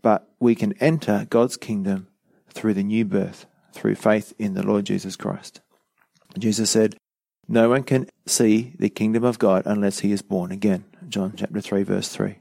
but 0.00 0.28
we 0.40 0.54
can 0.54 0.72
enter 0.80 1.26
God's 1.28 1.56
kingdom 1.56 2.08
through 2.50 2.74
the 2.74 2.84
new 2.84 3.04
birth, 3.04 3.46
through 3.72 3.96
faith 3.96 4.32
in 4.38 4.54
the 4.54 4.66
Lord 4.66 4.84
Jesus 4.86 5.16
Christ. 5.16 5.60
Jesus 6.38 6.70
said, 6.70 6.96
No 7.48 7.68
one 7.68 7.82
can 7.82 8.08
see 8.26 8.74
the 8.78 8.88
kingdom 8.88 9.24
of 9.24 9.38
God 9.38 9.64
unless 9.66 10.00
he 10.00 10.12
is 10.12 10.22
born 10.22 10.52
again. 10.52 10.84
John 11.08 11.34
chapter 11.36 11.60
3, 11.60 11.82
verse 11.82 12.08
3. 12.08 12.36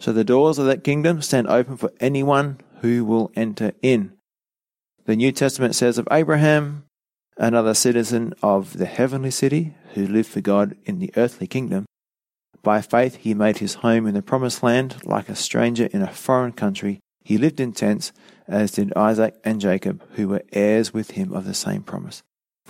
So 0.00 0.12
the 0.12 0.24
doors 0.24 0.58
of 0.58 0.66
that 0.66 0.84
kingdom 0.84 1.22
stand 1.22 1.46
open 1.46 1.76
for 1.76 1.92
anyone 2.00 2.58
who 2.80 3.04
will 3.04 3.30
enter 3.36 3.72
in. 3.82 4.12
The 5.04 5.16
New 5.16 5.32
Testament 5.32 5.74
says 5.74 5.98
of 5.98 6.08
Abraham, 6.10 6.84
another 7.36 7.74
citizen 7.74 8.34
of 8.42 8.76
the 8.76 8.86
heavenly 8.86 9.30
city 9.30 9.74
who 9.94 10.06
lived 10.06 10.28
for 10.28 10.40
God 10.40 10.76
in 10.84 10.98
the 10.98 11.12
earthly 11.16 11.46
kingdom, 11.46 11.86
by 12.62 12.80
faith 12.80 13.16
he 13.16 13.34
made 13.34 13.58
his 13.58 13.74
home 13.74 14.06
in 14.06 14.14
the 14.14 14.22
promised 14.22 14.62
land 14.62 15.04
like 15.04 15.28
a 15.28 15.36
stranger 15.36 15.86
in 15.86 16.02
a 16.02 16.12
foreign 16.12 16.52
country. 16.52 17.00
He 17.24 17.38
lived 17.38 17.60
in 17.60 17.72
tents, 17.72 18.12
as 18.46 18.72
did 18.72 18.92
Isaac 18.94 19.34
and 19.44 19.60
Jacob, 19.60 20.02
who 20.12 20.28
were 20.28 20.42
heirs 20.52 20.92
with 20.92 21.12
him 21.12 21.32
of 21.32 21.44
the 21.44 21.54
same 21.54 21.82
promise. 21.82 22.22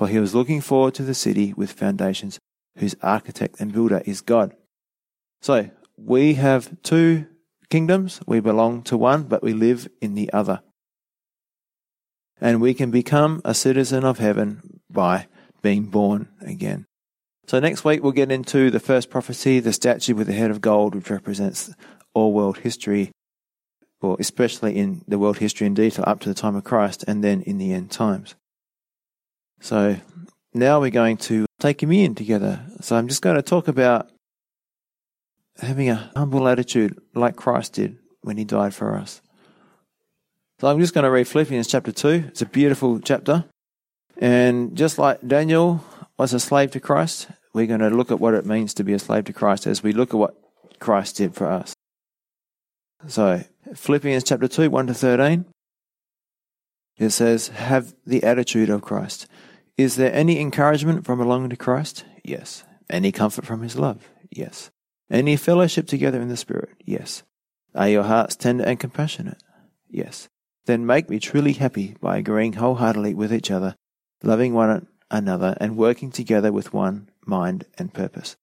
For 0.02 0.08
he 0.08 0.18
was 0.18 0.34
looking 0.34 0.60
forward 0.60 0.94
to 0.94 1.04
the 1.04 1.14
city 1.14 1.54
with 1.56 1.70
foundations, 1.70 2.40
whose 2.76 2.96
architect 3.02 3.60
and 3.60 3.72
builder 3.72 4.02
is 4.04 4.20
God. 4.20 4.52
So, 5.40 5.70
we 5.96 6.34
have 6.34 6.82
two 6.82 7.26
kingdoms. 7.70 8.20
We 8.26 8.40
belong 8.40 8.82
to 8.90 8.96
one, 8.96 9.22
but 9.22 9.44
we 9.44 9.52
live 9.52 9.86
in 10.00 10.16
the 10.16 10.32
other. 10.32 10.60
And 12.40 12.60
we 12.60 12.74
can 12.74 12.90
become 12.90 13.42
a 13.44 13.54
citizen 13.54 14.02
of 14.02 14.18
heaven 14.18 14.80
by 14.90 15.28
being 15.62 15.84
born 15.84 16.30
again. 16.40 16.86
So 17.46 17.60
next 17.60 17.84
week 17.84 18.02
we'll 18.02 18.10
get 18.10 18.32
into 18.32 18.72
the 18.72 18.80
first 18.80 19.08
prophecy, 19.08 19.60
the 19.60 19.72
statue 19.72 20.16
with 20.16 20.26
the 20.26 20.32
head 20.32 20.50
of 20.50 20.60
gold, 20.60 20.96
which 20.96 21.10
represents 21.10 21.72
all 22.12 22.32
world 22.32 22.58
history, 22.58 23.12
or 24.00 24.16
especially 24.18 24.76
in 24.76 25.04
the 25.06 25.20
world 25.20 25.38
history 25.38 25.68
in 25.68 25.74
detail 25.74 26.04
up 26.08 26.18
to 26.22 26.28
the 26.28 26.34
time 26.34 26.56
of 26.56 26.64
Christ 26.64 27.04
and 27.06 27.22
then 27.22 27.42
in 27.42 27.58
the 27.58 27.72
end 27.72 27.92
times. 27.92 28.34
So 29.62 29.96
now 30.52 30.80
we're 30.80 30.90
going 30.90 31.16
to 31.18 31.46
take 31.60 31.78
communion 31.78 32.16
together. 32.16 32.66
So 32.80 32.96
I'm 32.96 33.06
just 33.06 33.22
going 33.22 33.36
to 33.36 33.42
talk 33.42 33.68
about 33.68 34.10
having 35.60 35.88
a 35.88 36.10
humble 36.16 36.48
attitude 36.48 36.98
like 37.14 37.36
Christ 37.36 37.74
did 37.74 37.96
when 38.22 38.36
he 38.36 38.44
died 38.44 38.74
for 38.74 38.96
us. 38.96 39.22
So 40.60 40.66
I'm 40.66 40.80
just 40.80 40.94
going 40.94 41.04
to 41.04 41.10
read 41.10 41.28
Philippians 41.28 41.68
chapter 41.68 41.92
2. 41.92 42.24
It's 42.28 42.42
a 42.42 42.46
beautiful 42.46 42.98
chapter. 42.98 43.44
And 44.18 44.76
just 44.76 44.98
like 44.98 45.26
Daniel 45.26 45.84
was 46.18 46.34
a 46.34 46.40
slave 46.40 46.72
to 46.72 46.80
Christ, 46.80 47.28
we're 47.54 47.66
going 47.66 47.80
to 47.80 47.90
look 47.90 48.10
at 48.10 48.18
what 48.18 48.34
it 48.34 48.44
means 48.44 48.74
to 48.74 48.84
be 48.84 48.94
a 48.94 48.98
slave 48.98 49.24
to 49.26 49.32
Christ 49.32 49.68
as 49.68 49.82
we 49.82 49.92
look 49.92 50.10
at 50.12 50.18
what 50.18 50.34
Christ 50.80 51.18
did 51.18 51.36
for 51.36 51.46
us. 51.46 51.72
So, 53.06 53.44
Philippians 53.74 54.24
chapter 54.24 54.48
2, 54.48 54.70
1 54.70 54.86
to 54.88 54.94
13. 54.94 55.44
It 56.98 57.10
says, 57.10 57.48
Have 57.48 57.94
the 58.06 58.22
attitude 58.22 58.70
of 58.70 58.82
Christ. 58.82 59.26
Is 59.76 59.96
there 59.96 60.12
any 60.12 60.38
encouragement 60.38 61.04
from 61.04 61.18
belonging 61.18 61.50
to 61.50 61.56
Christ? 61.56 62.04
Yes. 62.24 62.64
Any 62.90 63.10
comfort 63.10 63.46
from 63.46 63.62
his 63.62 63.76
love? 63.76 64.10
Yes. 64.30 64.70
Any 65.10 65.36
fellowship 65.36 65.86
together 65.86 66.20
in 66.20 66.28
the 66.28 66.36
Spirit? 66.36 66.70
Yes. 66.84 67.22
Are 67.74 67.88
your 67.88 68.02
hearts 68.02 68.36
tender 68.36 68.64
and 68.64 68.78
compassionate? 68.78 69.42
Yes. 69.88 70.28
Then 70.66 70.86
make 70.86 71.08
me 71.08 71.18
truly 71.18 71.54
happy 71.54 71.96
by 72.00 72.18
agreeing 72.18 72.54
wholeheartedly 72.54 73.14
with 73.14 73.32
each 73.32 73.50
other, 73.50 73.74
loving 74.22 74.54
one 74.54 74.86
another, 75.10 75.56
and 75.60 75.76
working 75.76 76.10
together 76.10 76.52
with 76.52 76.72
one 76.72 77.08
mind 77.26 77.64
and 77.78 77.92
purpose. 77.92 78.36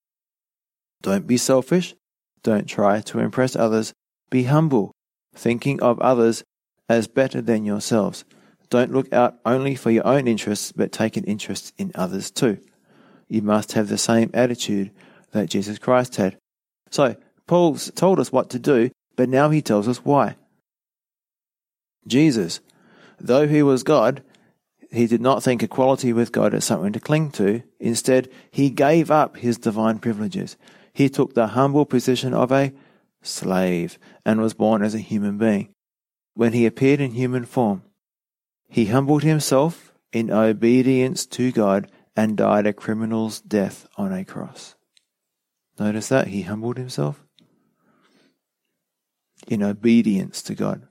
Don't 1.01 1.27
be 1.27 1.37
selfish. 1.37 1.95
Don't 2.43 2.67
try 2.67 3.01
to 3.01 3.19
impress 3.19 3.55
others. 3.55 3.93
Be 4.29 4.43
humble, 4.43 4.91
thinking 5.33 5.81
of 5.81 5.99
others 5.99 6.43
as 6.89 7.07
better 7.07 7.41
than 7.41 7.65
yourselves. 7.65 8.25
Don't 8.69 8.93
look 8.93 9.11
out 9.11 9.39
only 9.45 9.75
for 9.75 9.91
your 9.91 10.05
own 10.05 10.27
interests, 10.27 10.71
but 10.71 10.91
take 10.91 11.17
an 11.17 11.23
interest 11.23 11.73
in 11.77 11.91
others 11.95 12.29
too. 12.31 12.59
You 13.27 13.41
must 13.41 13.73
have 13.73 13.87
the 13.87 13.97
same 13.97 14.29
attitude 14.33 14.91
that 15.31 15.49
Jesus 15.49 15.79
Christ 15.79 16.15
had, 16.15 16.37
so, 16.89 17.15
Paul's 17.47 17.91
told 17.91 18.19
us 18.19 18.31
what 18.31 18.49
to 18.51 18.59
do, 18.59 18.91
but 19.15 19.29
now 19.29 19.49
he 19.49 19.61
tells 19.61 19.87
us 19.87 20.03
why. 20.03 20.35
Jesus, 22.07 22.59
though 23.19 23.47
he 23.47 23.61
was 23.61 23.83
God, 23.83 24.23
he 24.91 25.05
did 25.05 25.21
not 25.21 25.43
think 25.43 25.61
equality 25.61 26.13
with 26.13 26.31
God 26.31 26.53
as 26.53 26.65
something 26.65 26.93
to 26.93 26.99
cling 26.99 27.29
to. 27.31 27.61
Instead, 27.79 28.29
he 28.49 28.69
gave 28.69 29.11
up 29.11 29.37
his 29.37 29.57
divine 29.57 29.99
privileges. 29.99 30.57
He 30.93 31.09
took 31.09 31.33
the 31.33 31.47
humble 31.47 31.85
position 31.85 32.33
of 32.33 32.51
a 32.51 32.73
slave, 33.21 33.99
and 34.25 34.41
was 34.41 34.53
born 34.53 34.81
as 34.81 34.95
a 34.95 34.99
human 34.99 35.37
being. 35.37 35.69
When 36.33 36.53
he 36.53 36.65
appeared 36.65 37.01
in 37.01 37.11
human 37.11 37.45
form, 37.45 37.83
he 38.69 38.85
humbled 38.85 39.23
himself 39.23 39.91
in 40.13 40.31
obedience 40.31 41.25
to 41.25 41.51
God 41.51 41.91
and 42.15 42.37
died 42.37 42.67
a 42.67 42.73
criminal's 42.73 43.41
death 43.41 43.87
on 43.97 44.13
a 44.13 44.23
cross. 44.23 44.75
Notice 45.79 46.09
that? 46.09 46.27
He 46.27 46.43
humbled 46.43 46.77
himself 46.77 47.25
in 49.47 49.63
obedience 49.63 50.41
to 50.43 50.55
God. 50.55 50.87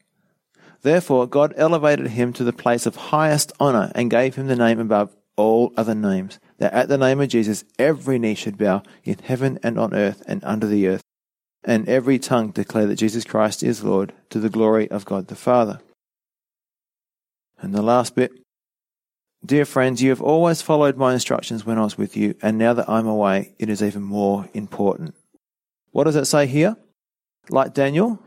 Therefore, 0.83 1.27
God 1.27 1.55
elevated 1.57 2.09
him 2.09 2.33
to 2.35 2.45
the 2.45 2.53
place 2.53 2.87
of 2.87 2.97
highest 2.97 3.53
honor 3.61 3.93
and 3.95 4.11
gave 4.11 4.35
him 4.35 4.47
the 4.47 4.57
name 4.57 4.81
above 4.81 5.15
all 5.37 5.73
other 5.77 5.95
names, 5.95 6.41
that 6.59 6.73
at 6.73 6.89
the 6.89 6.99
name 6.99 7.21
of 7.21 7.29
Jesus 7.29 7.65
every 7.79 8.19
knee 8.19 8.35
should 8.35 8.59
bow 8.59 8.83
in 9.05 9.19
heaven 9.19 9.59
and 9.63 9.79
on 9.79 9.95
earth 9.95 10.23
and 10.27 10.43
under 10.45 10.67
the 10.67 10.89
earth, 10.89 11.03
and 11.65 11.89
every 11.89 12.19
tongue 12.19 12.51
declare 12.51 12.87
that 12.87 12.97
Jesus 12.97 13.25
Christ 13.25 13.63
is 13.63 13.85
Lord 13.85 14.13
to 14.31 14.41
the 14.41 14.51
glory 14.51 14.91
of 14.91 15.05
God 15.05 15.29
the 15.29 15.37
Father. 15.37 15.81
And 17.61 17.75
the 17.75 17.83
last 17.83 18.15
bit 18.15 18.33
Dear 19.45 19.65
friends, 19.65 20.03
you 20.03 20.11
have 20.11 20.21
always 20.21 20.63
followed 20.63 20.97
my 20.97 21.13
instructions 21.13 21.65
when 21.65 21.79
I 21.79 21.85
was 21.85 21.97
with 21.97 22.17
you, 22.17 22.35
and 22.43 22.59
now 22.59 22.75
that 22.75 22.89
I'm 22.89 23.07
away, 23.07 23.55
it 23.59 23.71
is 23.71 23.83
even 23.83 24.03
more 24.03 24.49
important. 24.53 25.15
What 25.93 26.05
does 26.05 26.17
it 26.17 26.25
say 26.25 26.47
here? 26.47 26.77
Like 27.49 27.73
Daniel, 27.73 28.21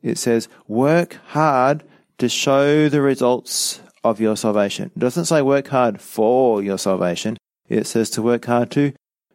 it 0.00 0.18
says, 0.18 0.48
work 0.68 1.18
hard 1.28 1.82
to 2.18 2.28
show 2.28 2.88
the 2.88 3.02
results 3.02 3.80
of 4.04 4.20
your 4.20 4.36
salvation. 4.36 4.92
It 4.94 4.98
doesn't 5.00 5.24
say 5.24 5.42
work 5.42 5.68
hard 5.68 6.00
for 6.00 6.62
your 6.62 6.78
salvation. 6.78 7.36
It 7.68 7.88
says 7.88 8.08
to 8.10 8.22
work 8.22 8.44
hard 8.44 8.70
to 8.72 8.92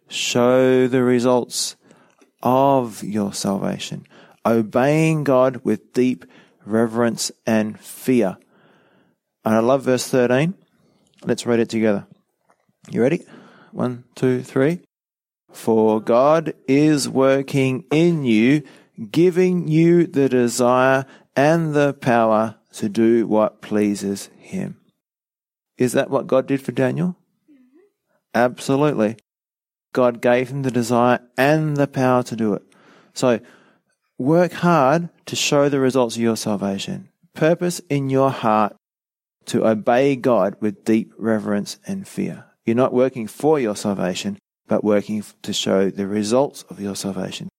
show 0.08 0.88
the 0.88 1.04
results 1.04 1.76
of 2.42 3.04
your 3.04 3.34
salvation. 3.34 4.08
Obeying 4.46 5.26
God 5.26 5.58
with 5.66 5.92
deep 5.92 6.26
reverence 6.66 7.30
and 7.46 7.78
fear. 7.78 8.38
And 9.48 9.56
I 9.56 9.60
love 9.60 9.84
verse 9.84 10.06
13. 10.10 10.56
Let's 11.24 11.46
read 11.46 11.62
it 11.62 11.70
together. 11.70 12.06
You 12.92 13.02
ready? 13.02 13.24
One, 13.72 14.04
two, 14.14 14.44
three. 14.44 14.82
For 15.54 16.02
God 16.02 16.54
is 16.68 17.08
working 17.08 17.86
in 17.90 18.26
you 18.26 18.64
giving 19.10 19.70
you 19.70 20.06
the 20.06 20.28
desire 20.28 21.06
and 21.34 21.74
the 21.74 21.94
power 21.94 22.56
to 22.74 22.90
do 22.90 23.26
what 23.26 23.62
pleases 23.62 24.30
Him. 24.38 24.82
Is 25.78 25.94
that 25.94 26.10
what 26.10 26.28
God 26.28 26.46
did 26.46 26.60
for 26.60 26.74
Daniel? 26.74 27.16
Mm-hmm. 27.50 27.80
Absolutely. 28.36 29.16
God 29.94 30.22
gave 30.22 30.50
him 30.50 30.64
the 30.64 30.72
desire 30.72 31.20
and 31.38 31.78
the 31.78 31.88
power 31.88 32.22
to 32.24 32.36
do 32.36 32.54
it. 32.54 32.64
So, 33.14 33.40
work 34.18 34.52
hard 34.52 35.08
to 35.26 35.38
show 35.38 35.70
the 35.70 35.80
results 35.80 36.18
of 36.18 36.22
your 36.22 36.36
salvation. 36.36 37.08
Purpose 37.34 37.80
in 37.90 38.10
your 38.10 38.30
heart 38.30 38.76
to 39.48 39.68
obey 39.68 40.16
God 40.16 40.56
with 40.60 40.86
deep 40.86 41.14
reverence 41.18 41.80
and 41.86 42.08
fear. 42.08 42.46
You're 42.66 42.76
not 42.76 42.94
working 42.94 43.28
for 43.28 43.60
your 43.60 43.76
salvation, 43.76 44.38
but 44.68 44.84
working 44.84 45.24
to 45.42 45.54
show 45.54 45.90
the 45.90 46.08
results 46.08 46.64
of 46.70 46.80
your 46.80 46.96
salvation 46.96 47.50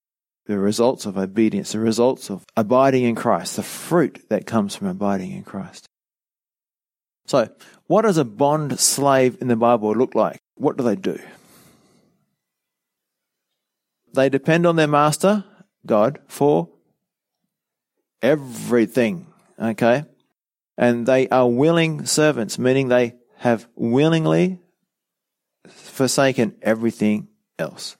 the 0.48 0.58
results 0.58 1.04
of 1.04 1.18
obedience, 1.18 1.72
the 1.72 1.78
results 1.78 2.30
of 2.30 2.42
abiding 2.56 3.04
in 3.04 3.14
Christ, 3.14 3.56
the 3.56 3.62
fruit 3.62 4.24
that 4.30 4.46
comes 4.46 4.74
from 4.74 4.88
abiding 4.88 5.30
in 5.30 5.44
Christ. 5.44 5.86
So, 7.26 7.50
what 7.86 8.02
does 8.02 8.16
a 8.16 8.24
bond 8.24 8.80
slave 8.80 9.36
in 9.42 9.48
the 9.48 9.56
Bible 9.56 9.94
look 9.94 10.14
like? 10.14 10.38
What 10.56 10.78
do 10.78 10.84
they 10.84 10.96
do? 10.96 11.20
They 14.14 14.30
depend 14.30 14.66
on 14.66 14.76
their 14.76 14.88
master, 14.88 15.44
God, 15.84 16.18
for 16.26 16.70
everything. 18.22 19.26
Okay? 19.60 20.04
And 20.78 21.06
they 21.06 21.28
are 21.28 21.46
willing 21.46 22.06
servants, 22.06 22.58
meaning 22.58 22.88
they 22.88 23.16
have 23.38 23.68
willingly 23.74 24.60
forsaken 25.66 26.54
everything 26.62 27.28
else. 27.58 27.98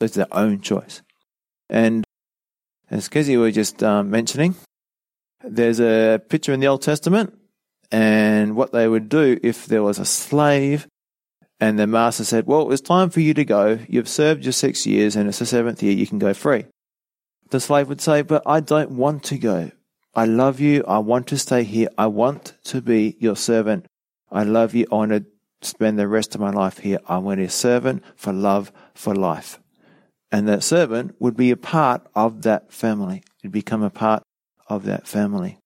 It's 0.00 0.14
their 0.14 0.32
own 0.32 0.60
choice. 0.60 1.02
And 1.68 2.04
as 2.90 3.08
Kizzy 3.08 3.36
was 3.36 3.54
just 3.54 3.82
um, 3.82 4.10
mentioning, 4.10 4.54
there's 5.42 5.80
a 5.80 6.20
picture 6.28 6.52
in 6.52 6.60
the 6.60 6.68
Old 6.68 6.82
Testament, 6.82 7.36
and 7.90 8.54
what 8.54 8.72
they 8.72 8.86
would 8.86 9.08
do 9.08 9.40
if 9.42 9.66
there 9.66 9.82
was 9.82 9.98
a 9.98 10.04
slave 10.04 10.86
and 11.60 11.78
the 11.78 11.86
master 11.86 12.24
said, 12.24 12.46
Well, 12.46 12.70
it's 12.72 12.82
time 12.82 13.10
for 13.10 13.20
you 13.20 13.34
to 13.34 13.44
go. 13.44 13.78
You've 13.88 14.08
served 14.08 14.44
your 14.44 14.52
six 14.52 14.86
years, 14.86 15.16
and 15.16 15.28
it's 15.28 15.38
the 15.38 15.46
seventh 15.46 15.82
year, 15.82 15.92
you 15.92 16.06
can 16.06 16.18
go 16.18 16.34
free. 16.34 16.66
The 17.50 17.60
slave 17.60 17.88
would 17.88 18.00
say, 18.00 18.22
But 18.22 18.42
I 18.44 18.60
don't 18.60 18.92
want 18.92 19.22
to 19.24 19.38
go. 19.38 19.70
I 20.16 20.26
love 20.26 20.60
you. 20.60 20.84
I 20.86 20.98
want 20.98 21.26
to 21.28 21.38
stay 21.38 21.64
here. 21.64 21.88
I 21.98 22.06
want 22.06 22.54
to 22.64 22.80
be 22.80 23.16
your 23.18 23.36
servant. 23.36 23.86
I 24.30 24.44
love 24.44 24.74
you. 24.74 24.86
I 24.90 24.94
want 24.94 25.12
to 25.12 25.24
spend 25.62 25.98
the 25.98 26.08
rest 26.08 26.34
of 26.34 26.40
my 26.40 26.50
life 26.50 26.78
here. 26.78 26.98
I 27.08 27.18
want 27.18 27.40
to 27.40 27.48
servant 27.48 28.02
for 28.16 28.32
love, 28.32 28.72
for 28.94 29.14
life 29.14 29.58
and 30.34 30.48
that 30.48 30.64
servant 30.64 31.14
would 31.20 31.36
be 31.36 31.52
a 31.52 31.56
part 31.56 32.04
of 32.12 32.42
that 32.42 32.72
family. 32.72 33.22
It'd 33.40 33.52
become 33.52 33.84
a 33.84 33.88
part 33.88 34.24
of 34.66 34.82
that 34.82 35.06
family. 35.06 35.60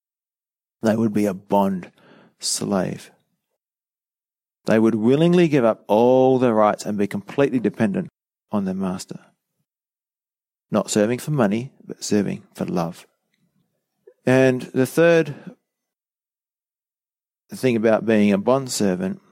They 0.82 0.94
would 0.94 1.14
be 1.14 1.24
a 1.24 1.32
bond 1.32 1.90
slave. 2.38 3.10
They 4.66 4.78
would 4.78 4.94
willingly 4.94 5.48
give 5.48 5.64
up 5.64 5.84
all 5.86 6.38
their 6.38 6.52
rights 6.52 6.84
and 6.84 6.98
be 6.98 7.06
completely 7.06 7.60
dependent 7.60 8.10
on 8.52 8.66
their 8.66 8.74
master. 8.74 9.20
Not 10.70 10.90
serving 10.90 11.20
for 11.20 11.30
money, 11.30 11.72
but 11.86 12.04
serving 12.04 12.42
for 12.52 12.66
love. 12.66 13.06
And 14.28 14.60
the 14.60 14.84
third 14.84 15.34
thing 17.50 17.76
about 17.76 18.04
being 18.04 18.30
a 18.30 18.36
bond 18.36 18.70
servant, 18.70 19.22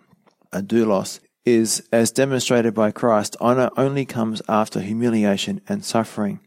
a 0.54 0.62
doulos, 0.62 1.20
is, 1.44 1.86
as 1.92 2.10
demonstrated 2.10 2.72
by 2.72 2.92
Christ, 2.92 3.36
honor 3.38 3.68
only 3.76 4.06
comes 4.06 4.40
after 4.48 4.80
humiliation 4.80 5.60
and 5.68 5.84
suffering. 5.84 6.40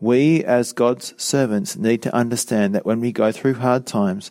We, 0.00 0.44
as 0.44 0.74
God's 0.74 1.14
servants, 1.16 1.78
need 1.78 2.02
to 2.02 2.14
understand 2.14 2.74
that 2.74 2.84
when 2.84 3.00
we 3.00 3.10
go 3.10 3.32
through 3.32 3.54
hard 3.54 3.86
times, 3.86 4.30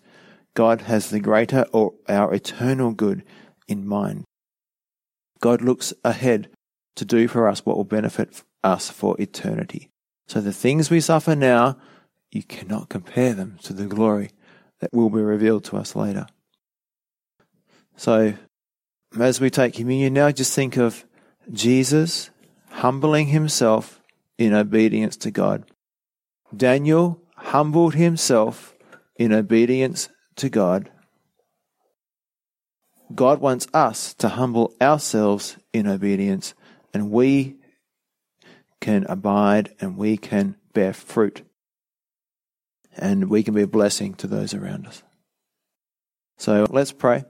God 0.54 0.82
has 0.82 1.10
the 1.10 1.20
greater 1.20 1.66
or 1.74 1.96
our 2.08 2.32
eternal 2.32 2.92
good 2.92 3.24
in 3.68 3.88
mind. 3.88 4.26
God 5.40 5.64
looks 5.64 5.96
ahead 6.04 6.52
to 6.98 7.06
do 7.06 7.28
for 7.28 7.48
us 7.48 7.66
what 7.66 7.78
will 7.78 7.86
benefit 7.86 8.44
us 8.64 8.92
for 8.92 9.20
eternity. 9.20 9.90
So 10.28 10.42
the 10.42 10.54
things 10.54 10.92
we 10.92 11.00
suffer 11.00 11.36
now, 11.36 11.78
you 12.34 12.44
cannot 12.44 12.90
compare 12.90 13.34
them 13.34 13.58
to 13.64 13.74
the 13.74 13.86
glory 13.86 14.32
that 14.80 14.94
will 14.94 15.10
be 15.10 15.22
revealed 15.22 15.64
to 15.66 15.78
us 15.78 15.96
later. 15.96 16.28
So 17.96 18.34
as 19.20 19.40
we 19.40 19.50
take 19.50 19.76
communion 19.76 20.14
now, 20.14 20.32
just 20.32 20.54
think 20.54 20.78
of 20.78 21.06
Jesus 21.52 22.32
humbling 22.70 23.28
himself 23.28 24.02
in 24.38 24.54
obedience 24.54 25.16
to 25.18 25.32
God. 25.32 25.66
Daniel 26.56 27.22
humbled 27.36 27.96
himself 27.96 28.76
in 29.16 29.32
obedience 29.32 30.10
to 30.38 30.50
God. 30.50 30.90
God 33.14 33.40
wants 33.40 33.68
us 33.74 34.14
to 34.16 34.30
humble 34.30 34.74
ourselves 34.82 35.58
in 35.72 35.88
obedience, 35.88 36.56
and 36.94 37.12
we 37.12 37.58
can 38.82 39.06
abide 39.08 39.74
and 39.80 39.98
we 39.98 40.18
can 40.18 40.56
bear 40.74 40.94
fruit. 40.94 41.44
And 42.98 43.30
we 43.30 43.44
can 43.44 43.54
be 43.54 43.64
a 43.64 43.68
blessing 43.68 44.14
to 44.16 44.28
those 44.28 44.54
around 44.54 44.88
us. 44.88 45.04
So 46.38 46.66
let's 46.70 46.92
pray. 46.92 47.26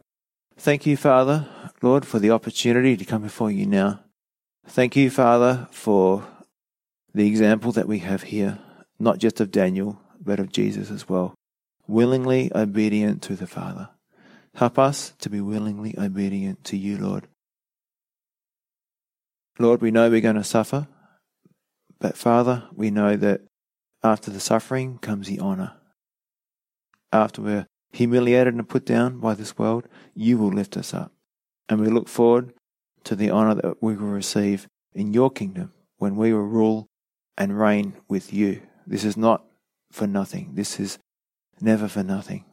Thank 0.58 0.86
you, 0.86 0.98
Father, 0.98 1.48
Lord, 1.82 2.06
for 2.06 2.20
the 2.20 2.32
opportunity 2.32 2.96
to 2.98 3.06
come 3.06 3.22
before 3.22 3.52
you 3.52 3.66
now. 3.66 4.02
Thank 4.68 4.96
you, 4.96 5.10
Father, 5.10 5.68
for 5.72 6.26
the 7.14 7.28
example 7.28 7.72
that 7.74 7.88
we 7.88 8.00
have 8.00 8.24
here, 8.24 8.60
not 9.00 9.18
just 9.18 9.42
of 9.42 9.52
Daniel, 9.52 10.00
but 10.20 10.40
of 10.40 10.52
Jesus 10.52 10.90
as 10.90 11.10
well. 11.10 11.36
Willingly 11.88 12.52
obedient 12.56 13.22
to 13.24 13.36
the 13.36 13.48
Father. 13.48 13.90
Help 14.56 14.78
us 14.78 15.14
to 15.20 15.30
be 15.30 15.42
willingly 15.42 15.96
obedient 15.98 16.64
to 16.66 16.78
you, 16.78 16.98
Lord. 16.98 17.28
Lord, 19.60 19.82
we 19.82 19.92
know 19.92 20.10
we're 20.10 20.22
going 20.22 20.36
to 20.36 20.44
suffer, 20.44 20.88
but 22.00 22.18
Father, 22.18 22.64
we 22.74 22.90
know 22.90 23.16
that 23.16 23.42
after 24.04 24.30
the 24.30 24.40
suffering 24.40 24.98
comes 24.98 25.28
the 25.28 25.40
honor. 25.40 25.74
After 27.12 27.42
we're 27.42 27.68
humiliated 27.92 28.54
and 28.54 28.68
put 28.68 28.86
down 28.86 29.20
by 29.20 29.34
this 29.36 29.58
world, 29.58 29.88
you 30.14 30.38
will 30.38 30.52
lift 30.52 30.76
us 30.76 30.94
up. 30.94 31.12
And 31.70 31.80
we 31.80 31.88
look 31.88 32.10
forward 32.10 32.54
to 33.06 33.16
the 33.16 33.30
honor 33.30 33.56
that 33.56 33.82
we 33.82 33.96
will 33.96 34.08
receive 34.08 34.68
in 34.94 35.14
your 35.14 35.30
kingdom 35.32 35.72
when 35.98 36.16
we 36.16 36.34
will 36.34 36.42
rule 36.42 36.88
and 37.38 37.60
reign 37.60 37.94
with 38.08 38.34
you. 38.34 38.62
This 38.86 39.04
is 39.04 39.16
not 39.16 39.46
for 39.92 40.08
nothing. 40.08 40.52
This 40.56 40.80
is 40.80 41.00
never 41.62 41.88
for 41.88 42.04
nothing. 42.04 42.46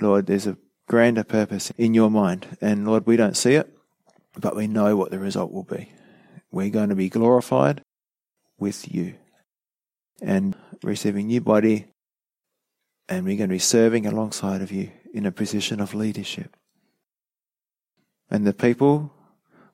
Lord, 0.00 0.26
there's 0.26 0.46
a 0.46 0.58
grander 0.88 1.24
purpose 1.24 1.72
in 1.76 1.94
your 1.94 2.10
mind. 2.10 2.56
And 2.60 2.86
Lord, 2.86 3.06
we 3.06 3.16
don't 3.16 3.36
see 3.36 3.54
it, 3.54 3.76
but 4.38 4.54
we 4.54 4.66
know 4.66 4.96
what 4.96 5.10
the 5.10 5.18
result 5.18 5.52
will 5.52 5.64
be. 5.64 5.90
We're 6.52 6.70
going 6.70 6.90
to 6.90 6.94
be 6.94 7.08
glorified 7.08 7.82
with 8.58 8.92
you. 8.92 9.14
And 10.20 10.56
receiving 10.82 11.26
new 11.26 11.40
body. 11.40 11.86
And 13.08 13.24
we're 13.24 13.36
going 13.36 13.48
to 13.48 13.54
be 13.54 13.58
serving 13.58 14.06
alongside 14.06 14.62
of 14.62 14.72
you 14.72 14.90
in 15.14 15.26
a 15.26 15.32
position 15.32 15.80
of 15.80 15.94
leadership. 15.94 16.56
And 18.30 18.46
the 18.46 18.52
people 18.52 19.12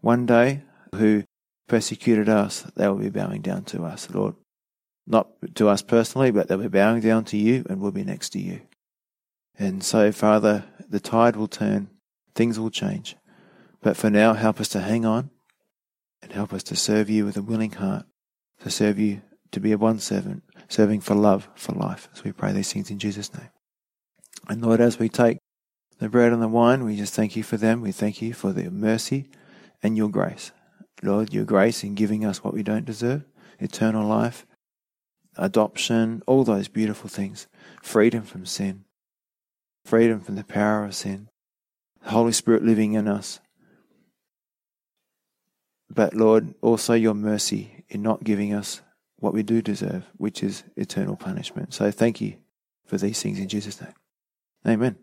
one 0.01 0.27
day 0.27 0.63
who 0.95 1.25
persecuted 1.69 2.29
us, 2.29 2.63
they 2.77 2.87
will 2.89 2.97
be 2.97 3.09
bowing 3.09 3.41
down 3.41 3.65
to 3.65 3.85
us, 3.85 4.11
Lord. 4.11 4.35
Not 5.07 5.29
to 5.55 5.69
us 5.69 5.83
personally, 5.83 6.31
but 6.31 6.49
they'll 6.49 6.59
be 6.59 6.69
bowing 6.69 7.01
down 7.01 7.25
to 7.27 7.37
you 7.37 7.65
and 7.69 7.81
we'll 7.81 7.93
be 7.93 8.05
next 8.05 8.31
to 8.31 8.39
you. 8.39 8.61
And 9.59 9.83
so, 9.83 10.13
Father, 10.13 10.65
the 10.89 11.01
tide 11.01 11.37
will 11.37 11.49
turn, 11.49 11.89
things 12.35 12.59
will 12.59 12.71
change. 12.71 13.17
But 13.81 13.97
for 13.97 14.11
now, 14.11 14.35
help 14.35 14.61
us 14.61 14.69
to 14.69 14.81
hang 14.81 15.05
on 15.05 15.31
and 16.23 16.33
help 16.33 16.53
us 16.53 16.63
to 16.65 16.77
serve 16.77 17.11
you 17.11 17.25
with 17.25 17.37
a 17.37 17.43
willing 17.43 17.73
heart, 17.73 18.07
to 18.61 18.71
serve 18.71 18.99
you, 18.99 19.23
to 19.53 19.61
be 19.61 19.73
a 19.73 19.79
one 19.79 19.99
servant, 19.99 20.43
serving 20.69 21.01
for 21.01 21.15
love, 21.15 21.49
for 21.55 21.73
life. 21.73 22.09
As 22.15 22.25
we 22.25 22.33
pray 22.33 22.53
these 22.53 22.73
things 22.73 22.91
in 22.91 22.99
Jesus' 22.99 23.33
name. 23.33 23.51
And 24.49 24.63
Lord, 24.63 24.81
as 24.81 24.99
we 24.99 25.09
take 25.09 25.39
the 25.99 26.09
bread 26.09 26.33
and 26.33 26.43
the 26.43 26.49
wine, 26.49 26.85
we 26.85 26.97
just 26.97 27.15
thank 27.15 27.37
you 27.37 27.43
for 27.43 27.57
them. 27.57 27.81
We 27.81 27.93
thank 27.93 28.21
you 28.21 28.35
for 28.35 28.53
their 28.53 28.71
mercy 28.71 29.29
and 29.83 29.97
your 29.97 30.09
grace. 30.09 30.51
Lord, 31.03 31.33
your 31.33 31.45
grace 31.45 31.85
in 31.85 31.95
giving 31.95 32.25
us 32.25 32.43
what 32.43 32.55
we 32.55 32.63
don't 32.63 32.85
deserve, 32.85 33.25
eternal 33.59 34.07
life, 34.07 34.47
adoption, 35.37 36.23
all 36.27 36.45
those 36.45 36.69
beautiful 36.69 37.09
things, 37.09 37.47
freedom 37.83 38.23
from 38.23 38.47
sin, 38.47 38.85
freedom 39.85 40.21
from 40.21 40.37
the 40.37 40.45
power 40.45 40.85
of 40.85 40.95
sin, 40.95 41.29
the 42.03 42.11
Holy 42.11 42.33
Spirit 42.33 42.65
living 42.65 42.95
in 42.95 43.09
us. 43.09 43.41
But 45.91 46.15
Lord, 46.15 46.55
also 46.63 46.95
your 46.95 47.15
mercy 47.15 47.85
in 47.89 48.03
not 48.03 48.25
giving 48.25 48.55
us 48.55 48.81
what 49.23 49.33
we 49.33 49.45
do 49.45 49.63
deserve, 49.63 50.05
which 50.17 50.43
is 50.43 50.65
eternal 50.77 51.15
punishment. 51.15 51.73
So 51.73 51.91
thank 51.93 52.21
you 52.21 52.35
for 52.85 52.99
these 52.99 53.23
things 53.23 53.39
in 53.39 53.49
Jesus' 53.49 53.81
name. 53.81 53.95
Amen. 54.67 54.97